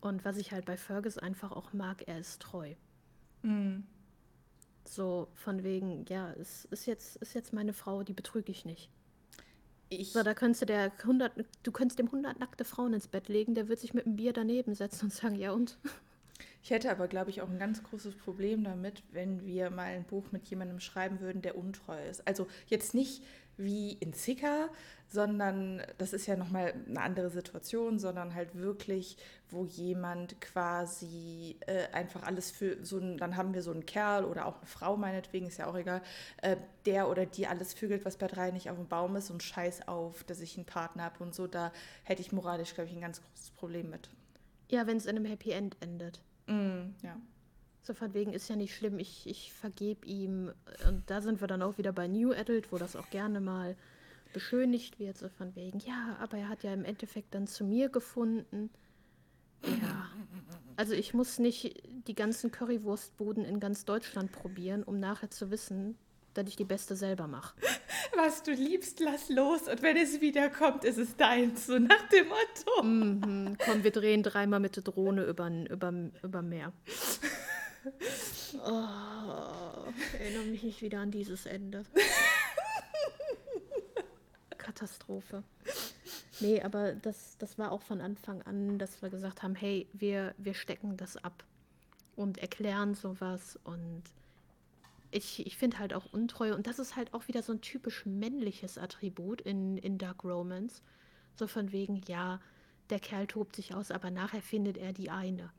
Und 0.00 0.24
was 0.24 0.36
ich 0.36 0.52
halt 0.52 0.64
bei 0.64 0.76
Fergus 0.76 1.18
einfach 1.18 1.52
auch 1.52 1.72
mag, 1.72 2.08
er 2.08 2.18
ist 2.18 2.40
treu. 2.40 2.74
Mhm. 3.42 3.86
So 4.84 5.28
von 5.34 5.62
wegen, 5.62 6.04
ja, 6.08 6.32
es 6.32 6.64
ist 6.66 6.86
jetzt, 6.86 7.16
ist 7.16 7.34
jetzt 7.34 7.52
meine 7.52 7.72
Frau, 7.72 8.02
die 8.02 8.14
betrüge 8.14 8.50
ich 8.50 8.64
nicht. 8.64 8.90
Ich 9.88 10.12
so, 10.12 10.22
da 10.22 10.34
könntest 10.34 10.62
du 10.62 10.66
der 10.66 10.92
100, 11.00 11.32
du 11.62 11.72
könntest 11.72 11.98
dem 11.98 12.06
100 12.06 12.38
nackte 12.38 12.64
Frauen 12.64 12.94
ins 12.94 13.08
Bett 13.08 13.28
legen, 13.28 13.54
der 13.54 13.68
wird 13.68 13.80
sich 13.80 13.92
mit 13.92 14.06
einem 14.06 14.16
Bier 14.16 14.32
daneben 14.32 14.74
setzen 14.74 15.06
und 15.06 15.12
sagen, 15.12 15.34
ja 15.34 15.52
und? 15.52 15.78
Ich 16.62 16.70
hätte 16.70 16.90
aber, 16.90 17.08
glaube 17.08 17.30
ich, 17.30 17.42
auch 17.42 17.48
ein 17.48 17.58
ganz 17.58 17.82
großes 17.82 18.16
Problem 18.16 18.64
damit, 18.64 19.02
wenn 19.12 19.46
wir 19.46 19.70
mal 19.70 19.86
ein 19.86 20.04
Buch 20.04 20.30
mit 20.30 20.46
jemandem 20.46 20.78
schreiben 20.78 21.20
würden, 21.20 21.42
der 21.42 21.56
untreu 21.56 22.08
ist. 22.08 22.26
Also 22.26 22.46
jetzt 22.66 22.94
nicht 22.94 23.22
wie 23.62 23.92
in 23.92 24.12
Zika, 24.12 24.68
sondern 25.08 25.82
das 25.98 26.12
ist 26.12 26.26
ja 26.26 26.36
nochmal 26.36 26.72
eine 26.88 27.00
andere 27.00 27.30
Situation, 27.30 27.98
sondern 27.98 28.34
halt 28.34 28.54
wirklich, 28.54 29.16
wo 29.48 29.64
jemand 29.64 30.40
quasi 30.40 31.56
äh, 31.66 31.88
einfach 31.92 32.22
alles 32.22 32.50
für 32.52 32.84
so 32.84 32.98
ein, 32.98 33.16
dann 33.18 33.36
haben 33.36 33.52
wir 33.52 33.62
so 33.62 33.72
einen 33.72 33.86
Kerl 33.86 34.24
oder 34.24 34.46
auch 34.46 34.58
eine 34.58 34.66
Frau 34.66 34.96
meinetwegen, 34.96 35.48
ist 35.48 35.58
ja 35.58 35.66
auch 35.66 35.76
egal, 35.76 36.00
äh, 36.42 36.56
der 36.86 37.08
oder 37.08 37.26
die 37.26 37.48
alles 37.48 37.74
vögelt, 37.74 38.04
was 38.04 38.18
bei 38.18 38.28
drei 38.28 38.52
nicht 38.52 38.70
auf 38.70 38.76
dem 38.76 38.86
Baum 38.86 39.16
ist 39.16 39.30
und 39.30 39.42
scheiß 39.42 39.88
auf, 39.88 40.22
dass 40.24 40.40
ich 40.40 40.56
einen 40.56 40.66
Partner 40.66 41.04
habe 41.04 41.24
und 41.24 41.34
so, 41.34 41.48
da 41.48 41.72
hätte 42.04 42.22
ich 42.22 42.30
moralisch, 42.30 42.74
glaube 42.74 42.88
ich, 42.88 42.94
ein 42.94 43.02
ganz 43.02 43.20
großes 43.20 43.50
Problem 43.50 43.90
mit. 43.90 44.08
Ja, 44.70 44.86
wenn 44.86 44.96
es 44.96 45.06
in 45.06 45.16
einem 45.16 45.24
Happy 45.24 45.50
End 45.50 45.76
endet. 45.80 46.20
Mm, 46.46 46.94
ja. 47.02 47.16
So 47.82 47.94
von 47.94 48.12
wegen 48.14 48.32
ist 48.32 48.48
ja 48.48 48.56
nicht 48.56 48.74
schlimm, 48.74 48.98
ich, 48.98 49.26
ich 49.26 49.52
vergebe 49.52 50.06
ihm. 50.06 50.52
Und 50.86 51.08
da 51.08 51.20
sind 51.20 51.40
wir 51.40 51.48
dann 51.48 51.62
auch 51.62 51.78
wieder 51.78 51.92
bei 51.92 52.08
New 52.08 52.32
Adult, 52.32 52.72
wo 52.72 52.78
das 52.78 52.94
auch 52.94 53.10
gerne 53.10 53.40
mal 53.40 53.76
beschönigt 54.32 54.98
wird, 54.98 55.18
so 55.18 55.28
von 55.28 55.54
wegen, 55.56 55.80
ja, 55.80 56.16
aber 56.20 56.38
er 56.38 56.48
hat 56.48 56.62
ja 56.62 56.72
im 56.72 56.84
Endeffekt 56.84 57.34
dann 57.34 57.46
zu 57.46 57.64
mir 57.64 57.88
gefunden. 57.88 58.70
Ja. 59.64 60.08
Also 60.76 60.94
ich 60.94 61.14
muss 61.14 61.38
nicht 61.38 61.82
die 62.06 62.14
ganzen 62.14 62.50
Currywurstbuden 62.50 63.44
in 63.44 63.60
ganz 63.60 63.84
Deutschland 63.84 64.32
probieren, 64.32 64.82
um 64.82 64.98
nachher 64.98 65.30
zu 65.30 65.50
wissen, 65.50 65.98
dass 66.34 66.48
ich 66.48 66.56
die 66.56 66.64
beste 66.64 66.96
selber 66.96 67.26
mache. 67.26 67.54
Was 68.16 68.42
du 68.42 68.52
liebst, 68.52 69.00
lass 69.00 69.28
los 69.28 69.62
und 69.68 69.82
wenn 69.82 69.96
es 69.96 70.20
wiederkommt, 70.20 70.84
ist 70.84 70.98
es 70.98 71.16
deins, 71.16 71.66
so 71.66 71.78
nach 71.78 72.08
dem 72.08 72.28
Motto. 72.28 72.82
Mhm. 72.82 73.56
Komm, 73.64 73.84
wir 73.84 73.90
drehen 73.90 74.22
dreimal 74.22 74.60
mit 74.60 74.76
der 74.76 74.82
Drohne 74.82 75.24
über, 75.24 75.50
über, 75.68 75.92
über 76.22 76.42
Meer. 76.42 76.72
Oh, 78.64 79.92
erinnere 80.18 80.44
mich 80.46 80.62
nicht 80.62 80.82
wieder 80.82 81.00
an 81.00 81.10
dieses 81.10 81.46
Ende. 81.46 81.84
Katastrophe. 84.58 85.42
Nee, 86.40 86.62
aber 86.62 86.94
das, 86.94 87.36
das 87.38 87.58
war 87.58 87.72
auch 87.72 87.82
von 87.82 88.00
Anfang 88.00 88.42
an, 88.42 88.78
dass 88.78 89.02
wir 89.02 89.10
gesagt 89.10 89.42
haben, 89.42 89.54
hey, 89.54 89.88
wir, 89.92 90.34
wir 90.38 90.54
stecken 90.54 90.96
das 90.96 91.16
ab 91.16 91.44
und 92.16 92.38
erklären 92.38 92.94
sowas 92.94 93.58
und 93.64 94.02
ich, 95.10 95.44
ich 95.46 95.56
finde 95.56 95.78
halt 95.78 95.92
auch 95.92 96.06
Untreue 96.12 96.54
und 96.54 96.66
das 96.66 96.78
ist 96.78 96.96
halt 96.96 97.12
auch 97.14 97.28
wieder 97.28 97.42
so 97.42 97.52
ein 97.52 97.60
typisch 97.60 98.06
männliches 98.06 98.78
Attribut 98.78 99.40
in, 99.40 99.76
in 99.78 99.98
Dark 99.98 100.24
Romance. 100.24 100.82
So 101.34 101.46
von 101.46 101.72
wegen, 101.72 102.00
ja, 102.06 102.40
der 102.90 103.00
Kerl 103.00 103.26
tobt 103.26 103.56
sich 103.56 103.74
aus, 103.74 103.90
aber 103.90 104.10
nachher 104.10 104.42
findet 104.42 104.76
er 104.76 104.92
die 104.92 105.10
eine. 105.10 105.50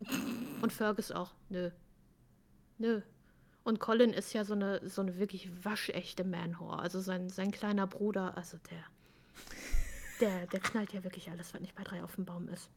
Und 0.61 0.72
Fergus 0.72 1.11
auch, 1.11 1.34
nö. 1.49 1.72
Nö. 2.82 3.01
Und 3.63 3.79
Colin 3.79 4.11
ist 4.11 4.34
ja 4.34 4.43
so 4.43 4.53
eine, 4.53 4.89
so 4.89 5.01
eine 5.01 5.19
wirklich 5.19 5.63
waschechte 5.63 6.23
Manhor. 6.23 6.82
Also 6.82 6.99
sein, 6.99 7.29
sein 7.29 7.51
kleiner 7.51 7.86
Bruder, 7.86 8.36
also 8.36 8.57
der, 8.71 8.84
der, 10.19 10.47
der 10.47 10.59
knallt 10.59 10.93
ja 10.93 11.03
wirklich 11.03 11.29
alles, 11.29 11.53
was 11.53 11.61
nicht 11.61 11.75
bei 11.75 11.84
drei 11.84 12.03
auf 12.03 12.15
dem 12.15 12.25
Baum 12.25 12.49
ist. 12.49 12.71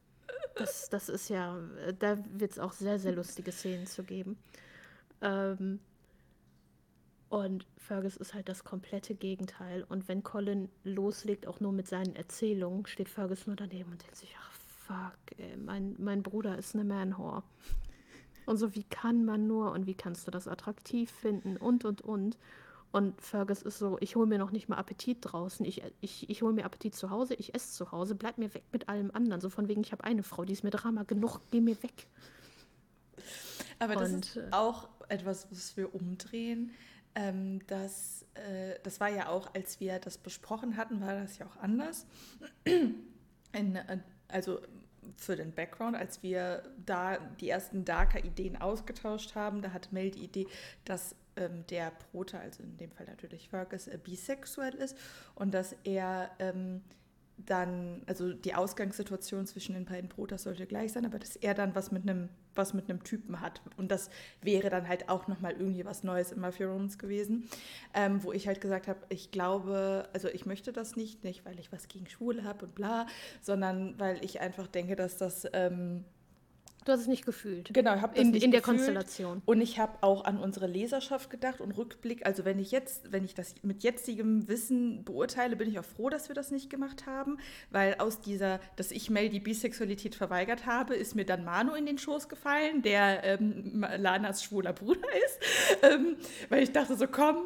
Das, 0.56 0.90
das 0.90 1.08
ist 1.08 1.30
ja, 1.30 1.58
da 1.98 2.18
wird 2.34 2.52
es 2.52 2.58
auch 2.58 2.72
sehr, 2.72 2.98
sehr 2.98 3.12
lustige 3.12 3.50
Szenen 3.50 3.86
zu 3.86 4.04
geben. 4.04 4.36
Ähm, 5.22 5.80
und 7.30 7.66
Fergus 7.78 8.18
ist 8.18 8.34
halt 8.34 8.50
das 8.50 8.62
komplette 8.62 9.14
Gegenteil. 9.14 9.84
Und 9.88 10.06
wenn 10.06 10.22
Colin 10.22 10.68
loslegt, 10.84 11.46
auch 11.46 11.60
nur 11.60 11.72
mit 11.72 11.88
seinen 11.88 12.14
Erzählungen, 12.14 12.86
steht 12.86 13.08
Fergus 13.08 13.46
nur 13.46 13.56
daneben 13.56 13.90
und 13.90 14.02
denkt 14.02 14.16
sich, 14.16 14.36
ach 14.38 14.52
fuck, 14.86 15.38
ey, 15.38 15.56
mein, 15.56 15.96
mein 15.98 16.22
Bruder 16.22 16.58
ist 16.58 16.74
eine 16.74 16.84
Manhor. 16.84 17.42
Und 18.46 18.56
so, 18.56 18.74
wie 18.74 18.84
kann 18.84 19.24
man 19.24 19.46
nur 19.46 19.72
und 19.72 19.86
wie 19.86 19.94
kannst 19.94 20.26
du 20.26 20.30
das 20.30 20.48
attraktiv 20.48 21.10
finden 21.10 21.56
und 21.56 21.84
und 21.84 22.02
und. 22.02 22.38
Und 22.92 23.20
Fergus 23.20 23.62
ist 23.62 23.80
so, 23.80 23.96
ich 24.00 24.14
hole 24.14 24.26
mir 24.26 24.38
noch 24.38 24.52
nicht 24.52 24.68
mal 24.68 24.76
Appetit 24.76 25.18
draußen, 25.20 25.66
ich, 25.66 25.82
ich, 26.00 26.30
ich 26.30 26.42
hole 26.42 26.52
mir 26.52 26.64
Appetit 26.64 26.94
zu 26.94 27.10
Hause, 27.10 27.34
ich 27.34 27.52
esse 27.52 27.72
zu 27.72 27.90
Hause, 27.90 28.14
bleib 28.14 28.38
mir 28.38 28.54
weg 28.54 28.62
mit 28.70 28.88
allem 28.88 29.10
anderen. 29.12 29.40
So 29.40 29.50
von 29.50 29.66
wegen, 29.66 29.80
ich 29.80 29.90
habe 29.90 30.04
eine 30.04 30.22
Frau, 30.22 30.44
die 30.44 30.52
ist 30.52 30.62
mir 30.62 30.70
Drama 30.70 31.02
genug, 31.02 31.40
geh 31.50 31.60
mir 31.60 31.82
weg. 31.82 32.06
Aber 33.80 33.96
das 33.96 34.12
und, 34.12 34.26
ist 34.26 34.36
äh, 34.36 34.48
auch 34.52 34.88
etwas, 35.08 35.48
was 35.50 35.76
wir 35.76 35.92
umdrehen. 35.92 36.70
Ähm, 37.16 37.66
das, 37.66 38.26
äh, 38.34 38.78
das 38.82 39.00
war 39.00 39.08
ja 39.08 39.28
auch, 39.28 39.52
als 39.54 39.80
wir 39.80 39.98
das 39.98 40.18
besprochen 40.18 40.76
hatten, 40.76 41.00
war 41.00 41.14
das 41.14 41.38
ja 41.38 41.46
auch 41.46 41.56
anders. 41.56 42.06
In, 42.64 43.76
äh, 43.76 43.98
also 44.28 44.60
für 45.16 45.36
den 45.36 45.52
Background, 45.52 45.96
als 45.96 46.22
wir 46.22 46.62
da 46.84 47.18
die 47.40 47.48
ersten 47.48 47.84
Darker-Ideen 47.84 48.60
ausgetauscht 48.60 49.34
haben, 49.34 49.62
da 49.62 49.72
hatte 49.72 49.88
Mel 49.92 50.10
die 50.10 50.24
Idee, 50.24 50.46
dass 50.84 51.14
ähm, 51.36 51.64
der 51.68 51.90
Prota, 51.90 52.38
also 52.38 52.62
in 52.62 52.76
dem 52.76 52.90
Fall 52.92 53.06
natürlich 53.06 53.48
Fergus, 53.48 53.86
äh, 53.86 53.98
bisexuell 54.02 54.74
ist 54.74 54.96
und 55.34 55.52
dass 55.52 55.74
er 55.84 56.30
ähm, 56.38 56.82
dann, 57.36 58.02
also 58.06 58.32
die 58.32 58.54
Ausgangssituation 58.54 59.46
zwischen 59.46 59.74
den 59.74 59.84
beiden 59.84 60.08
Protas 60.08 60.44
sollte 60.44 60.66
gleich 60.66 60.92
sein, 60.92 61.04
aber 61.04 61.18
dass 61.18 61.36
er 61.36 61.54
dann 61.54 61.74
was 61.74 61.90
mit 61.90 62.08
einem 62.08 62.28
was 62.56 62.74
mit 62.74 62.88
einem 62.88 63.02
Typen 63.02 63.40
hat. 63.40 63.60
Und 63.76 63.90
das 63.90 64.10
wäre 64.40 64.70
dann 64.70 64.88
halt 64.88 65.08
auch 65.08 65.26
nochmal 65.26 65.52
irgendwie 65.52 65.84
was 65.84 66.04
Neues 66.04 66.32
in 66.32 66.40
Mafia 66.40 66.68
Romans 66.68 66.98
gewesen, 66.98 67.48
ähm, 67.94 68.22
wo 68.22 68.32
ich 68.32 68.46
halt 68.46 68.60
gesagt 68.60 68.88
habe, 68.88 69.00
ich 69.08 69.30
glaube, 69.30 70.08
also 70.12 70.28
ich 70.28 70.46
möchte 70.46 70.72
das 70.72 70.96
nicht, 70.96 71.24
nicht 71.24 71.44
weil 71.44 71.58
ich 71.58 71.72
was 71.72 71.88
gegen 71.88 72.06
Schwule 72.06 72.44
habe 72.44 72.66
und 72.66 72.74
bla, 72.74 73.06
sondern 73.40 73.98
weil 73.98 74.24
ich 74.24 74.40
einfach 74.40 74.66
denke, 74.66 74.96
dass 74.96 75.18
das 75.18 75.46
ähm, 75.52 76.04
Du 76.84 76.92
hast 76.92 77.00
es 77.00 77.06
nicht 77.06 77.24
gefühlt. 77.24 77.72
Genau, 77.72 77.94
ich 77.94 78.02
habe 78.02 78.14
das 78.14 78.24
in, 78.24 78.30
nicht 78.30 78.42
in 78.42 78.50
der 78.50 78.60
gefühlt. 78.60 78.78
Konstellation. 78.78 79.42
Und 79.46 79.60
ich 79.62 79.78
habe 79.78 79.98
auch 80.02 80.24
an 80.24 80.38
unsere 80.38 80.66
Leserschaft 80.66 81.30
gedacht 81.30 81.60
und 81.60 81.72
Rückblick. 81.72 82.26
Also 82.26 82.44
wenn 82.44 82.58
ich 82.58 82.72
jetzt, 82.72 83.10
wenn 83.10 83.24
ich 83.24 83.34
das 83.34 83.54
mit 83.62 83.82
jetzigem 83.82 84.48
Wissen 84.48 85.04
beurteile, 85.04 85.56
bin 85.56 85.68
ich 85.68 85.78
auch 85.78 85.84
froh, 85.84 86.10
dass 86.10 86.28
wir 86.28 86.34
das 86.34 86.50
nicht 86.50 86.68
gemacht 86.68 87.06
haben, 87.06 87.38
weil 87.70 87.94
aus 87.98 88.20
dieser, 88.20 88.60
dass 88.76 88.90
ich 88.90 89.08
Mel 89.08 89.30
die 89.30 89.40
Bisexualität 89.40 90.14
verweigert 90.14 90.66
habe, 90.66 90.94
ist 90.94 91.14
mir 91.14 91.24
dann 91.24 91.44
Manu 91.44 91.74
in 91.74 91.86
den 91.86 91.96
Schoß 91.96 92.28
gefallen, 92.28 92.82
der 92.82 93.24
ähm, 93.24 93.86
Lanas 93.96 94.44
schwuler 94.44 94.74
Bruder 94.74 95.08
ist, 95.24 95.38
ähm, 95.82 96.16
weil 96.50 96.62
ich 96.62 96.72
dachte 96.72 96.96
so, 96.96 97.06
komm, 97.06 97.38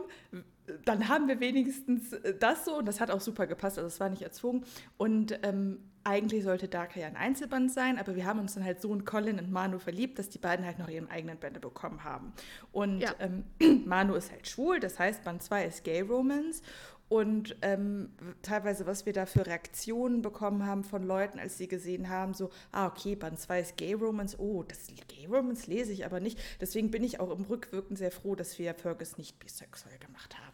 dann 0.85 1.09
haben 1.09 1.29
wir 1.29 1.41
wenigstens 1.41 2.15
das 2.41 2.65
so 2.65 2.77
und 2.79 2.87
das 2.87 3.01
hat 3.01 3.11
auch 3.11 3.21
super 3.21 3.47
gepasst, 3.47 3.79
also 3.79 3.87
es 3.87 4.01
war 4.01 4.09
nicht 4.09 4.23
erzwungen 4.23 4.65
und 4.97 5.39
ähm, 5.43 5.79
eigentlich 6.05 6.45
sollte 6.45 6.69
Darker 6.69 7.01
ja 7.01 7.07
ein 7.07 7.17
Einzelband 7.17 7.71
sein, 7.71 7.99
aber 7.99 8.17
wir 8.17 8.25
haben 8.25 8.41
uns 8.41 8.55
dann 8.55 8.65
halt 8.65 8.81
so 8.81 8.93
in 8.95 9.05
Colin 9.05 9.39
und 9.39 9.51
Manu 9.51 9.79
verliebt, 9.79 10.19
dass 10.19 10.31
die 10.31 10.39
beiden 10.39 10.65
halt 10.65 10.79
noch 10.79 10.89
ihren 10.89 11.11
eigenen 11.11 11.37
Bände 11.39 11.61
bekommen 11.61 12.03
haben. 12.03 12.33
Und 12.73 13.01
Ja. 13.01 13.15
ähm, 13.19 13.45
Manu 13.87 14.15
ist 14.15 14.31
halt 14.33 14.49
schwul, 14.49 14.81
das 14.81 14.99
heißt, 14.99 15.23
Band 15.25 15.43
2 15.43 15.67
ist 15.67 15.85
Gay 15.85 16.01
Romance. 16.01 16.63
Und 17.11 17.57
ähm, 17.63 18.11
teilweise, 18.43 18.87
was 18.87 19.07
wir 19.07 19.15
da 19.15 19.25
für 19.25 19.47
Reaktionen 19.47 20.21
bekommen 20.21 20.67
haben 20.67 20.85
von 20.85 21.03
Leuten, 21.03 21.39
als 21.39 21.57
sie 21.57 21.67
gesehen 21.67 22.11
haben, 22.11 22.35
so, 22.35 22.51
ah, 22.71 22.87
okay, 22.87 23.17
Band 23.17 23.39
2 23.39 23.61
ist 23.61 23.77
Gay 23.79 23.95
Romance, 23.95 24.39
oh, 24.39 24.63
das 24.63 24.89
Gay 25.09 25.27
Romance 25.27 25.67
lese 25.67 25.91
ich 25.93 26.05
aber 26.05 26.21
nicht. 26.21 26.39
Deswegen 26.61 26.91
bin 26.91 27.03
ich 27.03 27.19
auch 27.19 27.31
im 27.31 27.45
Rückwirken 27.45 27.97
sehr 27.97 28.11
froh, 28.11 28.35
dass 28.35 28.59
wir 28.59 28.75
Fergus 28.75 29.17
nicht 29.17 29.39
bisexuell 29.39 29.99
gemacht 29.99 30.37
haben. 30.39 30.48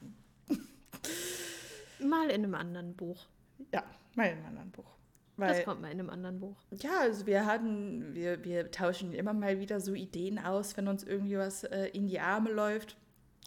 Mal 2.00 2.30
in 2.30 2.44
einem 2.44 2.55
anderen 2.55 2.94
Buch. 2.94 3.26
Ja, 3.72 3.84
mal 4.14 4.26
in 4.26 4.38
einem 4.38 4.46
anderen 4.46 4.70
Buch. 4.70 4.94
Das 5.36 5.57
Weil, 5.57 5.64
kommt 5.64 5.80
mal 5.82 5.90
in 5.90 5.98
einem 5.98 6.11
anderen 6.11 6.38
Buch. 6.38 6.57
ja, 6.70 7.00
also 7.00 7.26
wir 7.26 7.44
hatten, 7.44 8.14
wir, 8.14 8.44
wir 8.44 8.70
tauschen 8.70 9.12
immer 9.12 9.32
mal 9.32 9.59
wieder 9.59 9.80
so 9.80 9.92
Ideen 9.94 10.38
aus, 10.38 10.76
wenn 10.76 10.86
uns 10.86 11.02
irgendwie 11.02 11.36
was 11.36 11.64
äh, 11.64 11.86
in 11.86 12.07
die 12.07 12.20
Arme 12.20 12.52
läuft. 12.52 12.96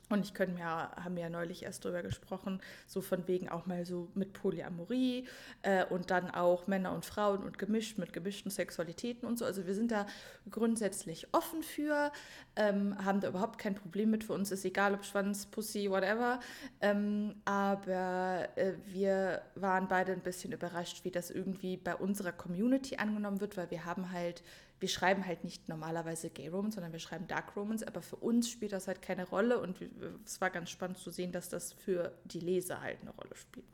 Und 0.10 0.26
ich 0.26 0.34
könnte 0.34 0.56
mir, 0.56 0.66
haben 0.66 1.16
wir 1.16 1.24
ja 1.24 1.30
neulich 1.30 1.64
erst 1.64 1.84
drüber 1.84 2.02
gesprochen, 2.02 2.62
so 2.86 3.02
von 3.02 3.28
wegen 3.28 3.50
auch 3.50 3.66
mal 3.66 3.86
so 3.86 4.10
mit 4.14 4.34
Polyamorie 4.34 5.28
äh, 5.64 5.86
und 5.86 6.12
dann 6.12 6.32
auch 6.32 6.68
Männer 6.68 6.94
und 6.94 7.06
Frauen 7.06 7.44
und 7.44 7.58
gemischt 7.58 7.98
mit 7.98 8.14
gemischten 8.14 8.50
Sexualitäten 8.50 9.28
und 9.28 9.38
so. 9.38 9.44
Also 9.44 9.68
wir 9.68 9.76
sind 9.76 9.92
da 9.92 10.06
grundsätzlich 10.50 11.28
offen 11.34 11.62
für, 11.62 12.12
ähm, 12.56 12.98
haben 13.04 13.20
da 13.20 13.28
überhaupt 13.30 13.60
kein 13.60 13.76
Problem 13.76 14.12
mit. 14.12 14.24
Für 14.24 14.34
uns 14.34 14.52
ist 14.52 14.64
egal, 14.64 14.94
ob 14.94 15.04
Schwanz, 15.04 15.46
Pussy, 15.46 15.90
whatever. 15.90 16.40
Ähm, 16.80 17.36
aber 17.44 18.48
äh, 18.56 18.74
wir 18.86 19.42
waren 19.56 19.90
beide 19.90 20.14
ein 20.14 20.22
bisschen 20.22 20.54
überrascht, 20.54 21.04
wie 21.04 21.12
das 21.12 21.32
irgendwie 21.32 21.76
bei 21.76 21.96
unserer 21.96 22.32
Community 22.32 22.96
angenommen 22.96 23.42
wird, 23.42 23.58
weil 23.58 23.70
wir 23.72 23.84
haben 23.84 24.12
halt 24.12 24.42
wir 24.80 24.90
schreiben 24.90 25.26
halt 25.26 25.44
nicht 25.44 25.70
normalerweise 25.70 26.30
Gay 26.30 26.50
Romance, 26.50 26.76
sondern 26.76 26.92
wir 26.92 27.00
schreiben 27.00 27.28
Dark 27.28 27.56
Romance, 27.56 27.86
aber 27.86 28.02
für 28.02 28.18
uns 28.18 28.50
spielt 28.50 28.74
das 28.74 28.88
halt 28.88 29.02
keine 29.02 29.28
Rolle 29.28 29.60
und 29.60 29.78
es 30.26 30.40
war 30.40 30.50
ganz 30.50 30.70
spannend 30.70 30.98
zu 31.00 31.10
sehen, 31.10 31.32
dass 31.32 31.50
das 31.50 31.74
für 31.74 32.14
die 32.26 32.40
Leser 32.40 32.82
halt 32.82 33.02
eine 33.02 33.12
Rolle 33.12 33.36
spielt. 33.36 33.66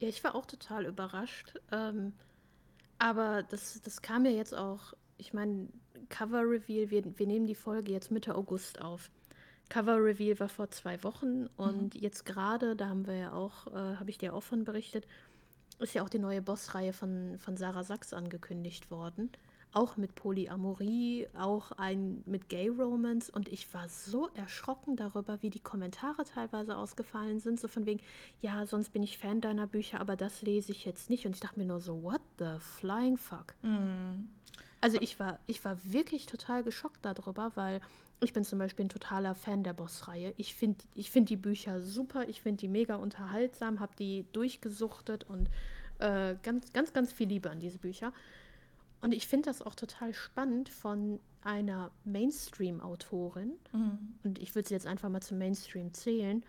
Ja, 0.00 0.08
ich 0.08 0.22
war 0.24 0.34
auch 0.34 0.46
total 0.46 0.86
überrascht. 0.86 1.54
Ähm, 1.70 2.12
aber 2.98 3.42
das, 3.42 3.80
das 3.82 4.02
kam 4.02 4.24
ja 4.24 4.30
jetzt 4.30 4.54
auch, 4.54 4.94
ich 5.16 5.32
meine, 5.32 5.68
Cover 6.08 6.42
Reveal, 6.42 6.90
wir, 6.90 7.18
wir 7.18 7.26
nehmen 7.26 7.46
die 7.46 7.54
Folge 7.54 7.92
jetzt 7.92 8.10
Mitte 8.10 8.34
August 8.34 8.80
auf. 8.80 9.10
Cover 9.68 9.96
Reveal 9.96 10.38
war 10.38 10.48
vor 10.48 10.70
zwei 10.70 11.02
Wochen 11.02 11.46
und 11.56 11.94
jetzt 11.94 12.26
gerade, 12.26 12.76
da 12.76 12.88
haben 12.88 13.06
wir 13.06 13.16
ja 13.16 13.32
auch, 13.32 13.68
äh, 13.68 13.96
habe 13.96 14.10
ich 14.10 14.18
dir 14.18 14.34
auch 14.34 14.42
von 14.42 14.64
berichtet, 14.64 15.06
ist 15.78 15.94
ja 15.94 16.02
auch 16.02 16.08
die 16.08 16.18
neue 16.18 16.42
Bossreihe 16.42 16.92
von, 16.92 17.38
von 17.38 17.56
Sarah 17.56 17.82
Sachs 17.82 18.12
angekündigt 18.12 18.90
worden. 18.90 19.30
Auch 19.72 19.96
mit 19.96 20.14
Polyamorie, 20.14 21.28
auch 21.34 21.72
ein 21.72 22.22
mit 22.26 22.48
Gay 22.48 22.68
Romance. 22.68 23.30
Und 23.30 23.48
ich 23.48 23.72
war 23.72 23.88
so 23.88 24.28
erschrocken 24.34 24.96
darüber, 24.96 25.40
wie 25.42 25.50
die 25.50 25.60
Kommentare 25.60 26.24
teilweise 26.24 26.76
ausgefallen 26.76 27.40
sind. 27.40 27.58
So 27.58 27.68
von 27.68 27.86
wegen, 27.86 28.00
ja, 28.40 28.66
sonst 28.66 28.92
bin 28.92 29.02
ich 29.02 29.16
Fan 29.18 29.40
deiner 29.40 29.66
Bücher, 29.66 30.00
aber 30.00 30.16
das 30.16 30.42
lese 30.42 30.72
ich 30.72 30.84
jetzt 30.84 31.08
nicht. 31.08 31.24
Und 31.26 31.34
ich 31.34 31.40
dachte 31.40 31.58
mir 31.58 31.66
nur 31.66 31.80
so, 31.80 32.02
what 32.02 32.20
the 32.38 32.58
flying 32.58 33.16
fuck? 33.16 33.54
Also 34.82 34.98
ich 35.00 35.20
war, 35.20 35.38
ich 35.46 35.64
war 35.64 35.78
wirklich 35.84 36.26
total 36.26 36.64
geschockt 36.64 37.04
darüber, 37.04 37.52
weil 37.54 37.80
ich 38.20 38.32
bin 38.32 38.44
zum 38.44 38.58
Beispiel 38.58 38.84
ein 38.84 38.88
totaler 38.88 39.34
Fan 39.34 39.62
der 39.62 39.72
Boss-Reihe. 39.72 40.34
Ich 40.36 40.54
finde 40.54 40.84
ich 40.94 41.10
find 41.10 41.30
die 41.30 41.36
Bücher 41.36 41.80
super, 41.80 42.28
ich 42.28 42.42
finde 42.42 42.60
die 42.60 42.68
mega 42.68 42.96
unterhaltsam, 42.96 43.80
habe 43.80 43.92
die 43.98 44.26
durchgesuchtet 44.32 45.24
und 45.24 45.48
äh, 45.98 46.36
ganz, 46.42 46.72
ganz, 46.72 46.92
ganz 46.92 47.12
viel 47.12 47.28
Liebe 47.28 47.50
an 47.50 47.60
diese 47.60 47.78
Bücher. 47.78 48.12
Und 49.02 49.12
ich 49.12 49.26
finde 49.26 49.50
das 49.50 49.60
auch 49.62 49.74
total 49.74 50.14
spannend 50.14 50.68
von 50.70 51.20
einer 51.42 51.90
Mainstream-Autorin, 52.04 53.52
und 54.22 54.38
ich 54.38 54.54
würde 54.54 54.68
sie 54.68 54.74
jetzt 54.74 54.86
einfach 54.86 55.08
mal 55.08 55.20
zum 55.20 55.38
Mainstream 55.38 55.92
zählen, 55.92 56.44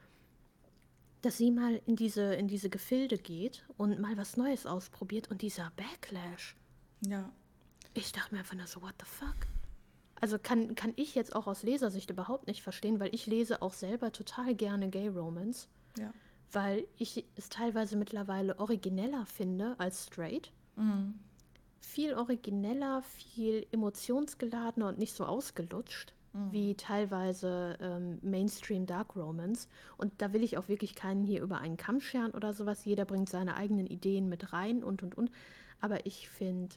dass 1.21 1.37
sie 1.37 1.51
mal 1.51 1.81
in 1.85 1.95
diese, 1.95 2.35
in 2.35 2.47
diese 2.47 2.69
Gefilde 2.69 3.17
geht 3.17 3.65
und 3.77 3.99
mal 3.99 4.15
was 4.17 4.37
Neues 4.37 4.65
ausprobiert 4.65 5.31
und 5.31 5.41
dieser 5.41 5.71
Backlash. 5.75 6.55
Ja. 7.07 7.31
Ich 7.93 8.11
dachte 8.11 8.33
mir 8.35 8.39
einfach 8.41 8.55
nur 8.55 8.67
so, 8.67 8.81
what 8.81 8.93
the 8.99 9.05
fuck? 9.05 9.35
Also 10.21 10.37
kann, 10.37 10.75
kann 10.75 10.93
ich 10.95 11.15
jetzt 11.15 11.35
auch 11.35 11.47
aus 11.47 11.63
Lesersicht 11.63 12.09
überhaupt 12.09 12.47
nicht 12.47 12.61
verstehen, 12.61 12.99
weil 12.99 13.13
ich 13.15 13.25
lese 13.25 13.61
auch 13.61 13.73
selber 13.73 14.11
total 14.11 14.53
gerne 14.55 14.89
Gay 14.89 15.07
Romance, 15.07 15.67
Ja. 15.97 16.13
weil 16.51 16.85
ich 16.97 17.25
es 17.35 17.49
teilweise 17.49 17.95
mittlerweile 17.97 18.59
origineller 18.59 19.25
finde 19.25 19.75
als 19.79 20.05
straight. 20.05 20.51
Viel 21.85 22.13
origineller, 22.15 23.03
viel 23.03 23.67
emotionsgeladener 23.71 24.87
und 24.87 24.97
nicht 24.97 25.13
so 25.13 25.25
ausgelutscht 25.25 26.13
wie 26.51 26.73
teilweise 26.73 27.77
ähm, 27.79 28.17
Mainstream 28.23 28.87
Dark 28.87 29.15
Romance. 29.15 29.67
Und 29.97 30.13
da 30.17 30.33
will 30.33 30.43
ich 30.43 30.57
auch 30.57 30.67
wirklich 30.67 30.95
keinen 30.95 31.23
hier 31.23 31.43
über 31.43 31.59
einen 31.59 31.77
Kamm 31.77 32.01
scheren 32.01 32.31
oder 32.31 32.53
sowas. 32.53 32.85
Jeder 32.85 33.05
bringt 33.05 33.29
seine 33.29 33.55
eigenen 33.55 33.85
Ideen 33.85 34.29
mit 34.29 34.51
rein 34.51 34.83
und 34.83 35.03
und 35.03 35.15
und. 35.15 35.29
Aber 35.79 36.07
ich 36.07 36.29
finde 36.29 36.75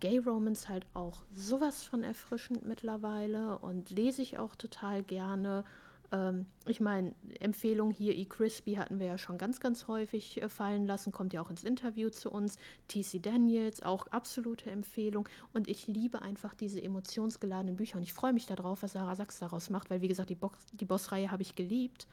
Gay 0.00 0.18
Romance 0.18 0.68
halt 0.68 0.84
auch 0.94 1.22
sowas 1.32 1.84
von 1.84 2.02
erfrischend 2.02 2.66
mittlerweile 2.66 3.58
und 3.58 3.90
lese 3.90 4.20
ich 4.20 4.38
auch 4.38 4.56
total 4.56 5.04
gerne. 5.04 5.64
Ähm, 6.12 6.46
ich 6.66 6.80
meine, 6.80 7.14
Empfehlung 7.40 7.90
hier, 7.90 8.14
E. 8.14 8.26
Crispy 8.26 8.74
hatten 8.74 9.00
wir 9.00 9.06
ja 9.06 9.18
schon 9.18 9.38
ganz, 9.38 9.58
ganz 9.58 9.88
häufig 9.88 10.40
äh, 10.40 10.48
fallen 10.48 10.86
lassen, 10.86 11.10
kommt 11.10 11.32
ja 11.32 11.40
auch 11.40 11.50
ins 11.50 11.64
Interview 11.64 12.10
zu 12.10 12.30
uns. 12.30 12.56
T.C. 12.88 13.18
Daniels, 13.18 13.82
auch 13.82 14.06
absolute 14.08 14.70
Empfehlung. 14.70 15.28
Und 15.52 15.68
ich 15.68 15.86
liebe 15.86 16.22
einfach 16.22 16.54
diese 16.54 16.82
emotionsgeladenen 16.82 17.76
Bücher 17.76 17.96
und 17.96 18.02
ich 18.02 18.12
freue 18.12 18.34
mich 18.34 18.46
darauf, 18.46 18.82
was 18.82 18.92
Sarah 18.92 19.16
Sachs 19.16 19.38
daraus 19.38 19.70
macht, 19.70 19.90
weil, 19.90 20.02
wie 20.02 20.08
gesagt, 20.08 20.30
die, 20.30 20.34
Box, 20.34 20.58
die 20.72 20.84
Boss-Reihe 20.84 21.30
habe 21.30 21.42
ich 21.42 21.54
geliebt. 21.54 22.06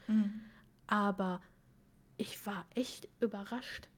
Aber 0.86 1.40
ich 2.16 2.44
war 2.46 2.66
echt 2.74 3.08
überrascht, 3.20 3.88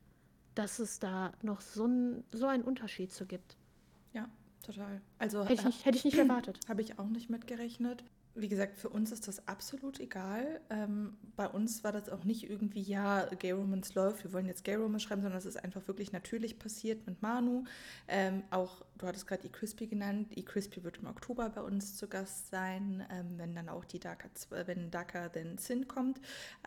dass 0.55 0.79
es 0.79 0.99
da 0.99 1.33
noch 1.43 1.61
so, 1.61 1.87
ein, 1.87 2.25
so 2.33 2.47
einen 2.47 2.65
Unterschied 2.65 3.13
zu 3.13 3.27
gibt. 3.27 3.57
Ja, 4.13 4.29
total. 4.65 5.01
Also 5.19 5.43
Hätte 5.45 5.55
ich 5.55 5.65
nicht, 5.65 5.85
hätte 5.85 5.99
ich 5.99 6.05
nicht 6.05 6.19
erwartet. 6.19 6.59
Habe 6.69 6.83
ich 6.83 6.99
auch 6.99 7.09
nicht 7.09 7.31
mitgerechnet. 7.31 8.05
Wie 8.35 8.49
gesagt, 8.49 8.79
für 8.79 8.89
uns 8.89 9.13
ist 9.13 9.29
das 9.29 9.47
absolut 9.47 10.01
egal. 10.01 10.61
Ähm, 10.71 11.19
bei 11.37 11.47
uns 11.47 11.85
war 11.85 11.93
das 11.93 12.09
auch 12.09 12.25
nicht 12.25 12.49
irgendwie, 12.49 12.81
ja, 12.81 13.27
Gay 13.27 13.53
Romance 13.53 13.93
läuft, 13.95 14.25
wir 14.25 14.33
wollen 14.33 14.47
jetzt 14.47 14.65
Gay 14.65 14.77
Romance 14.77 15.05
schreiben, 15.05 15.21
sondern 15.21 15.39
es 15.39 15.45
ist 15.45 15.63
einfach 15.63 15.87
wirklich 15.87 16.13
natürlich 16.13 16.59
passiert 16.59 17.07
mit 17.07 17.21
Manu. 17.21 17.65
Ähm, 18.09 18.43
auch, 18.51 18.87
du 18.97 19.07
hattest 19.07 19.27
gerade 19.27 19.47
E. 19.47 19.51
Crispy 19.51 19.87
genannt. 19.87 20.29
E. 20.35 20.43
Crispy 20.43 20.83
wird 20.83 20.99
im 20.99 21.09
Oktober 21.09 21.51
bei 21.51 21.61
uns 21.61 21.97
zu 21.99 22.09
Gast 22.09 22.49
sein, 22.49 23.07
ähm, 23.11 23.37
wenn 23.37 23.55
dann 23.55 23.69
auch 23.69 23.85
die 23.85 23.99
Darker, 23.99 24.31
wenn 24.65 24.91
Darker 24.91 25.29
den 25.29 25.59
Sin 25.59 25.87
kommt. 25.87 26.19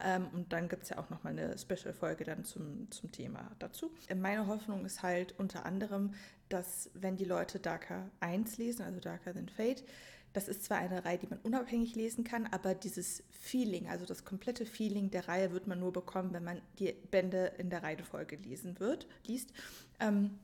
Ähm, 0.04 0.28
und 0.34 0.54
dann 0.54 0.70
gibt 0.70 0.84
es 0.84 0.90
ja 0.90 1.00
auch 1.00 1.10
nochmal 1.10 1.34
eine 1.34 1.58
Special-Folge 1.58 2.26
dann 2.26 2.44
zum, 2.44 2.92
zum 2.92 3.12
Thema 3.12 3.52
dazu. 3.58 3.92
Äh, 4.08 4.14
Meine 4.14 4.46
Hoffnung 4.46 4.86
ist 4.86 5.02
halt 5.02 5.34
unter 5.40 5.66
anderem, 5.66 6.14
dass 6.50 6.92
wenn 6.94 7.18
die 7.18 7.26
Leute 7.26 7.60
Darker 7.60 8.10
1 8.20 8.58
lesen, 8.58 8.84
also 8.84 9.00
Darker 9.00 9.34
Than 9.34 9.50
Fate, 9.50 9.84
das 10.36 10.50
ist 10.50 10.66
zwar 10.66 10.80
eine 10.80 11.06
Reihe, 11.06 11.18
die 11.18 11.28
man 11.28 11.40
unabhängig 11.40 11.96
lesen 11.96 12.26
kann, 12.26 12.46
aber 12.48 12.76
dieses 12.76 13.24
Feeling, 13.32 13.88
also 13.88 14.06
das 14.06 14.26
komplette 14.26 14.66
Feeling 14.66 15.10
der 15.10 15.30
Reihe 15.30 15.54
wird 15.54 15.66
man 15.66 15.80
nur 15.80 15.94
bekommen, 15.94 16.34
wenn 16.34 16.44
man 16.44 16.62
die 16.78 16.92
Bände 17.10 17.54
in 17.58 17.70
der 17.70 17.84
Reihenfolge 17.84 18.36
lesen 18.36 18.80
wird, 18.82 19.08
liest. 19.26 19.54
Ähm, 20.02 20.38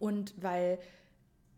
und 0.00 0.34
weil 0.42 0.80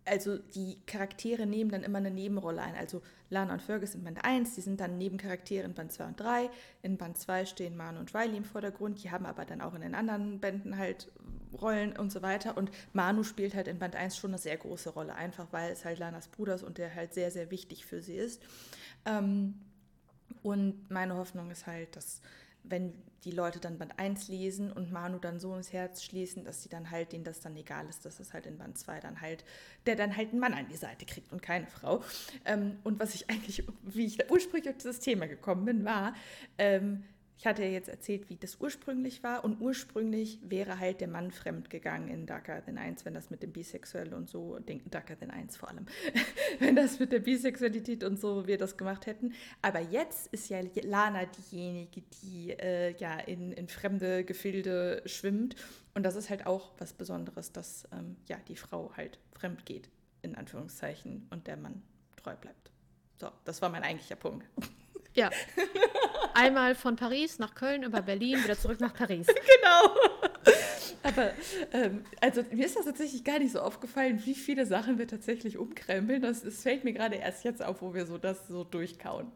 also 0.06 0.36
die 0.36 0.76
Charaktere 0.84 1.46
nehmen 1.46 1.70
dann 1.70 1.82
immer 1.82 1.96
eine 1.96 2.10
Nebenrolle 2.10 2.60
ein. 2.60 2.74
Also 2.74 3.00
Lana 3.30 3.54
und 3.54 3.62
Fergus 3.62 3.94
in 3.94 4.04
Band 4.04 4.22
1, 4.22 4.54
die 4.54 4.60
sind 4.60 4.78
dann 4.78 4.98
Nebencharaktere 4.98 5.64
in 5.64 5.72
Band 5.72 5.92
2 5.92 6.06
und 6.06 6.20
3. 6.20 6.50
In 6.82 6.98
Band 6.98 7.16
2 7.16 7.46
stehen 7.46 7.76
Manu 7.76 8.00
und 8.00 8.14
Riley 8.14 8.36
im 8.36 8.44
Vordergrund. 8.44 9.02
Die 9.02 9.10
haben 9.10 9.24
aber 9.24 9.46
dann 9.46 9.62
auch 9.62 9.74
in 9.74 9.80
den 9.80 9.94
anderen 9.94 10.40
Bänden 10.40 10.76
halt 10.76 11.10
Rollen 11.54 11.96
und 11.96 12.10
so 12.10 12.22
weiter. 12.22 12.56
Und 12.56 12.70
Manu 12.92 13.22
spielt 13.22 13.54
halt 13.54 13.68
in 13.68 13.78
Band 13.78 13.96
1 13.96 14.16
schon 14.16 14.30
eine 14.30 14.38
sehr 14.38 14.56
große 14.56 14.90
Rolle, 14.90 15.14
einfach 15.14 15.46
weil 15.50 15.72
es 15.72 15.84
halt 15.84 15.98
Lanas 15.98 16.28
Bruder 16.28 16.54
ist 16.54 16.62
und 16.62 16.78
der 16.78 16.94
halt 16.94 17.14
sehr, 17.14 17.30
sehr 17.30 17.50
wichtig 17.50 17.86
für 17.86 18.02
sie 18.02 18.16
ist. 18.16 18.42
Ähm, 19.04 19.54
und 20.42 20.90
meine 20.90 21.16
Hoffnung 21.16 21.50
ist 21.50 21.66
halt, 21.66 21.96
dass 21.96 22.20
wenn 22.64 22.94
die 23.24 23.30
Leute 23.30 23.60
dann 23.60 23.78
Band 23.78 23.98
1 23.98 24.28
lesen 24.28 24.70
und 24.70 24.92
Manu 24.92 25.18
dann 25.18 25.38
so 25.38 25.54
ins 25.54 25.72
Herz 25.72 26.02
schließen, 26.02 26.44
dass 26.44 26.62
sie 26.62 26.68
dann 26.68 26.90
halt 26.90 27.12
denen 27.12 27.24
das 27.24 27.40
dann 27.40 27.56
egal 27.56 27.86
ist, 27.88 28.04
dass 28.04 28.20
es 28.20 28.32
halt 28.32 28.46
in 28.46 28.58
Band 28.58 28.76
2 28.78 29.00
dann 29.00 29.20
halt, 29.20 29.44
der 29.86 29.96
dann 29.96 30.16
halt 30.16 30.30
einen 30.30 30.40
Mann 30.40 30.52
an 30.54 30.68
die 30.68 30.76
Seite 30.76 31.06
kriegt 31.06 31.32
und 31.32 31.42
keine 31.42 31.66
Frau. 31.66 32.02
Ähm, 32.44 32.78
und 32.84 33.00
was 33.00 33.14
ich 33.14 33.30
eigentlich, 33.30 33.64
wie 33.82 34.06
ich 34.06 34.30
ursprünglich 34.30 34.68
auf 34.70 34.76
dieses 34.76 35.00
Thema 35.00 35.26
gekommen 35.26 35.64
bin, 35.64 35.84
war, 35.84 36.14
ähm, 36.58 37.04
ich 37.36 37.46
hatte 37.46 37.64
ja 37.64 37.70
jetzt 37.70 37.88
erzählt, 37.88 38.30
wie 38.30 38.36
das 38.36 38.56
ursprünglich 38.60 39.22
war 39.22 39.44
und 39.44 39.60
ursprünglich 39.60 40.38
wäre 40.42 40.78
halt 40.78 41.00
der 41.00 41.08
Mann 41.08 41.30
fremd 41.30 41.68
gegangen 41.68 42.08
in 42.08 42.26
Darker 42.26 42.64
Than 42.64 42.78
1, 42.78 43.04
wenn 43.04 43.14
das 43.14 43.30
mit 43.30 43.42
dem 43.42 43.52
Bisexuell 43.52 44.14
und 44.14 44.28
so, 44.28 44.58
Darker 44.90 45.18
Than 45.18 45.30
1 45.30 45.56
vor 45.56 45.68
allem, 45.68 45.86
wenn 46.60 46.76
das 46.76 46.98
mit 46.98 47.12
der 47.12 47.18
Bisexualität 47.20 48.04
und 48.04 48.20
so 48.20 48.46
wir 48.46 48.56
das 48.56 48.76
gemacht 48.76 49.06
hätten. 49.06 49.34
Aber 49.62 49.80
jetzt 49.80 50.28
ist 50.28 50.48
ja 50.48 50.60
Lana 50.82 51.24
diejenige, 51.26 52.02
die 52.22 52.50
äh, 52.50 52.96
ja 52.98 53.18
in, 53.18 53.52
in 53.52 53.68
fremde 53.68 54.24
Gefilde 54.24 55.02
schwimmt 55.06 55.56
und 55.94 56.04
das 56.04 56.16
ist 56.16 56.30
halt 56.30 56.46
auch 56.46 56.72
was 56.78 56.92
Besonderes, 56.92 57.52
dass 57.52 57.88
ähm, 57.92 58.16
ja 58.28 58.36
die 58.48 58.56
Frau 58.56 58.92
halt 58.96 59.18
fremd 59.32 59.66
geht, 59.66 59.88
in 60.22 60.34
Anführungszeichen, 60.34 61.26
und 61.30 61.46
der 61.46 61.56
Mann 61.56 61.82
treu 62.16 62.34
bleibt. 62.36 62.70
So, 63.16 63.28
das 63.44 63.62
war 63.62 63.68
mein 63.70 63.82
eigentlicher 63.82 64.16
Punkt. 64.16 64.46
Ja. 65.14 65.30
Einmal 66.34 66.74
von 66.74 66.96
Paris 66.96 67.38
nach 67.38 67.54
Köln 67.54 67.84
über 67.84 68.02
Berlin, 68.02 68.42
wieder 68.42 68.58
zurück 68.58 68.80
nach 68.80 68.94
Paris. 68.94 69.26
Genau. 69.54 69.96
Aber 71.02 71.32
ähm, 71.72 72.04
also 72.20 72.42
mir 72.50 72.66
ist 72.66 72.76
das 72.76 72.86
tatsächlich 72.86 73.24
gar 73.24 73.38
nicht 73.38 73.52
so 73.52 73.60
aufgefallen, 73.60 74.22
wie 74.24 74.34
viele 74.34 74.66
Sachen 74.66 74.98
wir 74.98 75.06
tatsächlich 75.06 75.58
umkrempeln. 75.58 76.22
Das, 76.22 76.42
das 76.42 76.62
fällt 76.62 76.84
mir 76.84 76.92
gerade 76.92 77.16
erst 77.16 77.44
jetzt 77.44 77.62
auf, 77.62 77.82
wo 77.82 77.94
wir 77.94 78.06
so 78.06 78.18
das 78.18 78.48
so 78.48 78.64
durchkauen. 78.64 79.30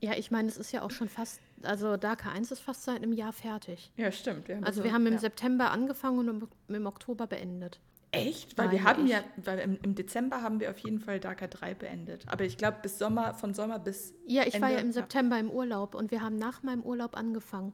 Ja, 0.00 0.14
ich 0.16 0.30
meine, 0.30 0.48
es 0.48 0.56
ist 0.56 0.72
ja 0.72 0.82
auch 0.82 0.90
schon 0.90 1.08
fast, 1.08 1.40
also 1.62 1.98
Darker 1.98 2.32
1 2.32 2.50
ist 2.50 2.60
fast 2.60 2.84
seit 2.84 2.96
einem 2.96 3.12
Jahr 3.12 3.34
fertig. 3.34 3.90
Ja, 3.96 4.10
stimmt. 4.10 4.48
Ja, 4.48 4.58
also 4.62 4.82
wir 4.82 4.92
haben 4.92 5.06
im 5.06 5.14
ja. 5.14 5.18
September 5.18 5.70
angefangen 5.70 6.18
und 6.20 6.28
im, 6.68 6.74
im 6.74 6.86
Oktober 6.86 7.26
beendet. 7.26 7.80
Echt? 8.12 8.58
Weil 8.58 8.72
wir 8.72 8.82
haben 8.82 9.06
ich. 9.06 9.12
ja, 9.12 9.22
weil 9.36 9.78
im, 9.82 9.94
Dezember 9.94 10.42
haben 10.42 10.58
wir 10.58 10.70
auf 10.70 10.78
jeden 10.78 10.98
Fall 10.98 11.20
Darker 11.20 11.46
3 11.46 11.74
beendet. 11.74 12.24
Aber 12.26 12.44
ich 12.44 12.56
glaube, 12.56 12.78
bis 12.82 12.98
Sommer, 12.98 13.34
von 13.34 13.54
Sommer 13.54 13.78
bis. 13.78 14.14
Ja, 14.26 14.42
ich 14.42 14.54
Ende, 14.54 14.66
war 14.66 14.72
ja 14.72 14.80
im 14.80 14.90
September 14.90 15.38
im 15.38 15.50
Urlaub 15.50 15.94
und 15.94 16.10
wir 16.10 16.20
haben 16.20 16.36
nach 16.36 16.62
meinem 16.62 16.82
Urlaub 16.82 17.16
angefangen. 17.16 17.72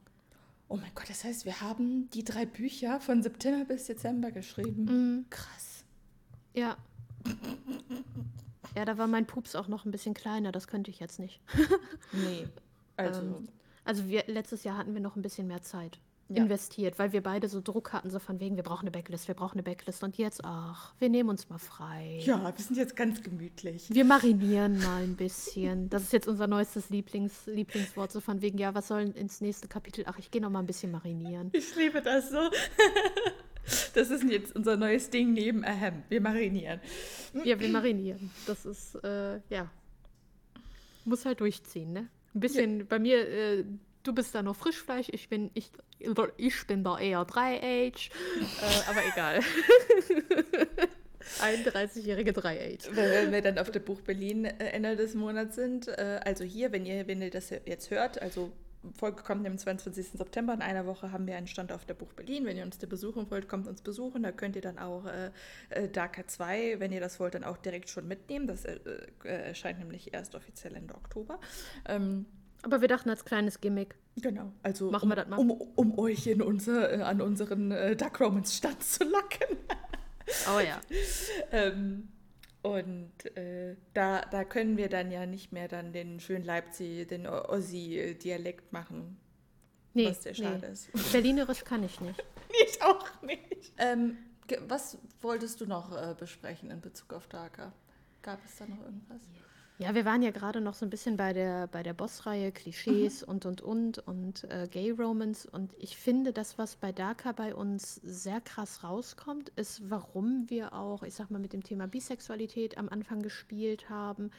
Oh 0.67 0.75
mein 0.75 0.91
Gott, 0.93 1.09
das 1.09 1.23
heißt, 1.23 1.45
wir 1.45 1.61
haben 1.61 2.09
die 2.11 2.23
drei 2.23 2.45
Bücher 2.45 2.99
von 2.99 3.23
September 3.23 3.65
bis 3.65 3.85
Dezember 3.85 4.31
geschrieben. 4.31 4.83
Mhm. 4.85 5.25
Krass. 5.29 5.85
Ja. 6.53 6.77
ja, 8.75 8.85
da 8.85 8.97
war 8.97 9.07
mein 9.07 9.25
Pups 9.25 9.55
auch 9.55 9.67
noch 9.67 9.85
ein 9.85 9.91
bisschen 9.91 10.13
kleiner, 10.13 10.51
das 10.51 10.67
könnte 10.67 10.91
ich 10.91 10.99
jetzt 10.99 11.19
nicht. 11.19 11.41
nee. 12.11 12.47
Also, 12.95 13.21
ähm, 13.21 13.47
also 13.85 14.07
wir, 14.07 14.25
letztes 14.27 14.63
Jahr 14.63 14.77
hatten 14.77 14.93
wir 14.93 15.01
noch 15.01 15.15
ein 15.15 15.21
bisschen 15.21 15.47
mehr 15.47 15.61
Zeit 15.61 15.99
ja. 16.29 16.43
investiert, 16.43 16.99
weil 16.99 17.13
wir 17.13 17.21
beide 17.21 17.47
so 17.47 17.61
Druck 17.61 17.93
hatten, 17.93 18.09
so 18.09 18.19
von 18.19 18.39
wegen, 18.39 18.55
wir 18.55 18.63
brauchen 18.63 18.81
eine 18.81 18.91
Backlist, 18.91 19.27
wir 19.27 19.35
brauchen 19.35 19.53
eine 19.53 19.63
Backlist. 19.63 20.03
Und 20.03 20.17
jetzt, 20.17 20.41
ach, 20.43 20.93
wir 20.99 21.09
nehmen 21.09 21.29
uns 21.29 21.49
mal 21.49 21.57
frei. 21.57 22.19
Ja, 22.21 22.43
wir 22.43 22.63
sind 22.63 22.77
jetzt 22.77 22.95
ganz 22.95 23.21
gemütlich. 23.23 23.87
Wir 23.89 24.05
marinieren 24.05 24.79
mal 24.79 25.03
ein 25.03 25.15
bisschen. 25.15 25.89
Das 25.89 26.03
ist 26.03 26.13
jetzt 26.13 26.27
unser 26.27 26.47
neuestes 26.47 26.89
Lieblings, 26.89 27.45
Lieblingswort, 27.45 28.11
so 28.11 28.21
von 28.21 28.41
wegen, 28.41 28.57
ja, 28.57 28.73
was 28.73 28.87
soll 28.87 29.13
ins 29.15 29.41
nächste 29.41 29.67
Kapitel? 29.67 30.05
Ach, 30.07 30.17
ich 30.19 30.31
gehe 30.31 30.41
noch 30.41 30.49
mal 30.49 30.59
ein 30.59 30.65
bisschen 30.65 30.91
marinieren. 30.91 31.49
Ich 31.53 31.75
liebe 31.75 32.01
das 32.01 32.29
so. 32.31 32.39
Das 33.93 34.11
ist 34.11 34.23
jetzt 34.23 34.55
unser 34.55 34.77
neues 34.77 35.09
Ding 35.09 35.33
neben 35.33 35.65
Ahem. 35.65 36.03
Wir 36.07 36.21
marinieren. 36.21 36.79
Ja, 37.43 37.59
wir 37.59 37.67
marinieren. 37.67 38.31
Das 38.45 38.65
ist, 38.65 38.95
äh, 39.03 39.41
ja. 39.49 39.69
Muss 41.03 41.25
halt 41.25 41.41
durchziehen, 41.41 41.91
ne? 41.91 42.07
Ein 42.33 42.39
bisschen, 42.39 42.79
ja. 42.79 42.85
bei 42.87 42.99
mir, 42.99 43.27
äh, 43.27 43.65
du 44.07 44.13
bist 44.13 44.33
da 44.33 44.41
nur 44.41 44.55
Frischfleisch, 44.55 45.09
ich 45.11 45.29
bin, 45.29 45.51
ich, 45.53 45.69
ich 46.37 46.67
bin 46.67 46.83
da 46.83 46.97
eher 46.97 47.25
Dry-Age, 47.25 48.09
äh, 48.09 48.89
aber 48.89 49.05
egal. 49.13 49.39
31-jährige 51.41 52.31
Dry-Age. 52.31 52.89
Wenn 52.93 53.31
wir 53.31 53.41
dann 53.41 53.59
auf 53.59 53.69
der 53.69 53.81
Buch 53.81 54.01
Berlin 54.01 54.45
äh, 54.45 54.69
Ende 54.69 54.95
des 54.95 55.13
Monats 55.13 55.55
sind, 55.55 55.87
äh, 55.87 56.21
also 56.23 56.43
hier, 56.43 56.71
wenn 56.71 56.85
ihr, 56.85 57.07
wenn 57.07 57.21
ihr 57.21 57.29
das 57.29 57.49
jetzt 57.49 57.91
hört, 57.91 58.21
also 58.21 58.51
Folge 58.95 59.23
kommt 59.23 59.45
am 59.45 59.57
22. 59.57 60.11
September. 60.11 60.53
In 60.53 60.61
einer 60.61 60.85
Woche 60.85 61.11
haben 61.11 61.27
wir 61.27 61.35
einen 61.35 61.47
Stand 61.47 61.73
auf 61.73 61.83
der 61.83 61.95
Buch 61.95 62.13
Berlin. 62.13 62.45
Wenn 62.45 62.55
ihr 62.57 62.63
uns 62.63 62.77
da 62.77 62.87
besuchen 62.87 63.29
wollt, 63.29 63.49
kommt 63.49 63.67
uns 63.67 63.81
besuchen. 63.81 64.23
Da 64.23 64.31
könnt 64.31 64.55
ihr 64.55 64.61
dann 64.61 64.77
auch 64.79 65.05
äh, 65.05 65.31
äh 65.69 65.89
Darker 65.89 66.25
2, 66.27 66.79
wenn 66.79 66.93
ihr 66.93 67.01
das 67.01 67.19
wollt, 67.19 67.33
dann 67.33 67.43
auch 67.43 67.57
direkt 67.57 67.89
schon 67.89 68.07
mitnehmen. 68.07 68.47
Das 68.47 68.63
äh, 68.63 68.77
erscheint 69.23 69.79
nämlich 69.79 70.13
erst 70.13 70.35
offiziell 70.35 70.75
Ende 70.75 70.95
Oktober. 70.95 71.39
Ähm, 71.85 72.25
aber 72.67 72.81
wir 72.81 72.87
dachten 72.87 73.09
als 73.09 73.25
kleines 73.25 73.61
Gimmick. 73.61 73.95
Genau, 74.17 74.51
also 74.61 74.91
Machen 74.91 75.03
um, 75.03 75.09
wir 75.09 75.15
das 75.15 75.27
mal. 75.27 75.37
Um, 75.37 75.51
um 75.51 75.97
euch 75.97 76.27
in 76.27 76.41
unser, 76.41 76.91
äh, 76.91 77.01
an 77.01 77.21
unseren 77.21 77.71
äh, 77.71 77.95
Dark 77.95 78.19
Romans 78.19 78.55
Stand 78.55 78.83
zu 78.83 79.03
locken. 79.05 79.57
oh 80.53 80.59
ja. 80.59 80.81
ähm, 81.51 82.09
und 82.61 83.37
äh, 83.37 83.77
da, 83.93 84.21
da 84.21 84.43
können 84.43 84.75
wir 84.75 84.89
dann 84.89 85.11
ja 85.11 85.25
nicht 85.25 85.53
mehr 85.53 85.67
dann 85.67 85.93
den 85.93 86.19
schönen 86.19 86.43
Leipzig, 86.43 87.07
den 87.07 87.25
Ossi-Dialekt 87.25 88.73
machen. 88.73 89.17
Nee, 89.93 90.09
was 90.09 90.23
sehr 90.23 90.33
schade 90.33 90.59
nee. 90.65 90.73
ist. 90.73 91.11
Berlinerisch 91.13 91.63
kann 91.63 91.83
ich 91.83 92.01
nicht. 92.01 92.21
ich 92.67 92.81
auch 92.81 93.21
nicht. 93.21 93.73
Ähm, 93.77 94.17
was 94.67 94.97
wolltest 95.21 95.61
du 95.61 95.65
noch 95.65 95.91
äh, 95.91 96.13
besprechen 96.19 96.69
in 96.69 96.81
Bezug 96.81 97.13
auf 97.13 97.27
Darker? 97.27 97.71
Gab 98.21 98.43
es 98.43 98.57
da 98.57 98.65
noch 98.65 98.81
irgendwas? 98.81 99.21
Ja. 99.33 99.46
Ja, 99.79 99.93
wir 99.93 100.05
waren 100.05 100.23
ja 100.23 100.31
gerade 100.31 100.59
noch 100.59 100.73
so 100.73 100.85
ein 100.85 100.89
bisschen 100.89 101.17
bei 101.17 101.33
der, 101.33 101.67
bei 101.67 101.83
der 101.83 101.93
Bossreihe, 101.93 102.51
Klischees 102.51 103.21
mhm. 103.21 103.29
und, 103.29 103.45
und, 103.45 103.61
und 103.61 103.99
und 103.99 104.43
äh, 104.45 104.67
Gay 104.71 104.89
Romans. 104.89 105.45
Und 105.45 105.71
ich 105.77 105.97
finde, 105.97 106.33
das, 106.33 106.57
was 106.57 106.75
bei 106.75 106.91
Darker 106.91 107.33
bei 107.33 107.53
uns 107.53 107.95
sehr 107.95 108.41
krass 108.41 108.83
rauskommt, 108.83 109.49
ist, 109.49 109.87
warum 109.89 110.49
wir 110.49 110.73
auch, 110.73 111.03
ich 111.03 111.13
sag 111.13 111.29
mal, 111.29 111.39
mit 111.39 111.53
dem 111.53 111.63
Thema 111.63 111.87
Bisexualität 111.87 112.77
am 112.77 112.89
Anfang 112.89 113.21
gespielt 113.21 113.87
haben. 113.87 114.31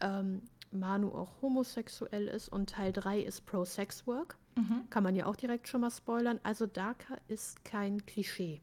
Ähm, 0.00 0.42
Manu 0.72 1.08
auch 1.08 1.40
homosexuell 1.40 2.28
ist 2.28 2.48
und 2.48 2.70
Teil 2.70 2.92
3 2.92 3.20
ist 3.20 3.46
Pro-Sex-Work. 3.46 4.36
Mhm. 4.56 4.90
Kann 4.90 5.04
man 5.04 5.16
ja 5.16 5.24
auch 5.24 5.36
direkt 5.36 5.68
schon 5.68 5.80
mal 5.80 5.90
spoilern. 5.90 6.38
Also 6.42 6.66
Darker 6.66 7.16
ist 7.28 7.64
kein 7.64 8.04
Klischee. 8.04 8.60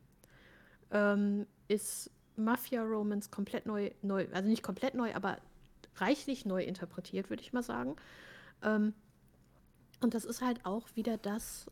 Ähm, 0.91 1.47
ist 1.67 2.11
Mafia 2.35 2.83
Romans 2.83 3.31
komplett 3.31 3.65
neu, 3.65 3.91
neu, 4.01 4.27
also 4.31 4.47
nicht 4.47 4.63
komplett 4.63 4.93
neu, 4.93 5.13
aber 5.13 5.37
reichlich 6.01 6.45
neu 6.45 6.63
interpretiert, 6.63 7.29
würde 7.29 7.43
ich 7.43 7.53
mal 7.53 7.63
sagen. 7.63 7.95
Ähm, 8.63 8.93
und 10.01 10.13
das 10.13 10.25
ist 10.25 10.41
halt 10.41 10.65
auch 10.65 10.87
wieder 10.95 11.17
das, 11.17 11.69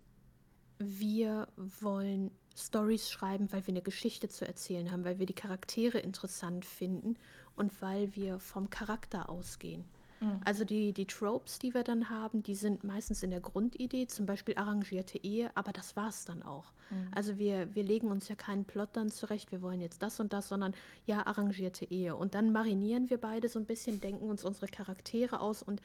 wir 0.79 1.47
wollen 1.55 2.31
Stories 2.55 3.09
schreiben, 3.09 3.51
weil 3.51 3.65
wir 3.67 3.73
eine 3.73 3.81
Geschichte 3.81 4.29
zu 4.29 4.45
erzählen 4.45 4.91
haben, 4.91 5.05
weil 5.05 5.19
wir 5.19 5.25
die 5.25 5.33
Charaktere 5.33 5.99
interessant 5.99 6.65
finden 6.65 7.17
und 7.55 7.81
weil 7.81 8.15
wir 8.15 8.39
vom 8.39 8.69
Charakter 8.69 9.29
ausgehen. 9.29 9.85
Mhm. 10.19 10.41
Also 10.45 10.65
die, 10.65 10.93
die 10.93 11.05
Tropes, 11.05 11.59
die 11.59 11.73
wir 11.73 11.83
dann 11.83 12.09
haben, 12.09 12.43
die 12.43 12.55
sind 12.55 12.83
meistens 12.83 13.23
in 13.23 13.31
der 13.31 13.39
Grundidee, 13.39 14.07
zum 14.07 14.25
Beispiel 14.25 14.55
arrangierte 14.55 15.17
Ehe, 15.23 15.51
aber 15.55 15.71
das 15.71 15.95
war 15.95 16.09
es 16.09 16.25
dann 16.25 16.43
auch. 16.43 16.71
Mhm. 16.89 17.07
Also 17.13 17.37
wir, 17.37 17.73
wir 17.75 17.83
legen 17.83 18.09
uns 18.09 18.27
ja 18.27 18.35
keinen 18.35 18.65
Plot 18.65 18.89
dann 18.93 19.09
zurecht, 19.09 19.51
wir 19.51 19.61
wollen 19.61 19.81
jetzt 19.81 20.01
das 20.01 20.19
und 20.19 20.33
das, 20.33 20.49
sondern 20.49 20.73
ja, 21.05 21.25
arrangierte 21.25 21.85
Ehe. 21.85 22.15
Und 22.15 22.35
dann 22.35 22.51
marinieren 22.51 23.09
wir 23.09 23.19
beide 23.19 23.49
so 23.49 23.59
ein 23.59 23.65
bisschen, 23.65 24.01
denken 24.01 24.29
uns 24.29 24.43
unsere 24.43 24.67
Charaktere 24.67 25.39
aus 25.39 25.61
und 25.61 25.81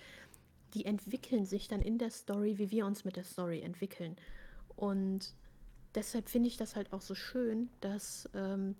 die 0.75 0.87
entwickeln 0.87 1.45
sich 1.45 1.69
dann 1.69 1.83
in 1.83 1.99
der 1.99 2.11
Story, 2.11 2.59
wie 2.59 2.71
wir 2.71 2.87
uns 2.87 3.05
mit 3.05 3.17
der 3.17 3.25
Story 3.25 3.61
entwickeln. 3.61 4.17
Und 4.75 5.35
deshalb 5.95 6.29
finde 6.31 6.49
ich 6.49 6.57
das 6.57 6.77
halt 6.77 6.93
auch 6.93 7.03
so 7.03 7.15
schön, 7.15 7.69
dass 7.81 8.29
ähm, 8.35 8.75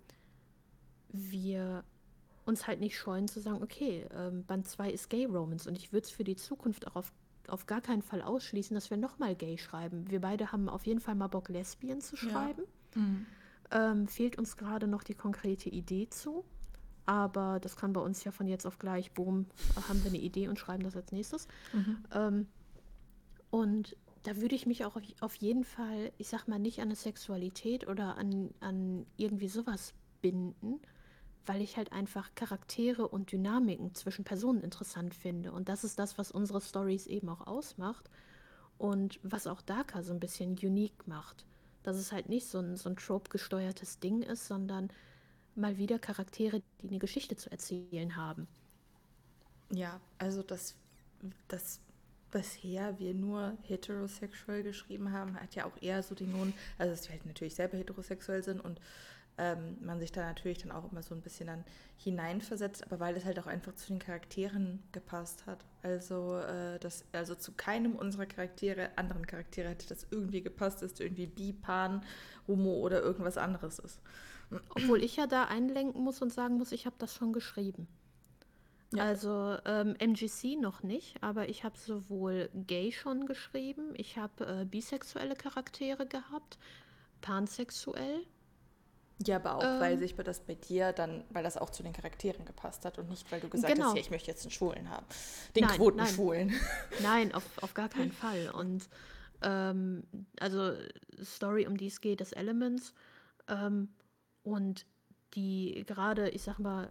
wir 1.09 1.83
uns 2.45 2.67
halt 2.67 2.79
nicht 2.79 2.97
scheuen 2.97 3.27
zu 3.27 3.39
sagen, 3.39 3.63
okay, 3.63 4.05
ähm, 4.13 4.43
Band 4.45 4.67
2 4.67 4.91
ist 4.91 5.09
Gay 5.09 5.25
Romance 5.25 5.67
und 5.67 5.77
ich 5.77 5.93
würde 5.93 6.05
es 6.05 6.11
für 6.11 6.23
die 6.23 6.35
Zukunft 6.35 6.87
auch 6.87 6.95
auf, 6.95 7.11
auf 7.47 7.65
gar 7.65 7.81
keinen 7.81 8.01
Fall 8.01 8.21
ausschließen, 8.21 8.73
dass 8.73 8.89
wir 8.89 8.97
nochmal 8.97 9.35
Gay 9.35 9.57
schreiben. 9.57 10.09
Wir 10.09 10.21
beide 10.21 10.51
haben 10.51 10.69
auf 10.69 10.85
jeden 10.85 10.99
Fall 10.99 11.15
mal 11.15 11.27
Bock, 11.27 11.49
Lesbien 11.49 12.01
zu 12.01 12.15
schreiben. 12.15 12.63
Ja. 12.95 13.01
Mhm. 13.01 13.25
Ähm, 13.71 14.07
fehlt 14.07 14.37
uns 14.37 14.57
gerade 14.57 14.87
noch 14.87 15.03
die 15.03 15.15
konkrete 15.15 15.69
Idee 15.69 16.09
zu. 16.09 16.43
Aber 17.05 17.59
das 17.59 17.75
kann 17.75 17.91
bei 17.91 18.01
uns 18.01 18.23
ja 18.23 18.31
von 18.31 18.47
jetzt 18.47 18.65
auf 18.65 18.79
gleich, 18.79 19.11
boom, 19.11 19.47
haben 19.89 20.03
wir 20.03 20.09
eine 20.09 20.19
Idee 20.19 20.47
und 20.47 20.57
schreiben 20.57 20.83
das 20.83 20.95
als 20.95 21.11
nächstes. 21.11 21.47
Mhm. 21.73 21.97
Ähm, 22.13 22.47
und 23.49 23.97
da 24.23 24.37
würde 24.37 24.55
ich 24.55 24.65
mich 24.65 24.85
auch 24.85 24.95
auf, 24.95 25.03
auf, 25.19 25.35
jeden 25.35 25.65
Fall, 25.65 26.11
ich 26.17 26.29
sag 26.29 26.47
mal, 26.47 26.59
nicht 26.59 26.79
an 26.79 26.85
eine 26.85 26.95
Sexualität 26.95 27.87
oder 27.87 28.17
an, 28.17 28.51
an 28.61 29.05
irgendwie 29.17 29.49
sowas 29.49 29.93
binden, 30.21 30.79
weil 31.45 31.61
ich 31.61 31.77
halt 31.77 31.91
einfach 31.91 32.33
Charaktere 32.35 33.07
und 33.07 33.31
Dynamiken 33.31 33.93
zwischen 33.93 34.23
Personen 34.23 34.61
interessant 34.61 35.13
finde. 35.13 35.51
Und 35.51 35.69
das 35.69 35.83
ist 35.83 35.99
das, 35.99 36.17
was 36.17 36.31
unsere 36.31 36.61
Stories 36.61 37.07
eben 37.07 37.29
auch 37.29 37.45
ausmacht 37.47 38.09
und 38.77 39.19
was 39.23 39.47
auch 39.47 39.61
Darker 39.61 40.03
so 40.03 40.13
ein 40.13 40.19
bisschen 40.19 40.51
unique 40.51 41.07
macht. 41.07 41.45
Dass 41.83 41.97
es 41.97 42.11
halt 42.11 42.29
nicht 42.29 42.47
so 42.47 42.59
ein, 42.59 42.77
so 42.77 42.89
ein 42.89 42.95
trope-gesteuertes 42.95 43.99
Ding 43.99 44.21
ist, 44.21 44.47
sondern 44.47 44.89
mal 45.55 45.77
wieder 45.77 45.99
Charaktere, 45.99 46.61
die 46.81 46.87
eine 46.87 46.99
Geschichte 46.99 47.35
zu 47.35 47.51
erzählen 47.51 48.15
haben. 48.15 48.47
Ja, 49.69 49.99
also 50.17 50.43
das, 50.43 50.75
das 51.47 51.81
bisher 52.31 52.97
wir 52.99 53.13
nur 53.13 53.55
heterosexuell 53.61 54.63
geschrieben 54.63 55.11
haben, 55.11 55.39
hat 55.39 55.55
ja 55.55 55.65
auch 55.65 55.81
eher 55.81 56.01
so 56.01 56.15
den 56.15 56.31
Nun, 56.31 56.53
also 56.77 56.91
dass 56.91 57.07
wir 57.07 57.15
halt 57.15 57.25
natürlich 57.25 57.55
selber 57.55 57.77
heterosexuell 57.77 58.43
sind 58.43 58.59
und 58.59 58.79
ähm, 59.37 59.77
man 59.81 59.99
sich 59.99 60.11
da 60.11 60.21
natürlich 60.21 60.59
dann 60.59 60.71
auch 60.71 60.91
immer 60.91 61.01
so 61.01 61.15
ein 61.15 61.21
bisschen 61.21 61.47
dann 61.47 61.63
hineinversetzt, 61.97 62.83
aber 62.85 62.99
weil 62.99 63.15
es 63.15 63.25
halt 63.25 63.39
auch 63.39 63.47
einfach 63.47 63.73
zu 63.75 63.87
den 63.87 63.99
Charakteren 63.99 64.83
gepasst 64.91 65.45
hat. 65.45 65.65
Also, 65.81 66.37
äh, 66.37 66.79
das, 66.79 67.05
also 67.11 67.35
zu 67.35 67.53
keinem 67.53 67.95
unserer 67.95 68.25
Charaktere, 68.25 68.89
anderen 68.97 69.25
Charaktere 69.25 69.69
hätte 69.69 69.87
das 69.87 70.05
irgendwie 70.11 70.41
gepasst, 70.41 70.81
dass 70.81 70.93
du 70.93 71.03
irgendwie 71.03 71.27
bi, 71.27 71.53
pan, 71.53 72.03
homo 72.47 72.73
oder 72.75 73.01
irgendwas 73.01 73.37
anderes 73.37 73.79
ist. 73.79 73.99
Obwohl 74.69 75.03
ich 75.03 75.15
ja 75.15 75.25
da 75.25 75.45
einlenken 75.45 76.03
muss 76.03 76.21
und 76.21 76.31
sagen 76.31 76.57
muss, 76.57 76.71
ich 76.71 76.85
habe 76.85 76.95
das 76.99 77.15
schon 77.15 77.33
geschrieben. 77.33 77.87
Ja. 78.93 79.05
Also 79.05 79.57
ähm, 79.65 79.95
MGC 79.97 80.57
noch 80.59 80.83
nicht, 80.83 81.21
aber 81.23 81.49
ich 81.49 81.63
habe 81.63 81.77
sowohl 81.77 82.49
gay 82.53 82.91
schon 82.91 83.25
geschrieben, 83.25 83.93
ich 83.95 84.17
habe 84.17 84.45
äh, 84.45 84.65
bisexuelle 84.65 85.35
Charaktere 85.35 86.05
gehabt, 86.05 86.59
pansexuell. 87.21 88.23
Ja, 89.25 89.37
aber 89.37 89.55
auch, 89.55 89.63
ähm, 89.63 89.79
weil 89.79 89.97
sich 89.97 90.15
das 90.15 90.39
bei 90.39 90.55
dir 90.55 90.91
dann, 90.93 91.23
weil 91.29 91.43
das 91.43 91.57
auch 91.57 91.69
zu 91.69 91.83
den 91.83 91.93
Charakteren 91.93 92.45
gepasst 92.45 92.85
hat 92.85 92.97
und 92.99 93.09
nicht, 93.09 93.31
weil 93.31 93.39
du 93.39 93.49
gesagt 93.49 93.73
genau. 93.73 93.87
hast, 93.87 93.95
ja, 93.95 94.01
ich 94.01 94.11
möchte 94.11 94.31
jetzt 94.31 94.43
einen 94.43 94.51
Schwulen 94.51 94.89
haben. 94.89 95.05
Den 95.55 95.65
nein, 95.65 95.75
Quotenschwulen. 95.75 96.47
Nein, 96.47 96.57
nein 97.03 97.33
auf, 97.33 97.43
auf 97.61 97.73
gar 97.73 97.89
keinen 97.89 98.11
Fall. 98.11 98.49
Und 98.49 98.87
ähm, 99.41 100.03
also 100.39 100.73
Story, 101.23 101.67
um 101.67 101.77
die 101.77 101.87
es 101.87 102.01
geht, 102.01 102.21
ist 102.21 102.33
Elements. 102.33 102.93
Ähm, 103.47 103.89
und 104.43 104.85
die 105.35 105.83
gerade, 105.87 106.29
ich 106.29 106.43
sag 106.43 106.59
mal, 106.59 106.89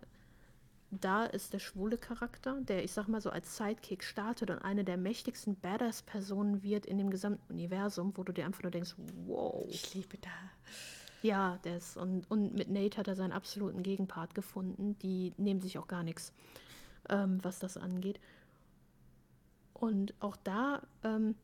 da 0.90 1.24
ist 1.24 1.54
der 1.54 1.58
schwule 1.58 1.96
Charakter, 1.96 2.60
der, 2.60 2.84
ich 2.84 2.92
sag 2.92 3.08
mal 3.08 3.22
so, 3.22 3.30
als 3.30 3.56
Sidekick 3.56 4.04
startet 4.04 4.50
und 4.50 4.58
eine 4.58 4.84
der 4.84 4.98
mächtigsten 4.98 5.58
Badass-Personen 5.58 6.62
wird 6.62 6.84
in 6.84 6.98
dem 6.98 7.10
gesamten 7.10 7.50
Universum, 7.50 8.12
wo 8.16 8.22
du 8.22 8.32
dir 8.32 8.44
einfach 8.44 8.62
nur 8.62 8.70
denkst, 8.70 8.94
wow. 9.26 9.64
Ich 9.68 9.94
liebe 9.94 10.18
da. 10.18 10.28
Ja, 11.22 11.58
das. 11.62 11.96
Und, 11.96 12.28
und 12.30 12.54
mit 12.54 12.68
Nate 12.68 12.98
hat 12.98 13.08
er 13.08 13.14
seinen 13.14 13.32
absoluten 13.32 13.82
Gegenpart 13.82 14.34
gefunden. 14.34 14.98
Die 14.98 15.32
nehmen 15.36 15.60
sich 15.60 15.78
auch 15.78 15.86
gar 15.86 16.02
nichts, 16.02 16.32
ähm, 17.08 17.38
was 17.42 17.58
das 17.58 17.76
angeht. 17.76 18.20
Und 19.72 20.14
auch 20.20 20.36
da 20.36 20.82
ähm, 21.04 21.36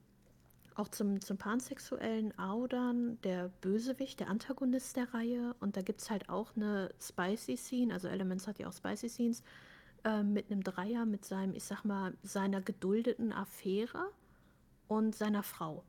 auch 0.79 0.89
zum, 0.89 1.21
zum 1.21 1.39
pansexuellen 1.39 2.37
Audern 2.39 3.21
der 3.23 3.51
Bösewicht, 3.61 4.21
der 4.21 4.29
Antagonist 4.29 4.97
der 4.97 5.13
Reihe. 5.13 5.55
Und 5.61 5.77
da 5.77 5.83
gibt 5.83 6.01
es 6.01 6.11
halt 6.11 6.29
auch 6.29 6.55
eine 6.57 6.91
Spicy 7.01 7.57
Scene, 7.57 7.93
also 7.93 8.09
Elements 8.09 8.47
hat 8.47 8.59
ja 8.59 8.69
auch 8.69 8.73
Spicy 8.73 9.09
Scenes, 9.09 9.43
äh, 10.05 10.23
mit 10.23 10.51
einem 10.51 10.63
Dreier, 10.63 11.05
mit 11.05 11.25
seinem, 11.25 11.55
ich 11.55 11.65
sag 11.65 11.85
mal, 11.85 12.15
seiner 12.23 12.61
geduldeten 12.61 13.33
Affäre 13.33 14.11
und 14.87 15.15
seiner 15.15 15.43
Frau. 15.43 15.83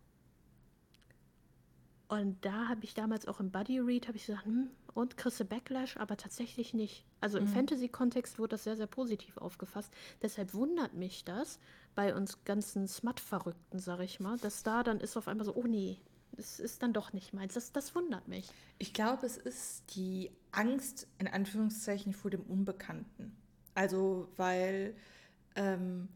Und 2.09 2.43
da 2.43 2.67
habe 2.67 2.83
ich 2.83 2.95
damals 2.95 3.27
auch 3.27 3.39
im 3.39 3.51
Buddy 3.51 3.79
Read, 3.79 4.07
habe 4.07 4.17
ich 4.17 4.25
gesagt, 4.25 4.45
hm, 4.45 4.71
und 4.95 5.15
kriegst 5.15 5.47
Backlash, 5.47 5.95
aber 5.97 6.17
tatsächlich 6.17 6.73
nicht. 6.73 7.05
Also 7.21 7.37
im 7.37 7.45
mhm. 7.45 7.49
Fantasy-Kontext 7.49 8.39
wurde 8.39 8.55
das 8.55 8.63
sehr, 8.63 8.75
sehr 8.75 8.87
positiv 8.87 9.37
aufgefasst. 9.37 9.93
Deshalb 10.23 10.55
wundert 10.55 10.95
mich 10.95 11.23
das 11.23 11.59
bei 11.93 12.15
uns 12.15 12.43
ganzen 12.45 12.87
Smut-Verrückten, 12.87 13.77
sag 13.77 13.99
ich 13.99 14.19
mal, 14.19 14.37
dass 14.37 14.63
da 14.63 14.81
dann 14.81 14.99
ist 14.99 15.17
auf 15.17 15.27
einmal 15.27 15.45
so, 15.45 15.55
oh 15.55 15.67
nee, 15.67 15.99
es 16.35 16.59
ist 16.59 16.81
dann 16.81 16.93
doch 16.93 17.13
nicht 17.13 17.31
meins. 17.33 17.53
Das, 17.53 17.71
das 17.71 17.93
wundert 17.93 18.27
mich. 18.27 18.49
Ich 18.79 18.91
glaube, 18.91 19.27
es 19.27 19.37
ist 19.37 19.95
die 19.95 20.31
Angst, 20.51 21.07
in 21.19 21.27
Anführungszeichen, 21.27 22.13
vor 22.13 22.31
dem 22.31 22.41
Unbekannten. 22.41 23.37
Also, 23.75 24.29
weil 24.35 24.95
ähm, 25.55 26.07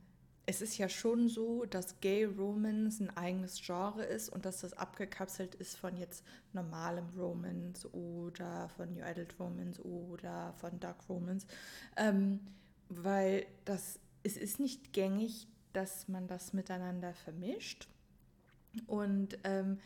es 0.46 0.62
ist 0.62 0.78
ja 0.78 0.90
schon 0.90 1.30
so, 1.30 1.66
dass 1.66 2.00
Gay 2.02 2.26
Romance 2.26 3.02
ein 3.02 3.16
eigenes 3.16 3.62
Genre 3.62 4.04
ist 4.04 4.30
und 4.30 4.46
dass 4.46 4.62
das 4.62 4.74
abgekapselt 4.74 5.56
ist 5.56 5.78
von 5.78 5.96
jetzt 5.96 6.26
normalem 6.52 7.08
Romance 7.18 7.90
oder 7.94 8.68
von 8.70 8.94
New 8.94 9.04
Adult 9.04 9.40
Romance 9.40 9.82
oder 9.82 10.54
von 10.54 10.80
Dark 10.80 11.08
Romance. 11.08 11.48
Ähm, 11.96 12.42
weil 12.90 13.46
das, 13.64 14.00
es 14.24 14.36
ist 14.36 14.60
nicht 14.60 14.92
gängig, 14.92 15.48
dass 15.72 16.10
man 16.10 16.28
das 16.28 16.52
miteinander 16.52 17.14
vermischt. 17.14 17.88
Und 18.86 19.38
ähm, 19.46 19.80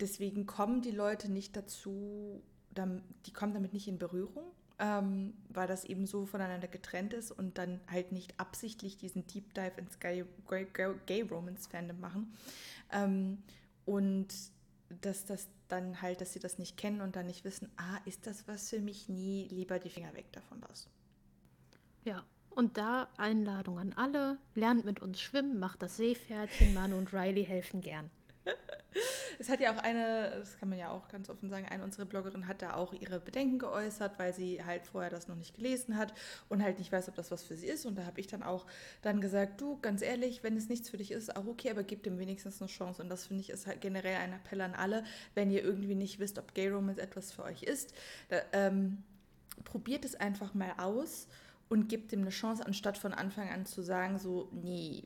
deswegen 0.00 0.44
kommen 0.44 0.82
die 0.82 0.90
Leute 0.90 1.30
nicht 1.32 1.56
dazu, 1.56 2.42
die 3.26 3.32
kommen 3.32 3.54
damit 3.54 3.72
nicht 3.72 3.88
in 3.88 3.98
Berührung 3.98 4.44
ähm, 4.78 5.34
weil 5.48 5.66
das 5.66 5.84
eben 5.84 6.06
so 6.06 6.26
voneinander 6.26 6.68
getrennt 6.68 7.12
ist 7.12 7.30
und 7.30 7.58
dann 7.58 7.80
halt 7.90 8.12
nicht 8.12 8.38
absichtlich 8.40 8.96
diesen 8.96 9.26
Deep 9.26 9.54
Dive 9.54 9.78
ins 9.78 10.00
Gay, 10.00 10.24
Gay, 10.48 10.66
Gay 11.06 11.22
Romance 11.22 11.68
Fandom 11.68 12.00
machen. 12.00 12.34
Ähm, 12.92 13.42
und 13.84 14.28
dass 15.00 15.24
das 15.24 15.48
dann 15.68 16.02
halt, 16.02 16.20
dass 16.20 16.32
sie 16.32 16.40
das 16.40 16.58
nicht 16.58 16.76
kennen 16.76 17.00
und 17.00 17.16
dann 17.16 17.26
nicht 17.26 17.44
wissen, 17.44 17.68
ah, 17.76 17.98
ist 18.04 18.26
das 18.26 18.46
was 18.48 18.70
für 18.70 18.80
mich? 18.80 19.08
Nie, 19.08 19.48
lieber 19.48 19.78
die 19.78 19.90
Finger 19.90 20.14
weg 20.14 20.32
davon 20.32 20.62
was. 20.68 20.88
Ja, 22.04 22.24
und 22.50 22.76
da 22.76 23.08
Einladung 23.16 23.78
an 23.78 23.92
alle, 23.94 24.38
lernt 24.54 24.84
mit 24.84 25.00
uns 25.00 25.20
schwimmen, 25.20 25.58
macht 25.58 25.82
das 25.82 25.96
Seepferdchen, 25.96 26.74
Manu 26.74 26.96
und 26.96 27.12
Riley 27.12 27.44
helfen 27.44 27.80
gern. 27.80 28.10
Es 29.38 29.48
hat 29.48 29.60
ja 29.60 29.74
auch 29.74 29.82
eine, 29.82 30.30
das 30.38 30.58
kann 30.58 30.68
man 30.68 30.78
ja 30.78 30.90
auch 30.90 31.08
ganz 31.08 31.28
offen 31.28 31.50
sagen, 31.50 31.66
eine 31.66 31.82
unserer 31.82 32.04
Bloggerinnen 32.04 32.46
hat 32.46 32.62
da 32.62 32.74
auch 32.74 32.92
ihre 32.92 33.18
Bedenken 33.18 33.58
geäußert, 33.58 34.18
weil 34.18 34.32
sie 34.32 34.64
halt 34.64 34.86
vorher 34.86 35.10
das 35.10 35.26
noch 35.26 35.34
nicht 35.34 35.56
gelesen 35.56 35.96
hat 35.96 36.14
und 36.48 36.62
halt 36.62 36.78
nicht 36.78 36.92
weiß, 36.92 37.08
ob 37.08 37.16
das 37.16 37.30
was 37.30 37.42
für 37.42 37.56
sie 37.56 37.66
ist. 37.66 37.86
Und 37.86 37.98
da 37.98 38.06
habe 38.06 38.20
ich 38.20 38.28
dann 38.28 38.42
auch 38.42 38.66
dann 39.02 39.20
gesagt, 39.20 39.60
du, 39.60 39.78
ganz 39.80 40.02
ehrlich, 40.02 40.42
wenn 40.44 40.56
es 40.56 40.68
nichts 40.68 40.88
für 40.88 40.98
dich 40.98 41.10
ist, 41.10 41.34
auch 41.36 41.46
okay, 41.46 41.70
aber 41.70 41.82
gib 41.82 42.04
dem 42.04 42.18
wenigstens 42.18 42.60
eine 42.60 42.70
Chance. 42.70 43.02
Und 43.02 43.08
das 43.08 43.26
finde 43.26 43.40
ich 43.42 43.50
ist 43.50 43.66
halt 43.66 43.80
generell 43.80 44.16
ein 44.16 44.32
Appell 44.32 44.60
an 44.60 44.74
alle, 44.74 45.04
wenn 45.34 45.50
ihr 45.50 45.64
irgendwie 45.64 45.96
nicht 45.96 46.20
wisst, 46.20 46.38
ob 46.38 46.54
Gay 46.54 46.68
Romance 46.68 47.00
etwas 47.00 47.32
für 47.32 47.42
euch 47.42 47.64
ist, 47.64 47.94
da, 48.28 48.36
ähm, 48.52 49.02
probiert 49.64 50.04
es 50.04 50.14
einfach 50.14 50.54
mal 50.54 50.74
aus 50.78 51.28
und 51.68 51.88
gebt 51.88 52.12
dem 52.12 52.20
eine 52.20 52.30
Chance, 52.30 52.64
anstatt 52.64 52.98
von 52.98 53.12
Anfang 53.12 53.48
an 53.48 53.66
zu 53.66 53.82
sagen, 53.82 54.18
so, 54.18 54.48
nee, 54.52 55.04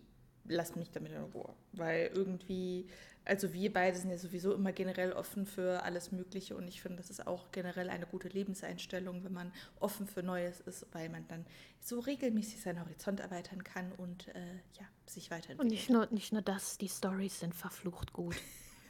lasst 0.49 0.77
mich 0.77 0.91
damit 0.91 1.13
in 1.13 1.23
Ruhe. 1.23 1.55
Weil 1.73 2.11
irgendwie 2.15 2.87
also 3.29 3.53
wir 3.53 3.73
beide 3.73 3.97
sind 3.97 4.11
ja 4.11 4.19
sowieso 4.19 4.55
immer 4.55 4.73
generell 4.73 5.13
offen 5.13 5.45
für 5.45 5.83
alles 5.83 6.13
Mögliche 6.13 6.57
und 6.57 6.67
ich 6.67 6.81
finde, 6.81 6.97
das 6.97 7.11
ist 7.11 7.27
auch 7.27 7.53
generell 7.53 7.91
eine 7.91 8.07
gute 8.07 8.29
Lebenseinstellung, 8.29 9.23
wenn 9.23 9.33
man 9.33 9.53
offen 9.81 10.07
für 10.07 10.23
Neues 10.23 10.61
ist, 10.61 10.87
weil 10.93 11.11
man 11.11 11.29
dann 11.29 11.45
so 11.81 12.01
regelmäßig 12.01 12.63
seinen 12.63 12.81
Horizont 12.81 13.21
erweitern 13.21 13.63
kann 13.63 13.93
und 13.93 14.29
äh, 14.29 14.41
ja, 14.79 14.87
sich 15.07 15.31
weiterentwickelt. 15.31 15.61
Und 15.61 15.69
nicht 15.69 15.91
nur, 15.91 16.09
nicht 16.11 16.33
nur 16.33 16.43
das, 16.43 16.79
die 16.79 16.89
Stories 16.89 17.41
sind 17.41 17.55
verflucht 17.55 18.13
gut. 18.13 18.37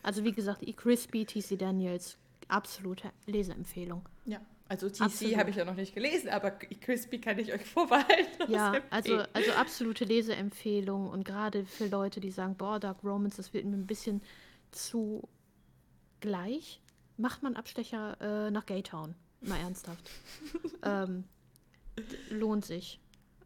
Also 0.02 0.22
wie 0.22 0.32
gesagt, 0.32 0.62
E. 0.62 0.72
Crispy, 0.72 1.26
T.C. 1.26 1.56
Daniels, 1.56 2.16
absolute 2.46 3.10
Leseempfehlung. 3.26 4.08
Ja. 4.24 4.40
Also 4.68 4.90
TC 4.90 5.38
habe 5.38 5.48
ich 5.48 5.56
ja 5.56 5.64
noch 5.64 5.74
nicht 5.74 5.94
gelesen, 5.94 6.28
aber 6.28 6.50
Crispy 6.50 7.20
kann 7.20 7.38
ich 7.38 7.52
euch 7.52 7.64
vorbehalten. 7.64 8.52
Ja, 8.52 8.74
also, 8.90 9.22
also 9.32 9.52
absolute 9.52 10.04
Leseempfehlung 10.04 11.08
und 11.08 11.24
gerade 11.24 11.64
für 11.64 11.86
Leute, 11.86 12.20
die 12.20 12.30
sagen, 12.30 12.54
boah, 12.56 12.78
Dark 12.78 13.02
Romance, 13.02 13.36
das 13.38 13.54
wird 13.54 13.64
mir 13.64 13.76
ein 13.76 13.86
bisschen 13.86 14.20
zu 14.70 15.26
gleich, 16.20 16.82
macht 17.16 17.42
man 17.42 17.56
Abstecher 17.56 18.20
äh, 18.20 18.50
nach 18.50 18.66
Gaytown. 18.66 19.14
Mal 19.40 19.58
ernsthaft. 19.58 20.10
ähm, 20.82 21.24
lohnt 22.28 22.64
sich. 22.64 23.00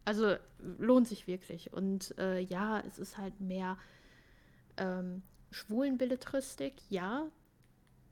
Also 0.05 0.35
lohnt 0.79 1.07
sich 1.07 1.27
wirklich. 1.27 1.71
Und 1.71 2.17
äh, 2.17 2.39
ja, 2.39 2.81
es 2.81 2.99
ist 2.99 3.17
halt 3.17 3.39
mehr 3.39 3.77
ähm, 4.75 5.21
Schwulenbilletristik, 5.51 6.73
ja. 6.89 7.27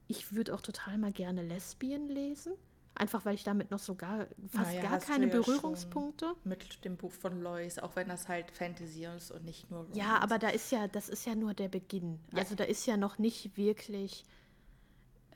Ich 0.07 0.33
würde 0.33 0.53
auch 0.53 0.61
total 0.61 0.97
mal 0.97 1.11
gerne 1.11 1.41
Lesbien 1.41 2.07
lesen. 2.07 2.53
Einfach 2.93 3.25
weil 3.25 3.35
ich 3.35 3.43
damit 3.43 3.71
noch 3.71 3.79
so 3.79 3.95
gar, 3.95 4.27
fast 4.49 4.73
naja, 4.73 4.81
gar 4.81 4.99
keine 4.99 5.27
ja 5.27 5.31
Berührungspunkte. 5.31 6.35
Mit 6.43 6.83
dem 6.83 6.97
Buch 6.97 7.11
von 7.11 7.41
Lois, 7.41 7.79
auch 7.79 7.95
wenn 7.95 8.09
das 8.09 8.27
halt 8.27 8.51
Fantasy 8.51 9.05
ist 9.05 9.31
und 9.31 9.45
nicht 9.45 9.71
nur 9.71 9.81
Romance. 9.81 9.97
Ja, 9.97 10.19
aber 10.19 10.37
da 10.37 10.49
ist 10.49 10.71
ja, 10.71 10.87
das 10.87 11.07
ist 11.07 11.25
ja 11.25 11.35
nur 11.35 11.53
der 11.53 11.69
Beginn. 11.69 12.19
Ja. 12.31 12.39
Also 12.39 12.55
da 12.55 12.65
ist 12.65 12.85
ja 12.85 12.97
noch 12.97 13.17
nicht 13.17 13.55
wirklich 13.55 14.25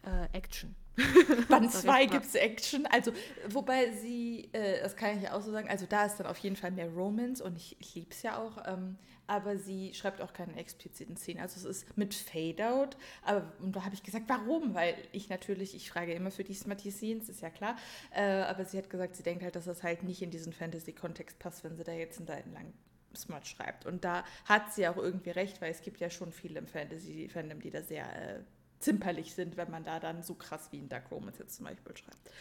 äh, 0.04 0.38
Action. 0.38 0.76
Band 1.50 1.72
2 1.72 2.06
gibt 2.06 2.26
es 2.26 2.36
Action. 2.36 2.86
Also, 2.88 3.12
wobei 3.50 3.92
sie, 3.92 4.50
äh, 4.54 4.82
das 4.82 4.96
kann 4.96 5.18
ich 5.18 5.24
ja 5.24 5.34
auch 5.34 5.42
so 5.42 5.52
sagen, 5.52 5.70
also 5.70 5.86
da 5.88 6.06
ist 6.06 6.18
dann 6.18 6.28
auf 6.28 6.38
jeden 6.38 6.56
Fall 6.56 6.72
mehr 6.72 6.90
Romance 6.90 7.44
und 7.44 7.58
ich, 7.58 7.76
ich 7.80 7.96
liebe 7.96 8.12
es 8.12 8.22
ja 8.22 8.38
auch. 8.38 8.58
Ähm, 8.66 8.98
aber 9.28 9.58
sie 9.58 9.94
schreibt 9.94 10.22
auch 10.22 10.34
keine 10.34 10.56
expliziten 10.56 11.18
Szenen. 11.18 11.42
Also 11.42 11.58
es 11.58 11.66
ist 11.66 11.98
mit 11.98 12.14
Fade-Out. 12.14 12.96
Aber 13.24 13.52
und 13.60 13.76
da 13.76 13.84
habe 13.84 13.96
ich 13.96 14.04
gesagt, 14.04 14.26
warum? 14.28 14.76
Weil 14.76 14.96
ich 15.12 15.30
natürlich, 15.30 15.76
ich 15.76 15.90
frage 15.90 16.14
immer 16.14 16.32
für 16.32 16.44
die 16.44 16.54
Smarty 16.54 16.92
Scenes, 16.92 17.30
ist 17.30 17.42
ja 17.42 17.50
klar. 17.50 17.76
Äh, 18.12 18.22
aber 18.22 18.66
sie 18.66 18.78
hat 18.78 18.90
gesagt, 18.90 19.16
sie 19.16 19.24
denkt 19.24 19.44
halt, 19.44 19.56
dass 19.56 19.66
das 19.66 19.84
halt 19.84 20.04
nicht 20.04 20.22
in 20.22 20.30
diesen 20.30 20.54
Fantasy-Kontext 20.54 21.40
passt, 21.40 21.64
wenn 21.64 21.76
sie 21.76 21.84
da 21.84 21.94
jetzt 21.94 22.20
einen 22.20 22.28
Seiten 22.28 22.54
lang 22.54 22.74
Smart 23.16 23.48
schreibt. 23.48 23.86
Und 23.86 24.04
da 24.04 24.24
hat 24.46 24.74
sie 24.74 24.88
auch 24.88 24.98
irgendwie 24.98 25.32
recht, 25.32 25.62
weil 25.62 25.72
es 25.72 25.82
gibt 25.82 26.00
ja 26.00 26.10
schon 26.10 26.32
viele 26.32 26.60
im 26.60 26.68
Fantasy-Fandom, 26.68 27.62
die 27.62 27.72
da 27.72 27.82
sehr 27.82 28.06
äh, 28.06 28.40
zimperlich 28.86 29.34
sind, 29.34 29.58
wenn 29.58 29.70
man 29.70 29.84
da 29.84 30.00
dann 30.00 30.22
so 30.22 30.36
krass 30.36 30.70
wie 30.72 30.78
in 30.78 30.88
Dark 30.88 31.12
Romance 31.12 31.40
jetzt 31.40 31.56
zum 31.56 31.66
Beispiel 31.66 31.98
schreibt. 31.98 32.32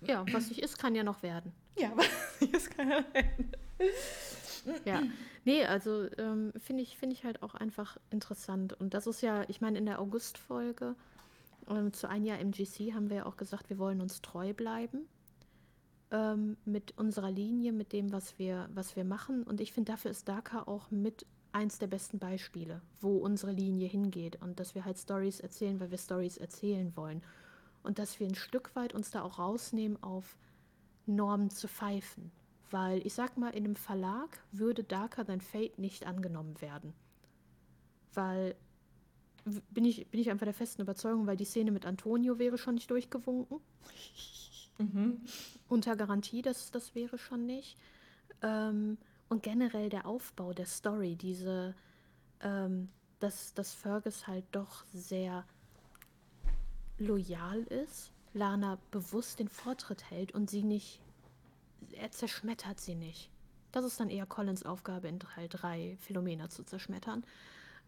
Ja, 0.00 0.24
was 0.32 0.48
nicht 0.48 0.60
ist, 0.60 0.78
kann 0.78 0.94
ja 0.94 1.04
noch 1.04 1.22
werden. 1.22 1.52
Ja, 1.78 1.92
was 1.94 2.40
nicht 2.40 2.54
ist, 2.54 2.76
kann 2.76 2.90
ja 2.90 3.00
noch 3.00 3.14
werden. 3.14 3.52
Ja, 4.84 5.02
nee, 5.44 5.64
also 5.64 6.08
ähm, 6.18 6.52
finde 6.56 6.82
ich, 6.82 6.96
find 6.96 7.12
ich 7.12 7.24
halt 7.24 7.42
auch 7.42 7.54
einfach 7.54 7.96
interessant. 8.10 8.72
Und 8.72 8.94
das 8.94 9.06
ist 9.06 9.20
ja, 9.20 9.44
ich 9.48 9.60
meine, 9.60 9.78
in 9.78 9.86
der 9.86 10.00
August-Folge 10.00 10.94
ähm, 11.68 11.92
zu 11.92 12.08
ein 12.08 12.24
Jahr 12.24 12.38
MGC 12.38 12.94
haben 12.94 13.10
wir 13.10 13.18
ja 13.18 13.26
auch 13.26 13.36
gesagt, 13.36 13.70
wir 13.70 13.78
wollen 13.78 14.00
uns 14.00 14.22
treu 14.22 14.54
bleiben 14.54 15.08
ähm, 16.12 16.56
mit 16.64 16.96
unserer 16.96 17.30
Linie, 17.30 17.72
mit 17.72 17.92
dem, 17.92 18.12
was 18.12 18.38
wir, 18.38 18.68
was 18.72 18.94
wir 18.94 19.04
machen. 19.04 19.42
Und 19.42 19.60
ich 19.60 19.72
finde, 19.72 19.92
dafür 19.92 20.10
ist 20.10 20.28
Daka 20.28 20.62
auch 20.62 20.90
mit 20.90 21.26
eins 21.52 21.78
der 21.78 21.86
besten 21.86 22.18
Beispiele, 22.18 22.80
wo 23.00 23.18
unsere 23.18 23.52
Linie 23.52 23.88
hingeht 23.88 24.40
und 24.40 24.58
dass 24.58 24.74
wir 24.74 24.84
halt 24.84 24.98
Stories 24.98 25.40
erzählen, 25.40 25.78
weil 25.80 25.90
wir 25.90 25.98
Stories 25.98 26.36
erzählen 26.38 26.96
wollen. 26.96 27.22
Und 27.82 27.98
dass 27.98 28.20
wir 28.20 28.26
ein 28.26 28.34
Stück 28.34 28.74
weit 28.76 28.94
uns 28.94 29.10
da 29.10 29.22
auch 29.22 29.38
rausnehmen, 29.38 30.02
auf 30.02 30.36
Normen 31.06 31.50
zu 31.50 31.68
pfeifen. 31.68 32.30
Weil 32.70 33.04
ich 33.06 33.14
sag 33.14 33.36
mal, 33.36 33.50
in 33.50 33.64
einem 33.64 33.76
Verlag 33.76 34.38
würde 34.52 34.84
Darker 34.84 35.24
Than 35.24 35.40
Fate 35.40 35.78
nicht 35.78 36.06
angenommen 36.06 36.60
werden. 36.60 36.94
Weil 38.14 38.54
bin 39.70 39.84
ich, 39.84 40.08
bin 40.08 40.20
ich 40.20 40.30
einfach 40.30 40.46
der 40.46 40.54
festen 40.54 40.82
Überzeugung, 40.82 41.26
weil 41.26 41.36
die 41.36 41.44
Szene 41.44 41.72
mit 41.72 41.84
Antonio 41.84 42.38
wäre 42.38 42.58
schon 42.58 42.74
nicht 42.74 42.90
durchgewunken. 42.90 43.58
Mhm. 44.78 45.20
Unter 45.68 45.96
Garantie, 45.96 46.42
das, 46.42 46.70
das 46.70 46.94
wäre 46.94 47.18
schon 47.18 47.46
nicht. 47.46 47.76
Ähm, 48.40 48.98
und 49.32 49.42
generell 49.42 49.88
der 49.88 50.06
Aufbau 50.06 50.52
der 50.52 50.66
Story, 50.66 51.16
diese, 51.16 51.74
ähm, 52.40 52.90
dass, 53.18 53.54
dass 53.54 53.72
Fergus 53.72 54.26
halt 54.26 54.44
doch 54.52 54.84
sehr 54.92 55.44
loyal 56.98 57.62
ist, 57.64 58.12
Lana 58.34 58.78
bewusst 58.90 59.38
den 59.38 59.48
Vortritt 59.48 60.10
hält 60.10 60.32
und 60.32 60.50
sie 60.50 60.62
nicht 60.62 61.00
er 61.92 62.10
zerschmettert 62.10 62.80
sie 62.80 62.94
nicht. 62.94 63.30
Das 63.72 63.84
ist 63.84 63.98
dann 64.00 64.10
eher 64.10 64.26
Collins 64.26 64.64
Aufgabe 64.64 65.08
in 65.08 65.18
Teil 65.18 65.48
3, 65.48 65.96
Philomena 66.00 66.48
zu 66.48 66.64
zerschmettern. 66.64 67.24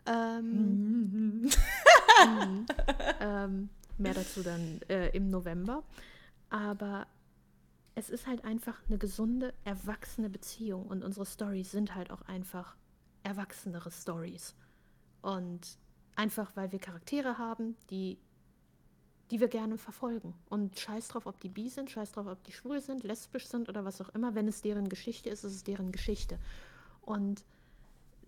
Ähm, 0.06 1.42
mhm. 1.42 1.50
ähm, 3.20 3.68
mehr 3.98 4.14
dazu 4.14 4.42
dann 4.42 4.80
äh, 4.88 5.08
im 5.10 5.30
November. 5.30 5.82
Aber 6.50 7.06
es 7.94 8.10
ist 8.10 8.26
halt 8.26 8.44
einfach 8.44 8.80
eine 8.88 8.98
gesunde, 8.98 9.54
erwachsene 9.64 10.28
Beziehung 10.28 10.86
und 10.86 11.04
unsere 11.04 11.26
Stories 11.26 11.70
sind 11.70 11.94
halt 11.94 12.10
auch 12.10 12.22
einfach 12.22 12.76
erwachsenere 13.22 13.90
Stories. 13.90 14.54
Und 15.22 15.78
einfach, 16.16 16.54
weil 16.56 16.72
wir 16.72 16.78
Charaktere 16.78 17.38
haben, 17.38 17.76
die 17.90 18.18
die 19.30 19.40
wir 19.40 19.48
gerne 19.48 19.78
verfolgen. 19.78 20.34
Und 20.48 20.78
scheiß 20.78 21.08
drauf, 21.08 21.26
ob 21.26 21.40
die 21.40 21.48
bi 21.48 21.68
sind, 21.68 21.90
scheiß 21.90 22.12
drauf, 22.12 22.26
ob 22.26 22.44
die 22.44 22.52
schwul 22.52 22.80
sind, 22.80 23.04
lesbisch 23.04 23.46
sind 23.46 23.68
oder 23.68 23.84
was 23.84 24.00
auch 24.00 24.10
immer. 24.10 24.34
Wenn 24.34 24.48
es 24.48 24.62
deren 24.62 24.88
Geschichte 24.88 25.30
ist, 25.30 25.44
ist 25.44 25.54
es 25.54 25.64
deren 25.64 25.92
Geschichte. 25.92 26.38
Und 27.00 27.44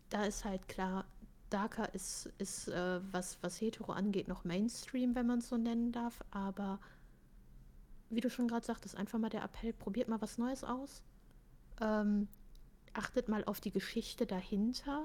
da 0.09 0.25
ist 0.25 0.45
halt 0.45 0.69
klar, 0.69 1.05
Darker 1.51 1.95
ist, 1.95 2.27
ist 2.39 2.69
äh, 2.69 3.01
was, 3.13 3.39
was 3.43 3.61
hetero 3.61 3.93
angeht, 3.93 4.27
noch 4.27 4.45
Mainstream, 4.45 5.15
wenn 5.15 5.27
man 5.27 5.39
es 5.39 5.49
so 5.49 5.57
nennen 5.57 5.93
darf. 5.93 6.25
Aber 6.31 6.81
wie 8.11 8.21
du 8.21 8.31
schon 8.31 8.49
gerade 8.49 8.65
sagtest, 8.65 8.97
einfach 8.97 9.19
mal 9.19 9.29
der 9.29 9.43
Appell, 9.43 9.73
probiert 9.73 10.09
mal 10.09 10.21
was 10.21 10.39
Neues 10.39 10.65
aus. 10.65 11.03
Ähm, 11.81 12.29
achtet 12.93 13.29
mal 13.29 13.45
auf 13.45 13.61
die 13.61 13.73
Geschichte 13.73 14.27
dahinter, 14.27 15.05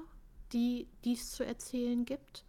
die 0.52 0.88
es 1.04 1.30
zu 1.30 1.44
erzählen 1.44 2.04
gibt 2.04 2.44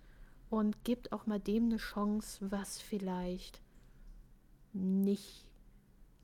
und 0.50 0.84
gibt 0.84 1.12
auch 1.12 1.26
mal 1.26 1.40
dem 1.40 1.66
eine 1.66 1.78
Chance, 1.78 2.52
was 2.52 2.80
vielleicht 2.80 3.62
nicht, 4.74 5.48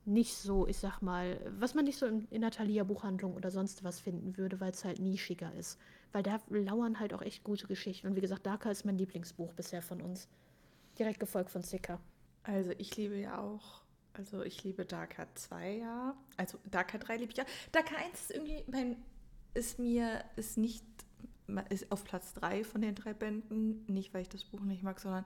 nicht 0.06 0.36
so, 0.36 0.68
ich 0.68 0.78
sag 0.78 1.02
mal, 1.02 1.40
was 1.60 1.74
man 1.74 1.86
nicht 1.86 1.98
so 1.98 2.06
in, 2.06 2.28
in 2.30 2.42
der 2.42 2.52
Thalia-Buchhandlung 2.52 3.36
oder 3.36 3.52
sonst 3.52 3.84
was 3.84 4.00
finden 4.00 4.38
würde, 4.38 4.60
weil 4.60 4.72
es 4.72 4.86
halt 4.86 5.00
nischiger 5.00 5.54
ist. 5.56 5.80
Weil 6.12 6.24
da 6.24 6.40
lauern 6.50 7.00
halt 7.00 7.14
auch 7.14 7.22
echt 7.22 7.44
gute 7.44 7.68
Geschichten. 7.68 8.08
Und 8.08 8.16
wie 8.16 8.22
gesagt, 8.22 8.46
Darker 8.46 8.72
ist 8.72 8.86
mein 8.86 8.98
Lieblingsbuch 8.98 9.54
bisher 9.54 9.82
von 9.82 10.02
uns. 10.02 10.28
Direkt 10.98 11.20
gefolgt 11.20 11.52
von 11.52 11.62
Sicker. 11.62 12.00
Also 12.44 12.72
ich 12.78 12.96
liebe 12.98 13.16
ja 13.16 13.40
auch, 13.40 13.84
also 14.20 14.44
ich 14.44 14.66
liebe 14.66 14.86
Darker 14.86 15.28
2 15.34 15.78
ja. 15.78 16.14
Also 16.36 16.60
Darker 16.70 17.00
3 17.00 17.18
liebe 17.18 17.32
ich 17.32 17.38
ja. 17.38 17.46
Darker 17.72 17.96
1 17.98 18.20
ist 18.20 18.32
irgendwie, 18.32 18.64
mein, 18.70 18.98
ist 19.54 19.80
mir, 19.80 20.24
ist 20.36 20.58
nicht 20.58 20.84
ist 21.70 21.92
auf 21.92 22.04
Platz 22.04 22.34
drei 22.34 22.64
von 22.64 22.82
den 22.82 22.94
drei 22.94 23.14
Bänden. 23.14 23.84
Nicht, 23.88 24.14
weil 24.14 24.22
ich 24.22 24.30
das 24.30 24.44
Buch 24.44 24.60
nicht 24.60 24.84
mag, 24.84 25.00
sondern 25.00 25.26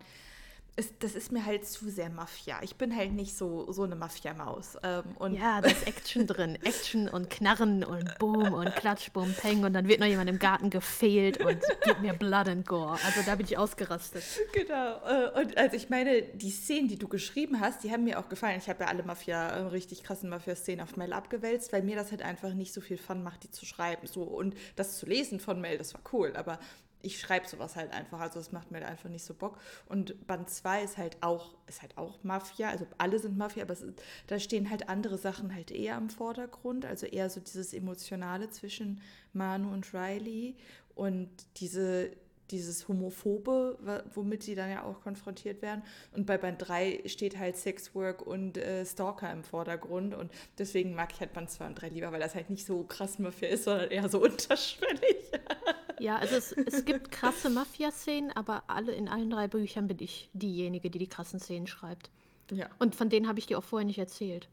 es, 0.76 0.98
das 0.98 1.14
ist 1.14 1.32
mir 1.32 1.46
halt 1.46 1.68
zu 1.68 1.90
sehr 1.90 2.10
Mafia. 2.10 2.60
Ich 2.64 2.76
bin 2.76 2.96
halt 2.96 3.14
nicht 3.14 3.38
so, 3.38 3.72
so 3.72 3.84
eine 3.84 3.96
Mafia-Maus. 3.96 4.78
Ähm, 4.82 5.36
ja, 5.36 5.62
da 5.62 5.70
ist 5.70 5.86
Action 5.86 6.26
drin. 6.26 6.56
Action 6.64 7.08
und 7.08 7.30
Knarren 7.30 7.84
und 7.84 8.18
Boom 8.18 8.54
und 8.54 8.76
Klatsch, 8.76 9.12
Boom, 9.12 9.34
Peng 9.34 9.64
und 9.64 9.74
dann 9.74 9.88
wird 9.88 10.00
noch 10.00 10.08
jemand 10.08 10.32
im 10.32 10.40
Garten 10.40 10.72
gefehlt 10.72 11.38
und 11.46 11.62
gibt 11.84 12.02
mir 12.02 12.14
Blood 12.14 12.48
and 12.48 12.68
Gore. 12.68 12.98
Also 13.06 13.22
da 13.24 13.36
bin 13.36 13.46
ich 13.46 13.56
ausgerastet. 13.56 14.24
Genau. 14.52 14.98
Äh, 15.06 15.42
und 15.42 15.58
also 15.58 15.76
ich 15.76 15.92
meine, 15.92 16.24
die 16.24 16.50
Szenen, 16.50 16.88
die 16.88 16.98
du 16.98 17.08
geschrieben 17.08 17.60
hast, 17.60 17.84
die 17.84 17.92
haben 17.92 18.04
mir 18.04 18.18
auch 18.20 18.30
gefallen. 18.30 18.58
Ich 18.58 18.68
habe 18.68 18.84
ja 18.84 18.90
alle 18.90 19.04
Mafia, 19.04 19.50
äh, 19.50 19.62
richtig 19.68 20.04
krassen 20.04 20.30
Mafia-Szenen 20.30 20.82
auf 20.82 20.98
Mel 20.98 21.14
abgewälzt, 21.14 21.72
weil 21.72 21.84
mir 21.84 21.96
das 21.96 22.10
halt 22.10 22.24
einfach 22.24 22.54
nicht 22.56 22.74
so 22.74 22.82
viel 22.82 22.98
Fun 22.98 23.22
macht, 23.22 23.44
die 23.44 23.52
zu 23.52 23.68
schreiben. 23.68 24.08
So, 24.08 24.24
und 24.24 24.56
das 24.76 24.98
zu 24.98 25.06
lesen 25.06 25.40
von 25.40 25.62
Mel, 25.62 25.78
das 25.78 25.94
war 25.94 26.02
cool. 26.14 26.34
Aber 26.36 26.58
ich 27.04 27.20
schreibe 27.20 27.48
sowas 27.48 27.76
halt 27.76 27.92
einfach, 27.92 28.20
also 28.20 28.40
das 28.40 28.52
macht 28.52 28.72
mir 28.72 28.80
halt 28.80 28.90
einfach 28.90 29.10
nicht 29.10 29.26
so 29.26 29.34
Bock. 29.34 29.60
Und 29.88 30.26
Band 30.26 30.50
2 30.50 30.84
ist 30.84 30.98
halt 30.98 31.18
auch, 31.22 31.54
ist 31.68 31.82
halt 31.82 31.98
auch 31.98 32.24
Mafia, 32.24 32.70
also 32.70 32.88
alle 32.98 33.20
sind 33.20 33.38
Mafia, 33.38 33.64
aber 33.64 33.74
ist, 33.74 33.86
da 34.28 34.40
stehen 34.40 34.70
halt 34.70 34.90
andere 34.90 35.18
Sachen 35.18 35.54
halt 35.54 35.70
eher 35.70 35.98
im 35.98 36.10
Vordergrund, 36.10 36.86
also 36.86 37.06
eher 37.06 37.30
so 37.30 37.42
dieses 37.42 37.74
Emotionale 37.74 38.50
zwischen 38.50 39.02
Manu 39.34 39.72
und 39.72 39.94
Riley 39.94 40.56
und 40.96 41.30
diese, 41.58 42.12
dieses 42.52 42.88
Homophobe, 42.88 44.04
womit 44.14 44.44
sie 44.44 44.56
dann 44.56 44.70
ja 44.70 44.84
auch 44.84 45.02
konfrontiert 45.02 45.62
werden. 45.62 45.84
Und 46.14 46.26
bei 46.26 46.38
Band 46.38 46.66
3 46.66 47.04
steht 47.06 47.38
halt 47.38 47.58
Sexwork 47.58 48.26
und 48.26 48.58
äh, 48.58 48.86
Stalker 48.86 49.30
im 49.32 49.44
Vordergrund. 49.44 50.16
Und 50.16 50.32
deswegen 50.58 50.96
mag 50.96 51.12
ich 51.12 51.20
halt 51.20 51.34
Band 51.34 51.50
2 51.50 51.68
und 51.68 51.76
3 51.76 51.90
lieber, 51.90 52.14
weil 52.14 52.22
das 52.22 52.36
halt 52.36 52.50
nicht 52.50 52.66
so 52.66 52.84
krass 52.84 53.20
Mafia 53.20 53.50
ist, 53.50 53.66
sondern 53.66 53.92
eher 53.92 54.08
so 54.08 54.22
unterschwellig. 54.24 55.32
Ja, 56.00 56.18
also 56.18 56.36
es, 56.36 56.52
es 56.52 56.86
gibt 56.86 57.12
krasse 57.12 57.50
Mafia-Szenen, 57.50 58.32
aber 58.32 58.64
alle 58.68 58.94
in 58.94 59.08
allen 59.08 59.30
drei 59.30 59.48
Büchern 59.48 59.88
bin 59.88 60.00
ich 60.00 60.30
diejenige, 60.34 60.90
die 60.90 61.00
die 61.00 61.08
krassen 61.08 61.40
Szenen 61.40 61.68
schreibt. 61.68 62.10
Ja. 62.52 62.70
Und 62.80 62.96
von 62.96 63.10
denen 63.10 63.28
habe 63.28 63.40
ich 63.40 63.48
dir 63.48 63.58
auch 63.58 63.64
vorher 63.64 63.86
nicht 63.86 64.00
erzählt, 64.00 64.50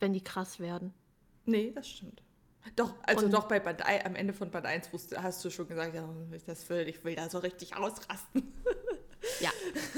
wenn 0.00 0.12
die 0.12 0.22
krass 0.22 0.60
werden. 0.60 0.94
Nee, 1.44 1.72
das 1.74 1.88
stimmt. 1.88 2.22
Doch, 2.76 2.94
also 3.02 3.26
und, 3.26 3.32
doch 3.32 3.48
bei 3.48 3.60
Band 3.60 3.84
1, 3.84 4.04
am 4.04 4.14
Ende 4.14 4.32
von 4.32 4.50
Band 4.50 4.66
1 4.66 4.92
wusste, 4.92 5.22
hast 5.22 5.44
du 5.44 5.50
schon 5.50 5.68
gesagt, 5.68 5.94
ja, 5.94 6.08
das 6.46 6.68
will, 6.68 6.88
ich 6.88 7.02
will 7.04 7.14
da 7.14 7.28
so 7.30 7.38
richtig 7.38 7.76
ausrasten. 7.76 8.52
Ja, 9.40 9.50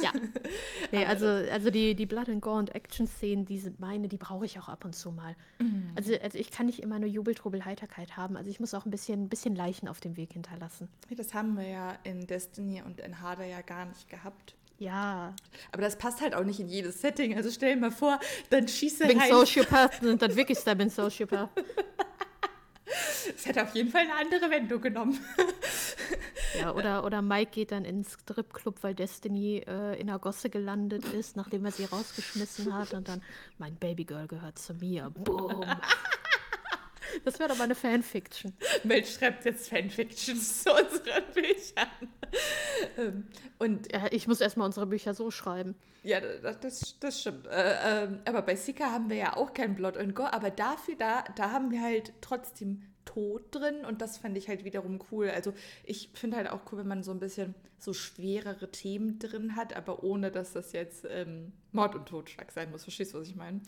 ja. 0.02 0.12
Nee, 0.92 1.04
also, 1.04 1.26
also 1.26 1.70
die, 1.70 1.94
die 1.94 2.06
Blood 2.06 2.28
and 2.28 2.42
Gore 2.42 2.58
und 2.58 2.74
Action-Szenen, 2.74 3.44
die 3.44 3.58
sind 3.58 3.78
meine, 3.78 4.08
die 4.08 4.16
brauche 4.16 4.44
ich 4.44 4.58
auch 4.58 4.68
ab 4.68 4.84
und 4.84 4.94
zu 4.96 5.12
mal. 5.12 5.36
Mhm. 5.60 5.92
Also, 5.94 6.14
also 6.20 6.36
ich 6.36 6.50
kann 6.50 6.66
nicht 6.66 6.82
immer 6.82 6.98
nur 6.98 7.08
Jubel, 7.08 7.34
Trubel, 7.34 7.64
Heiterkeit 7.64 8.16
haben. 8.16 8.36
Also 8.36 8.50
ich 8.50 8.58
muss 8.58 8.74
auch 8.74 8.86
ein 8.86 8.90
bisschen, 8.90 9.28
bisschen 9.28 9.54
Leichen 9.54 9.88
auf 9.88 10.00
dem 10.00 10.16
Weg 10.16 10.32
hinterlassen. 10.32 10.88
Das 11.16 11.32
haben 11.32 11.56
wir 11.56 11.68
ja 11.68 11.98
in 12.02 12.26
Destiny 12.26 12.82
und 12.82 12.98
in 13.00 13.20
Harder 13.20 13.44
ja 13.44 13.60
gar 13.60 13.84
nicht 13.84 14.08
gehabt. 14.08 14.56
Ja. 14.78 15.34
Aber 15.72 15.82
das 15.82 15.96
passt 15.96 16.20
halt 16.22 16.34
auch 16.34 16.44
nicht 16.44 16.58
in 16.58 16.68
jedes 16.68 17.00
Setting. 17.00 17.36
Also 17.36 17.50
stell 17.50 17.74
dir 17.74 17.80
mal 17.80 17.90
vor, 17.90 18.18
dann 18.48 18.66
schießt 18.66 19.02
er 19.02 19.08
Bin 19.08 19.20
Sociopath 19.20 20.02
und 20.02 20.20
dann 20.20 20.34
wirklich 20.34 20.58
da 20.64 20.74
bin 20.74 20.90
Sociopath. 20.90 21.50
Es 23.34 23.46
hätte 23.46 23.62
auf 23.62 23.74
jeden 23.74 23.90
Fall 23.90 24.02
eine 24.02 24.14
andere 24.14 24.50
Wendung 24.50 24.80
genommen. 24.80 25.18
Ja, 26.58 26.74
oder, 26.74 27.04
oder 27.04 27.22
Mike 27.22 27.52
geht 27.52 27.72
dann 27.72 27.84
ins 27.84 28.14
Stripclub, 28.14 28.82
weil 28.82 28.94
Destiny 28.94 29.58
äh, 29.66 30.00
in 30.00 30.08
der 30.08 30.18
Gosse 30.18 30.50
gelandet 30.50 31.04
ist, 31.04 31.36
nachdem 31.36 31.64
er 31.64 31.70
sie 31.70 31.84
rausgeschmissen 31.84 32.74
hat. 32.74 32.92
Und 32.92 33.08
dann, 33.08 33.22
mein 33.58 33.76
Babygirl 33.76 34.26
gehört 34.26 34.58
zu 34.58 34.74
mir. 34.74 35.10
Boom. 35.10 35.64
Das 37.24 37.38
wäre 37.38 37.48
doch 37.48 37.58
mal 37.58 37.64
eine 37.64 37.74
Fanfiction. 37.74 38.52
Mel 38.84 39.04
schreibt 39.04 39.44
jetzt 39.44 39.68
Fanfictions 39.68 40.62
zu 40.62 40.70
unseren 40.70 41.24
Büchern. 41.34 41.88
ähm, 42.98 43.26
und 43.58 43.92
ja, 43.92 44.06
ich 44.10 44.26
muss 44.26 44.40
erstmal 44.40 44.66
unsere 44.66 44.86
Bücher 44.86 45.14
so 45.14 45.30
schreiben. 45.30 45.74
Ja, 46.02 46.20
das, 46.20 46.98
das 46.98 47.20
stimmt. 47.20 47.46
Äh, 47.46 48.04
äh, 48.04 48.08
aber 48.24 48.42
bei 48.42 48.56
Sika 48.56 48.90
haben 48.90 49.10
wir 49.10 49.16
ja 49.16 49.36
auch 49.36 49.52
kein 49.52 49.74
Blood 49.74 49.96
and 49.96 50.14
Gore, 50.14 50.32
aber 50.32 50.50
dafür, 50.50 50.94
da, 50.96 51.24
da 51.36 51.50
haben 51.50 51.70
wir 51.70 51.82
halt 51.82 52.12
trotzdem 52.20 52.82
Tod 53.04 53.54
drin 53.54 53.84
und 53.84 54.00
das 54.02 54.18
fände 54.18 54.38
ich 54.38 54.48
halt 54.48 54.64
wiederum 54.64 55.00
cool. 55.10 55.30
Also 55.30 55.52
ich 55.84 56.10
finde 56.14 56.36
halt 56.36 56.48
auch 56.48 56.60
cool, 56.70 56.78
wenn 56.78 56.88
man 56.88 57.02
so 57.02 57.10
ein 57.10 57.18
bisschen 57.18 57.54
so 57.78 57.92
schwerere 57.92 58.70
Themen 58.70 59.18
drin 59.18 59.56
hat, 59.56 59.74
aber 59.74 60.04
ohne, 60.04 60.30
dass 60.30 60.52
das 60.52 60.72
jetzt 60.72 61.06
ähm, 61.08 61.52
Mord 61.72 61.94
und 61.94 62.06
Totschlag 62.06 62.52
sein 62.52 62.70
muss. 62.70 62.84
Verstehst 62.84 63.14
du, 63.14 63.18
was 63.18 63.26
ich 63.26 63.36
meine? 63.36 63.60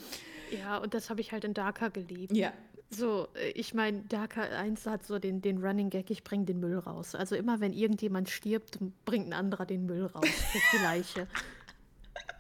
Ja, 0.57 0.79
und 0.79 0.95
das 0.95 1.11
habe 1.11 1.21
ich 1.21 1.33
halt 1.33 1.45
in 1.45 1.55
Darker 1.55 1.91
geliebt. 1.91 2.37
Ja. 2.37 2.53
So, 2.95 3.29
äh, 3.35 3.51
ich 3.51 3.75
meine, 3.75 4.03
Darker 4.03 4.43
1 4.51 4.87
hat 4.87 5.05
so 5.05 5.19
den, 5.19 5.41
den 5.41 5.65
Running 5.65 5.91
Gag, 5.91 6.11
ich 6.11 6.25
bringe 6.25 6.45
den 6.45 6.61
Müll 6.61 6.79
raus. 6.79 7.15
Also 7.15 7.35
immer, 7.35 7.61
wenn 7.61 7.73
irgendjemand 7.73 8.29
stirbt, 8.29 8.79
bringt 9.05 9.29
ein 9.29 9.33
anderer 9.33 9.67
den 9.67 9.87
Müll 9.87 10.07
raus. 10.07 10.25
Das 10.25 10.63
die 10.73 10.83
Leiche. 10.83 11.29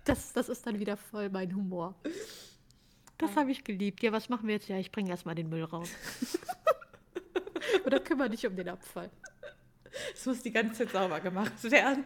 Das, 0.04 0.32
das 0.32 0.48
ist 0.48 0.66
dann 0.66 0.80
wieder 0.80 0.96
voll 0.96 1.30
mein 1.30 1.54
Humor. 1.54 1.94
Das 3.18 3.36
habe 3.36 3.52
ich 3.52 3.62
geliebt. 3.62 4.02
Ja, 4.02 4.10
was 4.10 4.28
machen 4.28 4.48
wir 4.48 4.56
jetzt? 4.56 4.66
Ja, 4.68 4.76
ich 4.76 4.90
bringe 4.90 5.10
erstmal 5.10 5.36
den 5.36 5.48
Müll 5.48 5.62
raus. 5.62 5.88
Oder 7.86 8.00
kümmere 8.00 8.30
dich 8.30 8.44
um 8.44 8.56
den 8.56 8.68
Abfall. 8.68 9.10
Es 10.12 10.26
muss 10.26 10.42
die 10.42 10.50
ganze 10.50 10.84
Zeit 10.84 10.90
sauber 10.90 11.20
gemacht 11.20 11.62
werden. 11.70 12.04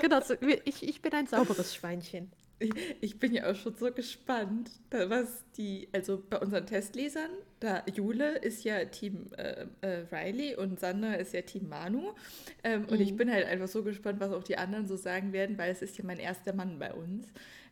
Genau, 0.00 0.20
genau 0.20 0.56
ich, 0.64 0.82
ich 0.82 1.02
bin 1.02 1.12
ein 1.12 1.26
sauberes 1.26 1.74
Schweinchen. 1.74 2.32
Ich, 2.58 2.72
ich, 3.00 3.18
bin 3.18 3.34
ja 3.34 3.50
auch 3.50 3.56
schon 3.56 3.74
so 3.76 3.92
gespannt, 3.92 4.70
was 4.90 5.44
die, 5.56 5.88
also 5.92 6.22
bei 6.30 6.38
unseren 6.38 6.64
Testlesern, 6.64 7.30
da 7.62 7.84
Jule 7.94 8.38
ist 8.38 8.64
ja 8.64 8.84
Team 8.86 9.26
äh, 9.36 9.66
äh, 9.82 10.04
Riley 10.10 10.56
und 10.56 10.80
Sander 10.80 11.18
ist 11.18 11.32
ja 11.32 11.42
Team 11.42 11.68
Manu. 11.68 12.12
Ähm, 12.64 12.82
mhm. 12.82 12.88
Und 12.88 13.00
ich 13.00 13.12
mhm. 13.12 13.16
bin 13.18 13.30
halt 13.30 13.46
einfach 13.46 13.68
so 13.68 13.82
gespannt, 13.82 14.20
was 14.20 14.32
auch 14.32 14.42
die 14.42 14.58
anderen 14.58 14.86
so 14.86 14.96
sagen 14.96 15.32
werden, 15.32 15.58
weil 15.58 15.70
es 15.70 15.80
ist 15.80 15.96
ja 15.96 16.04
mein 16.04 16.18
erster 16.18 16.54
Mann 16.54 16.78
bei 16.78 16.92
uns. 16.92 17.26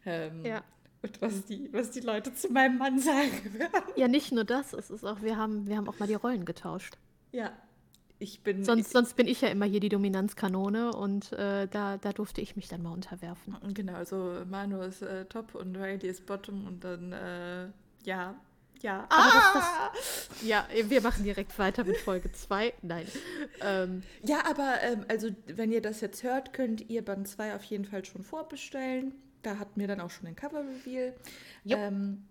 Ähm, 0.07 0.45
ja. 0.45 0.63
Und 1.03 1.21
was 1.23 1.47
die, 1.47 1.69
was 1.73 1.91
die 1.91 2.01
Leute 2.01 2.33
zu 2.35 2.53
meinem 2.53 2.79
Mann 2.79 2.99
sagen 2.99 3.55
werden. 3.59 3.93
Ja, 3.97 4.07
nicht 4.07 4.33
nur 4.33 4.45
das, 4.45 4.73
es 4.73 4.91
ist 4.91 5.05
auch, 5.05 5.23
wir 5.23 5.37
haben, 5.37 5.67
wir 5.67 5.77
haben 5.77 5.89
auch 5.89 5.99
mal 5.99 6.07
die 6.07 6.15
Rollen 6.15 6.45
getauscht. 6.45 6.97
Ja. 7.33 7.53
Ich 8.23 8.43
bin. 8.43 8.65
Sonst, 8.65 8.89
ich, 8.89 8.93
sonst 8.93 9.17
bin 9.17 9.27
ich 9.27 9.41
ja 9.41 9.49
immer 9.49 9.65
hier 9.65 9.81
die 9.81 9.89
Dominanzkanone 9.89 10.93
und 10.93 11.33
äh, 11.33 11.67
da, 11.69 11.97
da 11.97 12.13
durfte 12.13 12.43
ich 12.43 12.55
mich 12.55 12.69
dann 12.69 12.83
mal 12.83 12.93
unterwerfen. 12.93 13.57
Genau, 13.73 13.95
also 13.95 14.43
Manu 14.47 14.83
ist 14.83 15.01
äh, 15.01 15.25
top 15.25 15.55
und 15.55 15.75
Riley 15.75 16.07
ist 16.07 16.27
bottom 16.27 16.67
und 16.67 16.85
dann, 16.85 17.13
äh, 17.13 17.69
ja, 18.05 18.35
ja. 18.83 19.07
Ah! 19.11 19.91
das, 19.93 20.29
das, 20.29 20.43
ja, 20.43 20.67
wir 20.87 21.01
machen 21.01 21.25
direkt 21.25 21.59
weiter 21.59 21.85
mit 21.85 21.97
Folge 21.99 22.33
2. 22.33 22.75
Nein. 22.83 23.07
Ähm. 23.63 24.03
Ja, 24.25 24.45
aber 24.49 24.83
ähm, 24.83 25.05
also, 25.09 25.29
wenn 25.47 25.73
ihr 25.73 25.83
das 25.83 26.01
jetzt 26.01 26.23
hört, 26.23 26.53
könnt 26.53 26.89
ihr 26.89 27.05
Band 27.05 27.29
2 27.29 27.55
auf 27.55 27.65
jeden 27.65 27.85
Fall 27.85 28.05
schon 28.05 28.23
vorbestellen. 28.23 29.15
Da 29.43 29.59
hatten 29.59 29.81
wir 29.81 29.89
dann 29.89 30.01
auch 30.01 30.11
schon 30.11 30.27
den 30.27 30.37
Cover-Reveal. 30.37 31.15
Ähm, 31.67 32.27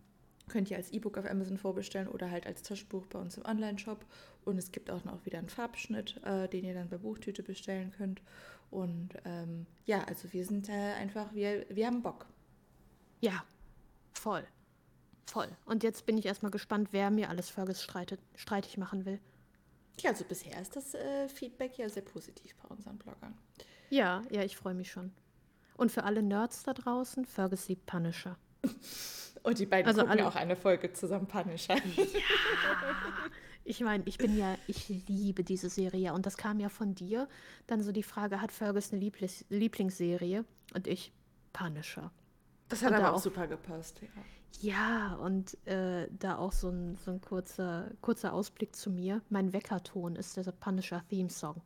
könnt 0.47 0.69
ihr 0.69 0.77
als 0.77 0.91
E-Book 0.91 1.17
auf 1.17 1.25
Amazon 1.25 1.57
vorbestellen 1.57 2.07
oder 2.07 2.29
halt 2.29 2.45
als 2.45 2.61
Taschenbuch 2.63 3.05
bei 3.07 3.19
uns 3.19 3.37
im 3.37 3.45
Online-Shop. 3.45 4.05
Und 4.45 4.57
es 4.57 4.71
gibt 4.71 4.89
auch 4.91 5.03
noch 5.05 5.25
wieder 5.25 5.37
einen 5.37 5.49
Farbschnitt, 5.49 6.19
äh, 6.23 6.47
den 6.47 6.65
ihr 6.65 6.73
dann 6.73 6.89
bei 6.89 6.97
Buchtüte 6.97 7.43
bestellen 7.43 7.91
könnt. 7.91 8.21
Und 8.71 9.09
ähm, 9.25 9.65
ja, 9.85 10.03
also 10.03 10.31
wir 10.33 10.45
sind 10.45 10.69
äh, 10.69 10.93
einfach, 10.93 11.33
wir, 11.33 11.65
wir 11.69 11.87
haben 11.87 12.01
Bock. 12.01 12.25
Ja, 13.21 13.43
voll. 14.13 14.43
Voll. 15.29 15.49
Und 15.65 15.83
jetzt 15.83 16.07
bin 16.07 16.17
ich 16.17 16.25
erstmal 16.25 16.51
gespannt, 16.51 16.89
wer 16.91 17.11
mir 17.11 17.29
alles 17.29 17.49
Fergus 17.49 17.83
streitet, 17.83 18.19
streitig 18.35 18.77
machen 18.77 19.05
will. 19.05 19.19
Ja, 19.99 20.09
also 20.09 20.23
bisher 20.23 20.59
ist 20.59 20.75
das 20.75 20.95
äh, 20.95 21.29
Feedback 21.29 21.77
ja 21.77 21.87
sehr 21.87 22.01
positiv 22.01 22.55
bei 22.55 22.67
unseren 22.69 22.97
Bloggern. 22.97 23.37
Ja, 23.91 24.23
ja, 24.31 24.43
ich 24.43 24.57
freue 24.57 24.73
mich 24.73 24.91
schon. 24.91 25.11
Und 25.77 25.91
für 25.91 26.03
alle 26.03 26.23
Nerds 26.23 26.63
da 26.63 26.73
draußen, 26.73 27.25
Fergus 27.25 27.67
liebt 27.67 27.85
Punisher. 27.85 28.37
Und 29.43 29.59
die 29.59 29.67
beiden 29.67 29.87
also 29.87 30.01
gucken 30.01 30.19
alle... 30.19 30.27
auch 30.27 30.35
eine 30.35 30.55
Folge 30.55 30.91
zusammen 30.93 31.27
Punisher. 31.27 31.75
Ja. 31.85 33.31
Ich 33.65 33.81
meine, 33.81 34.03
ich 34.07 34.17
bin 34.17 34.35
ja, 34.35 34.57
ich 34.65 34.89
liebe 35.07 35.43
diese 35.43 35.69
Serie 35.69 36.13
und 36.13 36.25
das 36.25 36.37
kam 36.37 36.59
ja 36.59 36.69
von 36.69 36.95
dir. 36.95 37.27
Dann 37.67 37.83
so 37.83 37.91
die 37.91 38.01
Frage, 38.01 38.41
hat 38.41 38.51
Fergus 38.51 38.91
eine 38.91 38.99
Lieblings 38.99 39.45
Lieblingsserie? 39.49 40.43
Und 40.73 40.87
ich, 40.87 41.11
Punisher. 41.53 42.11
Das 42.67 42.81
hat 42.81 42.91
und 42.91 42.97
aber 42.97 43.11
auch, 43.11 43.17
auch 43.17 43.21
super 43.21 43.45
gepasst, 43.45 44.01
ja. 44.01 44.07
Ja, 44.61 45.15
und 45.15 45.55
äh, 45.67 46.07
da 46.11 46.37
auch 46.37 46.51
so 46.51 46.69
ein, 46.69 46.97
so 47.05 47.11
ein 47.11 47.21
kurzer, 47.21 47.91
kurzer 48.01 48.33
Ausblick 48.33 48.75
zu 48.75 48.89
mir. 48.89 49.21
Mein 49.29 49.53
Weckerton 49.53 50.15
ist 50.15 50.35
der 50.35 50.51
Punisher 50.51 51.03
Theme 51.09 51.29
Song. 51.29 51.61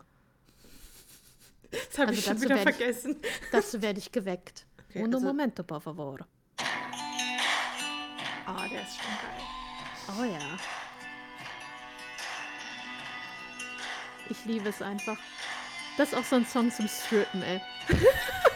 Das 1.71 1.97
habe 1.97 2.09
also 2.09 2.19
ich 2.19 2.25
schon 2.25 2.41
wieder 2.41 2.57
vergessen. 2.57 3.17
Ich, 3.21 3.29
dazu 3.51 3.81
werde 3.81 3.99
ich 3.99 4.11
geweckt. 4.11 4.67
Okay, 4.89 5.03
Uno 5.03 5.17
also, 5.17 5.27
momento, 5.27 5.63
por 5.63 5.81
favor. 5.81 6.19
Ah, 8.45 8.65
oh, 8.65 8.69
der 8.69 8.81
ist 8.83 8.95
schon 8.95 9.17
geil. 9.21 9.41
Oh 10.19 10.23
ja. 10.23 10.57
Ich 14.29 14.45
liebe 14.45 14.69
es 14.69 14.81
einfach. 14.81 15.17
Das 15.97 16.09
ist 16.09 16.17
auch 16.17 16.23
so 16.23 16.35
ein 16.35 16.45
Song 16.45 16.71
zum 16.71 16.87
Strippen, 16.87 17.41
ey. 17.41 17.59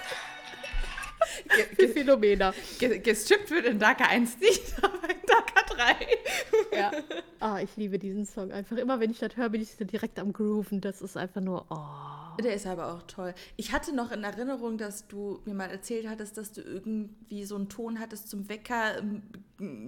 Für 1.75 1.87
Phänomena. 1.87 2.53
Gestrippt 2.79 3.51
wird 3.51 3.65
in 3.65 3.79
Darker 3.79 4.09
1 4.09 4.39
nicht, 4.39 4.75
aber 4.81 5.09
in 5.09 5.25
Darker 5.25 5.75
3. 5.75 6.77
ja. 6.77 6.91
Ah, 7.39 7.59
ich 7.61 7.75
liebe 7.75 7.99
diesen 7.99 8.25
Song 8.25 8.51
einfach. 8.51 8.77
Immer 8.77 8.99
wenn 8.99 9.11
ich 9.11 9.19
das 9.19 9.35
höre, 9.35 9.49
bin 9.49 9.61
ich 9.61 9.69
direkt 9.77 10.19
am 10.19 10.33
Grooven. 10.33 10.81
Das 10.81 11.01
ist 11.01 11.17
einfach 11.17 11.41
nur, 11.41 11.65
oh. 11.69 12.17
Der 12.43 12.53
ist 12.53 12.67
aber 12.67 12.93
auch 12.93 13.01
toll. 13.03 13.33
Ich 13.55 13.71
hatte 13.71 13.95
noch 13.95 14.11
in 14.11 14.23
Erinnerung, 14.23 14.77
dass 14.77 15.07
du 15.07 15.39
mir 15.45 15.55
mal 15.55 15.69
erzählt 15.69 16.07
hattest, 16.07 16.37
dass 16.37 16.51
du 16.51 16.61
irgendwie 16.61 17.45
so 17.45 17.55
einen 17.55 17.69
Ton 17.69 17.99
hattest 17.99 18.29
zum 18.29 18.47
Wecker. 18.47 18.99
Ähm, 18.99 19.23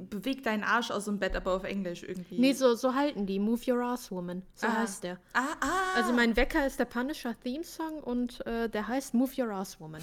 beweg 0.10 0.44
deinen 0.44 0.64
Arsch 0.64 0.90
aus 0.90 1.06
dem 1.06 1.20
Bett, 1.20 1.36
aber 1.36 1.54
auf 1.54 1.64
Englisch 1.64 2.02
irgendwie. 2.02 2.40
Nee, 2.40 2.54
so, 2.54 2.74
so 2.74 2.96
halten 2.96 3.28
die. 3.28 3.38
Move 3.38 3.62
Your 3.72 3.84
Ass 3.84 4.10
Woman. 4.10 4.42
So 4.56 4.66
ah. 4.66 4.78
heißt 4.78 5.04
der. 5.04 5.20
Ah, 5.34 5.46
ah. 5.62 5.96
Also 5.96 6.12
mein 6.12 6.36
Wecker 6.36 6.66
ist 6.66 6.80
der 6.80 6.86
Punisher 6.86 7.36
Theme 7.40 7.64
Song 7.64 8.02
und 8.02 8.46
äh, 8.48 8.68
der 8.68 8.88
heißt 8.88 9.14
Move 9.14 9.32
Your 9.38 9.52
Ass 9.52 9.80
Woman. 9.80 10.02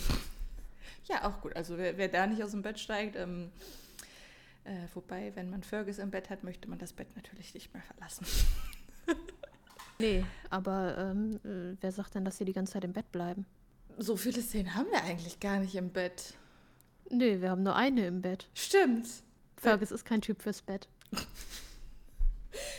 Ja, 1.09 1.28
auch 1.28 1.40
gut. 1.40 1.54
Also 1.57 1.78
wer, 1.78 1.96
wer 1.98 2.09
da 2.09 2.26
nicht 2.26 2.42
aus 2.42 2.50
dem 2.50 2.62
Bett 2.62 2.78
steigt, 2.78 3.16
ähm, 3.16 3.50
äh, 4.64 4.86
wobei, 4.94 5.32
wenn 5.34 5.50
man 5.50 5.62
Fergus 5.62 5.98
im 5.98 6.11
Bett 6.11 6.30
hat, 6.30 6.42
möchte 6.42 6.68
man 6.68 6.78
das 6.78 6.92
Bett 6.92 7.14
natürlich 7.16 7.54
nicht 7.54 7.72
mehr 7.72 7.82
verlassen. 7.82 8.26
Nee, 9.98 10.24
aber 10.50 10.96
ähm, 10.98 11.40
äh, 11.44 11.76
wer 11.80 11.92
sagt 11.92 12.14
denn, 12.14 12.24
dass 12.24 12.36
sie 12.36 12.44
die 12.44 12.52
ganze 12.52 12.74
Zeit 12.74 12.84
im 12.84 12.92
Bett 12.92 13.11
bleiben? 13.12 13.46
So 13.96 14.16
viele 14.16 14.42
Szenen 14.42 14.74
haben 14.74 14.90
wir 14.90 15.02
eigentlich 15.02 15.40
gar 15.40 15.59
nicht 15.59 15.74
im 15.74 15.90
Bett. 15.90 16.34
Nee, 17.09 17.40
wir 17.40 17.50
haben 17.50 17.62
nur 17.62 17.76
eine 17.76 18.07
im 18.07 18.20
Bett. 18.20 18.48
Stimmt. 18.52 19.07
Fergus 19.57 19.90
ist 19.90 20.04
kein 20.04 20.20
Typ 20.20 20.42
fürs 20.42 20.61
Bett. 20.61 20.88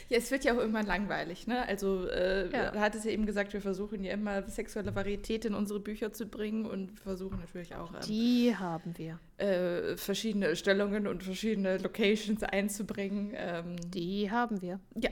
Ja, 0.09 0.17
es 0.17 0.31
wird 0.31 0.43
ja 0.43 0.53
auch 0.53 0.57
irgendwann 0.57 0.85
langweilig, 0.85 1.47
ne? 1.47 1.67
Also, 1.67 2.07
äh, 2.07 2.49
ja. 2.51 2.73
hat 2.75 2.95
es 2.95 3.03
ja 3.03 3.11
eben 3.11 3.25
gesagt, 3.25 3.53
wir 3.53 3.61
versuchen 3.61 4.03
ja 4.03 4.13
immer 4.13 4.43
sexuelle 4.49 4.95
Varietät 4.95 5.45
in 5.45 5.53
unsere 5.53 5.79
Bücher 5.79 6.13
zu 6.13 6.27
bringen 6.27 6.65
und 6.65 6.99
versuchen 6.99 7.39
natürlich 7.39 7.75
auch. 7.75 7.93
Ähm, 7.93 7.99
Die 8.07 8.55
haben 8.55 8.97
wir. 8.97 9.19
Äh, 9.37 9.97
verschiedene 9.97 10.55
Stellungen 10.55 11.07
und 11.07 11.23
verschiedene 11.23 11.77
Locations 11.77 12.43
einzubringen. 12.43 13.33
Ähm, 13.35 13.75
Die 13.91 14.31
haben 14.31 14.61
wir. 14.61 14.79
Ja, 14.95 15.09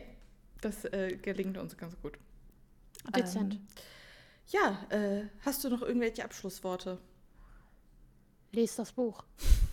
das 0.61 0.85
äh, 0.85 1.17
gelingt 1.21 1.57
uns 1.57 1.77
ganz 1.77 1.99
gut. 2.01 2.17
Dezent. 3.15 3.55
Ähm, 3.55 3.67
ja, 4.47 4.85
äh, 4.89 5.25
hast 5.41 5.63
du 5.63 5.69
noch 5.69 5.81
irgendwelche 5.81 6.23
Abschlussworte? 6.23 6.99
Lest 8.51 8.79
das 8.79 8.91
Buch. 8.91 9.23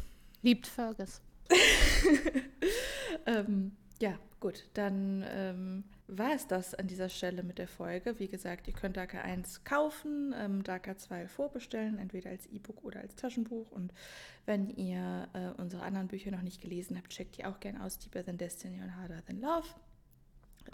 Liebt 0.43 0.66
Fergus. 0.66 1.20
ähm, 3.26 3.76
ja, 4.03 4.19
gut. 4.41 4.69
Dann 4.75 5.25
ähm, 5.29 5.85
war 6.09 6.35
es 6.35 6.49
das 6.49 6.75
an 6.75 6.89
dieser 6.89 7.09
Stelle 7.09 7.45
mit 7.45 7.59
der 7.59 7.69
Folge. 7.69 8.19
Wie 8.19 8.27
gesagt, 8.27 8.67
ihr 8.67 8.75
könnt 8.75 8.97
DACA 8.97 9.21
1 9.21 9.63
kaufen, 9.63 10.35
ähm, 10.37 10.65
DACA 10.65 10.99
2 10.99 11.29
vorbestellen, 11.29 11.99
entweder 11.99 12.31
als 12.31 12.47
E-Book 12.47 12.83
oder 12.83 12.99
als 12.99 13.15
Taschenbuch. 13.15 13.71
Und 13.71 13.95
wenn 14.45 14.69
ihr 14.71 15.29
äh, 15.35 15.51
unsere 15.61 15.85
anderen 15.85 16.09
Bücher 16.09 16.33
noch 16.33 16.43
nicht 16.43 16.61
gelesen 16.61 16.99
habt, 16.99 17.11
checkt 17.11 17.39
die 17.39 17.45
auch 17.45 17.61
gerne 17.61 17.85
aus. 17.85 18.01
Deeper 18.01 18.25
Than 18.25 18.39
Destiny 18.39 18.83
und 18.83 18.97
Harder 18.97 19.25
Than 19.25 19.41
Love. 19.41 19.69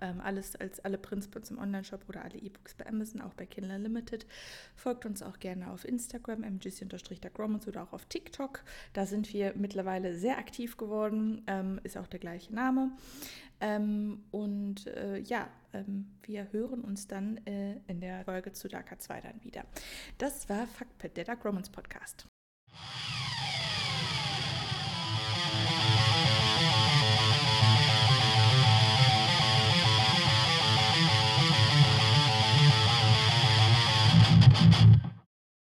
Ähm, 0.00 0.20
alles 0.20 0.56
als 0.56 0.80
alle 0.80 0.98
uns 0.98 1.50
im 1.50 1.58
Onlineshop 1.58 2.08
oder 2.08 2.24
alle 2.24 2.38
E-Books 2.38 2.74
bei 2.74 2.86
Amazon, 2.86 3.20
auch 3.20 3.34
bei 3.34 3.46
Kindle 3.46 3.78
Limited. 3.78 4.26
Folgt 4.74 5.06
uns 5.06 5.22
auch 5.22 5.38
gerne 5.38 5.70
auf 5.70 5.84
Instagram, 5.84 6.40
mgc-gromans 6.40 7.66
oder 7.68 7.82
auch 7.82 7.92
auf 7.92 8.06
TikTok. 8.06 8.64
Da 8.92 9.06
sind 9.06 9.32
wir 9.32 9.54
mittlerweile 9.56 10.16
sehr 10.16 10.38
aktiv 10.38 10.76
geworden, 10.76 11.42
ähm, 11.46 11.80
ist 11.84 11.96
auch 11.96 12.06
der 12.06 12.20
gleiche 12.20 12.54
Name. 12.54 12.92
Ähm, 13.60 14.24
und 14.30 14.86
äh, 14.86 15.18
ja, 15.18 15.48
ähm, 15.72 16.06
wir 16.22 16.52
hören 16.52 16.82
uns 16.82 17.08
dann 17.08 17.38
äh, 17.46 17.76
in 17.88 18.00
der 18.00 18.24
Folge 18.24 18.52
zu 18.52 18.68
Darker 18.68 18.98
2 18.98 19.20
dann 19.20 19.44
wieder. 19.44 19.64
Das 20.18 20.48
war 20.48 20.66
Fuckpit, 20.66 21.16
der 21.16 21.24
Dark 21.24 21.44
Romans 21.44 21.70
Podcast. 21.70 22.28